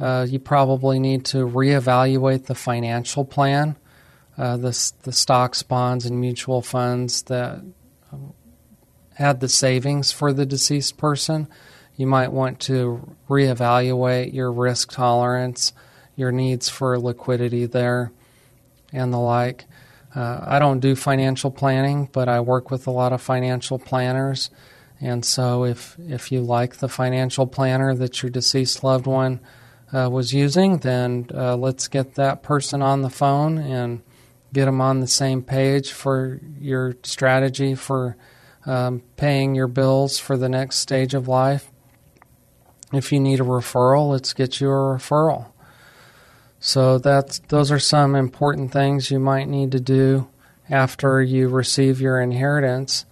uh, 0.00 0.26
you 0.28 0.38
probably 0.38 0.98
need 0.98 1.24
to 1.26 1.38
reevaluate 1.38 2.46
the 2.46 2.54
financial 2.54 3.24
plan 3.24 3.76
uh, 4.38 4.56
the, 4.56 4.92
the 5.02 5.12
stocks, 5.12 5.64
bonds, 5.64 6.06
and 6.06 6.20
mutual 6.20 6.62
funds 6.62 7.22
that 7.22 7.60
um, 8.12 8.32
had 9.14 9.40
the 9.40 9.48
savings 9.48 10.12
for 10.12 10.32
the 10.32 10.46
deceased 10.46 10.96
person. 10.96 11.48
You 11.98 12.06
might 12.06 12.32
want 12.32 12.60
to 12.60 13.16
reevaluate 13.28 14.32
your 14.32 14.52
risk 14.52 14.92
tolerance, 14.92 15.72
your 16.14 16.30
needs 16.30 16.68
for 16.68 16.96
liquidity 16.96 17.66
there, 17.66 18.12
and 18.92 19.12
the 19.12 19.18
like. 19.18 19.64
Uh, 20.14 20.38
I 20.40 20.60
don't 20.60 20.78
do 20.78 20.94
financial 20.94 21.50
planning, 21.50 22.08
but 22.12 22.28
I 22.28 22.38
work 22.38 22.70
with 22.70 22.86
a 22.86 22.92
lot 22.92 23.12
of 23.12 23.20
financial 23.20 23.80
planners. 23.80 24.48
And 25.00 25.24
so, 25.24 25.64
if, 25.64 25.96
if 25.98 26.30
you 26.30 26.40
like 26.40 26.76
the 26.76 26.88
financial 26.88 27.48
planner 27.48 27.92
that 27.96 28.22
your 28.22 28.30
deceased 28.30 28.84
loved 28.84 29.08
one 29.08 29.40
uh, 29.92 30.08
was 30.08 30.32
using, 30.32 30.78
then 30.78 31.26
uh, 31.34 31.56
let's 31.56 31.88
get 31.88 32.14
that 32.14 32.44
person 32.44 32.80
on 32.80 33.02
the 33.02 33.10
phone 33.10 33.58
and 33.58 34.02
get 34.52 34.66
them 34.66 34.80
on 34.80 35.00
the 35.00 35.08
same 35.08 35.42
page 35.42 35.90
for 35.90 36.40
your 36.60 36.96
strategy 37.02 37.74
for 37.74 38.16
um, 38.66 39.02
paying 39.16 39.56
your 39.56 39.66
bills 39.66 40.20
for 40.20 40.36
the 40.36 40.48
next 40.48 40.76
stage 40.76 41.12
of 41.12 41.26
life. 41.26 41.72
If 42.92 43.12
you 43.12 43.20
need 43.20 43.40
a 43.40 43.44
referral, 43.44 44.10
let's 44.10 44.32
get 44.32 44.60
you 44.60 44.68
a 44.68 44.96
referral. 44.96 45.46
So 46.60 46.98
that's 46.98 47.38
those 47.48 47.70
are 47.70 47.78
some 47.78 48.14
important 48.14 48.72
things 48.72 49.10
you 49.10 49.20
might 49.20 49.48
need 49.48 49.72
to 49.72 49.80
do 49.80 50.28
after 50.68 51.22
you 51.22 51.48
receive 51.48 52.00
your 52.00 52.20
inheritance. 52.20 53.04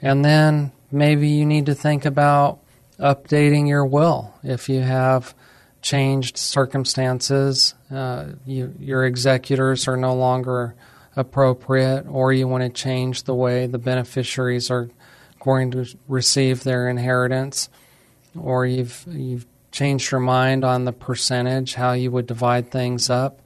And 0.00 0.24
then 0.24 0.72
maybe 0.92 1.28
you 1.28 1.46
need 1.46 1.66
to 1.66 1.74
think 1.74 2.04
about 2.04 2.60
updating 2.98 3.68
your 3.68 3.84
will 3.84 4.34
if 4.42 4.68
you 4.68 4.80
have 4.80 5.34
changed 5.82 6.38
circumstances, 6.38 7.74
uh, 7.90 8.26
you, 8.46 8.74
your 8.78 9.04
executors 9.04 9.86
are 9.86 9.96
no 9.96 10.14
longer 10.14 10.74
appropriate, 11.16 12.06
or 12.08 12.32
you 12.32 12.48
want 12.48 12.62
to 12.62 12.70
change 12.70 13.24
the 13.24 13.34
way 13.34 13.66
the 13.66 13.78
beneficiaries 13.78 14.70
are 14.70 14.88
going 15.40 15.70
to 15.70 15.86
receive 16.08 16.64
their 16.64 16.88
inheritance, 16.88 17.68
or 18.38 18.66
you've 18.66 19.04
you've 19.08 19.46
changed 19.70 20.10
your 20.12 20.20
mind 20.20 20.64
on 20.64 20.84
the 20.84 20.92
percentage, 20.92 21.74
how 21.74 21.92
you 21.92 22.10
would 22.10 22.26
divide 22.26 22.70
things 22.70 23.10
up. 23.10 23.40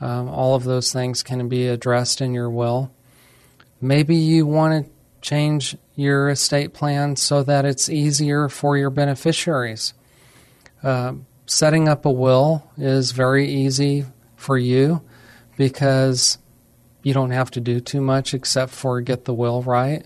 Um, 0.00 0.28
all 0.28 0.54
of 0.54 0.64
those 0.64 0.92
things 0.92 1.22
can 1.22 1.48
be 1.48 1.66
addressed 1.66 2.20
in 2.20 2.34
your 2.34 2.50
will. 2.50 2.92
Maybe 3.80 4.16
you 4.16 4.46
want 4.46 4.86
to 4.86 4.92
change 5.20 5.76
your 5.96 6.28
estate 6.30 6.74
plan 6.74 7.16
so 7.16 7.42
that 7.42 7.64
it's 7.64 7.88
easier 7.88 8.48
for 8.48 8.76
your 8.76 8.90
beneficiaries. 8.90 9.94
Uh, 10.82 11.14
setting 11.46 11.88
up 11.88 12.04
a 12.04 12.10
will 12.10 12.70
is 12.76 13.12
very 13.12 13.48
easy 13.48 14.04
for 14.36 14.58
you 14.58 15.02
because 15.56 16.38
you 17.02 17.14
don't 17.14 17.30
have 17.30 17.50
to 17.52 17.60
do 17.60 17.80
too 17.80 18.00
much 18.00 18.34
except 18.34 18.72
for 18.72 19.00
get 19.00 19.24
the 19.24 19.34
will 19.34 19.62
right. 19.62 20.04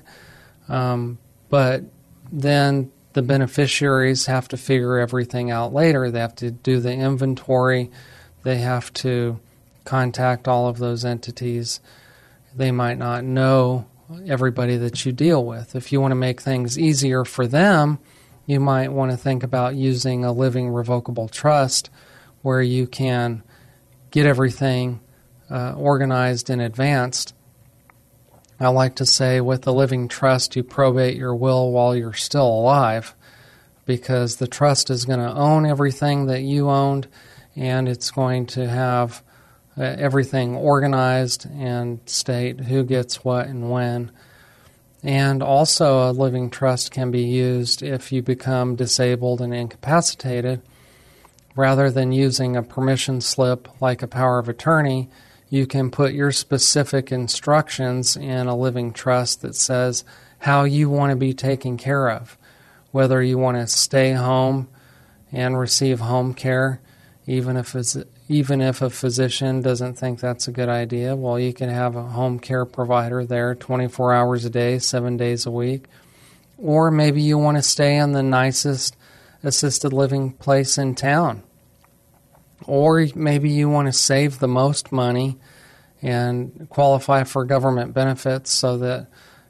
Um, 0.69 1.19
but 1.49 1.83
then 2.31 2.91
the 3.19 3.23
beneficiaries 3.23 4.27
have 4.27 4.47
to 4.47 4.57
figure 4.57 4.97
everything 4.97 5.51
out 5.51 5.75
later. 5.75 6.09
They 6.09 6.21
have 6.21 6.37
to 6.37 6.53
do 6.53 6.79
the 6.79 6.93
inventory, 6.93 7.91
they 8.45 8.59
have 8.59 8.93
to 8.93 9.41
contact 9.85 10.47
all 10.47 10.69
of 10.69 10.79
those 10.79 11.05
entities. 11.05 11.81
They 12.55 12.71
might 12.71 12.97
not 12.97 13.25
know 13.25 13.89
everybody 14.25 14.77
that 14.77 15.05
you 15.05 15.11
deal 15.11 15.45
with. 15.45 15.75
If 15.75 15.91
you 15.91 16.01
want 16.01 16.13
to 16.13 16.17
make 16.17 16.41
things 16.41 16.79
easier 16.79 17.25
for 17.25 17.49
them, 17.49 17.99
you 18.47 18.61
might 18.61 18.93
want 18.93 19.11
to 19.11 19.17
think 19.17 19.43
about 19.43 19.75
using 19.75 20.25
a 20.25 20.31
living 20.31 20.69
revocable 20.69 21.27
trust 21.27 21.91
where 22.43 22.63
you 22.63 22.87
can 22.87 23.43
get 24.13 24.27
everything 24.27 25.01
uh, 25.51 25.73
organized 25.73 26.51
in 26.51 26.61
advance. 26.61 27.33
I 28.61 28.69
like 28.69 28.97
to 28.97 29.07
say 29.07 29.41
with 29.41 29.67
a 29.67 29.73
living 29.73 30.09
trust, 30.09 30.57
you 30.57 30.65
probate 30.65 31.17
your 31.17 31.35
will 31.35 31.71
while 31.71 31.95
you're 31.95 32.13
still 32.13 32.47
alive 32.47 33.15
because 33.87 34.37
the 34.37 34.49
trust 34.49 34.91
is 34.91 35.05
going 35.05 35.21
to 35.21 35.33
own 35.33 35.65
everything 35.65 36.27
that 36.27 36.43
you 36.43 36.69
owned 36.69 37.07
and 37.55 37.89
it's 37.89 38.11
going 38.11 38.47
to 38.47 38.69
have 38.69 39.23
uh, 39.77 39.83
everything 39.83 40.57
organized 40.57 41.47
and 41.53 42.01
state 42.07 42.61
who 42.61 42.83
gets 42.83 43.25
what 43.25 43.47
and 43.47 43.71
when. 43.71 44.11
And 45.05 45.43
also, 45.43 46.11
a 46.11 46.13
living 46.13 46.51
trust 46.51 46.91
can 46.91 47.13
be 47.13 47.23
used 47.23 47.83
if 47.83 48.11
you 48.11 48.23
become 48.23 48.75
disabled 48.75 49.41
and 49.41 49.55
incapacitated. 49.55 50.61
Rather 51.55 51.91
than 51.91 52.11
using 52.11 52.57
a 52.57 52.63
permission 52.63 53.21
slip 53.21 53.69
like 53.81 54.03
a 54.03 54.09
power 54.09 54.41
of 54.41 54.49
attorney, 54.49 55.09
you 55.51 55.67
can 55.67 55.91
put 55.91 56.13
your 56.13 56.33
specific 56.33 57.11
instructions 57.11 58.17
in 58.17 58.47
a 58.47 58.57
living 58.57 58.93
trust 58.93 59.43
that 59.43 59.55
says 59.55 60.05
how 60.41 60.65
you 60.65 60.91
want 60.91 61.11
to 61.11 61.17
be 61.17 61.33
taken 61.33 61.77
care 61.77 62.11
of. 62.11 62.37
Whether 62.91 63.23
you 63.23 63.39
want 63.39 63.57
to 63.57 63.67
stay 63.67 64.13
home 64.13 64.69
and 65.33 65.59
receive 65.59 66.01
home 66.01 66.35
care, 66.35 66.81
even 67.27 67.57
if 67.57 67.75
it's 67.75 67.97
even 68.31 68.61
if 68.61 68.83
a 68.83 68.91
physician 68.91 69.63
doesn't 69.63 69.95
think 69.95 70.21
that's 70.21 70.49
a 70.49 70.53
good 70.53 70.69
idea, 70.69 71.17
well, 71.17 71.39
you 71.39 71.55
can 71.55 71.71
have 71.71 71.97
a 71.97 72.03
home 72.03 72.39
care 72.39 72.67
provider 72.67 73.25
there 73.25 73.55
24 73.55 74.13
hours 74.13 74.45
a 74.45 74.51
day, 74.51 74.79
seven 74.79 75.17
days 75.17 75.47
a 75.47 75.51
week. 75.51 75.87
Or 76.59 76.91
maybe 76.91 77.23
you 77.23 77.39
want 77.39 77.57
to 77.57 77.63
stay 77.63 77.97
in 77.97 78.13
the 78.13 78.23
nicest 78.23 78.97
assisted 79.43 79.95
living 79.95 80.33
place 80.33 80.77
in 80.77 80.95
town. 80.95 81.43
Or 82.67 83.07
maybe 83.15 83.51
you 83.51 83.69
want 83.69 83.87
to 83.87 83.93
save 83.93 84.39
the 84.39 84.49
most 84.49 84.93
money 84.93 85.39
and 86.03 86.67
qualify 86.69 87.25
for 87.25 87.45
government 87.45 87.95
benefits 87.95 88.53
so 88.53 88.79
that 88.79 89.07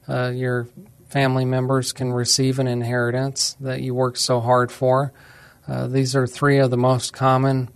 uh, 0.08 0.30
your 0.34 0.68
family 1.08 1.44
members 1.44 1.92
can 1.92 2.12
receive 2.12 2.58
an 2.58 2.66
inheritance 2.66 3.56
that 3.60 3.80
you 3.80 3.94
worked 3.94 4.18
so 4.18 4.40
hard 4.40 4.70
for. 4.70 5.12
Uh, 5.66 5.86
these 5.86 6.16
are 6.16 6.26
three 6.26 6.58
of 6.58 6.70
the 6.70 6.76
most 6.76 7.12
common 7.12 7.68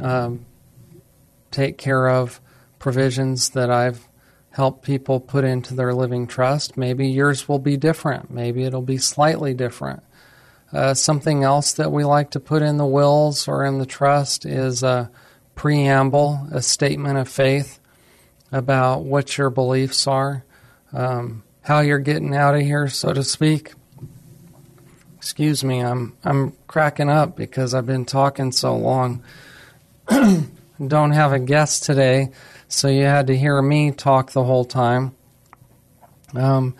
um, 0.00 0.44
take 1.50 1.78
care 1.78 2.08
of 2.08 2.40
provisions 2.78 3.50
that 3.50 3.70
I've 3.70 4.08
helped 4.50 4.84
people 4.84 5.20
put 5.20 5.44
into 5.44 5.74
their 5.74 5.94
living 5.94 6.26
trust. 6.26 6.76
Maybe 6.76 7.08
yours 7.08 7.48
will 7.48 7.58
be 7.58 7.76
different. 7.76 8.30
Maybe 8.30 8.64
it'll 8.64 8.82
be 8.82 8.98
slightly 8.98 9.54
different. 9.54 10.02
Uh, 10.72 10.94
something 10.94 11.42
else 11.42 11.72
that 11.72 11.90
we 11.90 12.04
like 12.04 12.30
to 12.30 12.40
put 12.40 12.62
in 12.62 12.76
the 12.76 12.86
wills 12.86 13.48
or 13.48 13.64
in 13.64 13.78
the 13.78 13.86
trust 13.86 14.46
is 14.46 14.82
a 14.82 15.10
preamble, 15.56 16.46
a 16.52 16.62
statement 16.62 17.18
of 17.18 17.28
faith 17.28 17.80
about 18.52 19.02
what 19.02 19.36
your 19.36 19.50
beliefs 19.50 20.06
are, 20.06 20.44
um, 20.92 21.42
how 21.62 21.80
you're 21.80 21.98
getting 21.98 22.34
out 22.34 22.54
of 22.54 22.62
here, 22.62 22.88
so 22.88 23.12
to 23.12 23.24
speak. 23.24 23.72
Excuse 25.16 25.62
me, 25.64 25.80
I'm 25.80 26.16
I'm 26.24 26.52
cracking 26.66 27.10
up 27.10 27.36
because 27.36 27.74
I've 27.74 27.86
been 27.86 28.06
talking 28.06 28.52
so 28.52 28.76
long. 28.76 29.22
Don't 30.08 31.10
have 31.10 31.32
a 31.32 31.38
guest 31.38 31.82
today, 31.82 32.30
so 32.68 32.88
you 32.88 33.02
had 33.02 33.26
to 33.26 33.36
hear 33.36 33.60
me 33.60 33.90
talk 33.90 34.32
the 34.32 34.44
whole 34.44 34.64
time. 34.64 35.14
Um, 36.34 36.74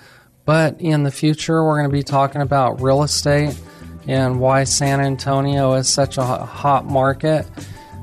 but 0.46 0.80
in 0.80 1.02
the 1.02 1.10
future, 1.10 1.62
we're 1.62 1.78
going 1.78 1.90
to 1.90 1.96
be 1.96 2.02
talking 2.02 2.40
about 2.40 2.80
real 2.80 3.02
estate 3.02 3.60
and 4.06 4.40
why 4.40 4.64
San 4.64 5.00
Antonio 5.00 5.74
is 5.74 5.88
such 5.88 6.18
a 6.18 6.24
hot 6.24 6.86
market. 6.86 7.46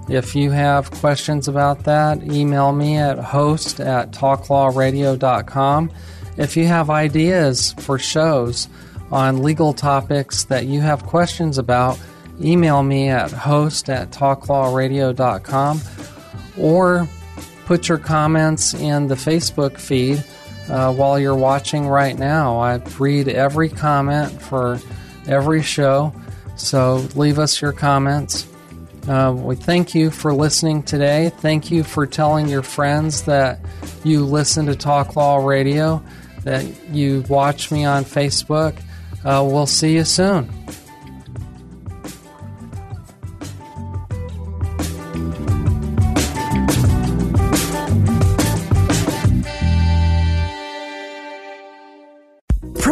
If 0.10 0.36
you 0.36 0.52
have 0.52 0.92
questions 0.92 1.48
about 1.48 1.84
that, 1.84 2.24
email 2.24 2.72
me 2.72 2.98
at 2.98 3.20
host 3.20 3.80
at 3.80 4.12
talklawradio.com. 4.12 5.92
If 6.38 6.56
you 6.56 6.66
have 6.68 6.90
ideas 6.90 7.74
for 7.80 8.00
shows 8.00 8.70
on 9.12 9.44
legal 9.44 9.74
topics 9.74 10.46
that 10.46 10.66
you 10.66 10.82
have 10.82 11.04
questions 11.04 11.58
about, 11.58 12.00
email 12.42 12.84
me 12.84 13.10
at 13.10 13.32
host 13.32 13.90
at 13.90 14.12
talklawradio.com 14.12 15.82
or 16.58 17.08
put 17.66 17.90
your 17.90 17.98
comments 17.98 18.74
in 18.74 19.08
the 19.08 19.16
Facebook 19.16 19.78
feed 19.78 20.24
uh, 20.70 20.94
while 20.94 21.20
you're 21.20 21.36
watching 21.36 21.88
right 21.88 22.18
now. 22.18 22.60
I 22.60 22.76
read 22.98 23.28
every 23.28 23.70
comment 23.70 24.42
for 24.42 24.80
every 25.28 25.62
show, 25.64 26.14
so 26.56 27.08
leave 27.16 27.40
us 27.40 27.62
your 27.62 27.74
comments. 27.74 28.48
Uh, 29.08 29.34
we 29.38 29.56
thank 29.56 29.96
you 29.96 30.12
for 30.12 30.34
listening 30.34 30.84
today. 30.84 31.32
Thank 31.38 31.72
you 31.72 31.84
for 31.84 32.06
telling 32.06 32.50
your 32.50 32.64
friends 32.64 33.24
that 33.24 33.60
you 34.04 34.26
listen 34.26 34.66
to 34.66 34.76
Talk 34.76 35.16
Law 35.16 35.38
Radio, 35.46 36.04
that 36.44 36.66
you 36.90 37.24
watch 37.30 37.72
me 37.72 37.86
on 37.86 38.04
Facebook. 38.04 38.78
Uh, 39.24 39.48
we'll 39.50 39.66
see 39.66 39.96
you 39.96 40.04
soon. 40.04 40.50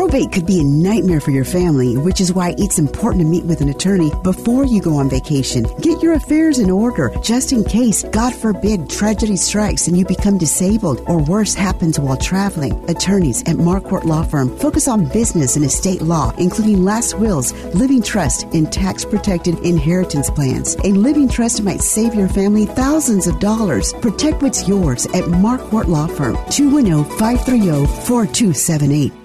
Probate 0.06 0.32
could 0.32 0.46
be 0.46 0.60
a 0.60 0.64
nightmare 0.64 1.20
for 1.20 1.32
your 1.32 1.44
family, 1.44 1.98
which 1.98 2.22
is 2.22 2.32
why 2.32 2.54
it's 2.60 2.78
important 2.78 3.24
to 3.24 3.28
meet 3.28 3.44
with 3.44 3.62
an 3.62 3.70
attorney 3.70 4.12
before 4.22 4.64
you 4.64 4.80
go 4.80 4.98
on 4.98 5.10
vacation. 5.10 5.66
Get 5.82 6.04
your 6.04 6.14
affairs 6.14 6.60
in 6.60 6.70
order, 6.70 7.12
just 7.24 7.52
in 7.52 7.64
case, 7.64 8.04
God 8.12 8.32
forbid, 8.36 8.88
tragedy 8.88 9.36
strikes 9.36 9.88
and 9.88 9.98
you 9.98 10.06
become 10.06 10.38
disabled 10.38 11.02
or 11.08 11.24
worse 11.24 11.56
happens 11.56 12.00
while 12.00 12.18
traveling. 12.18 12.88
Attorneys 12.88 13.42
at 13.48 13.56
Marquardt 13.56 14.04
Law 14.04 14.22
Firm 14.22 14.56
focus 14.60 14.88
on 14.88 15.10
business 15.10 15.56
and 15.56 15.66
estate 15.66 16.04
law, 16.04 16.32
including 16.38 16.86
last 16.86 17.18
wills, 17.18 17.54
living 17.74 18.04
trust, 18.04 18.44
and 18.54 18.72
tax 18.72 19.04
protected 19.06 19.58
inheritance 19.66 20.30
plans. 20.30 20.76
A 20.84 20.90
living 20.90 21.28
trust 21.28 21.64
might 21.64 21.82
save 21.82 22.14
your 22.14 22.30
family 22.30 22.68
thousands 22.68 23.26
of 23.26 23.40
dollars. 23.40 23.92
Protect 23.94 24.44
what's 24.44 24.68
yours 24.68 25.08
at 25.08 25.24
Marquardt 25.42 25.88
Law 25.88 26.06
Firm, 26.06 26.38
210 26.52 27.06
530 27.18 27.88
4278. 28.06 29.25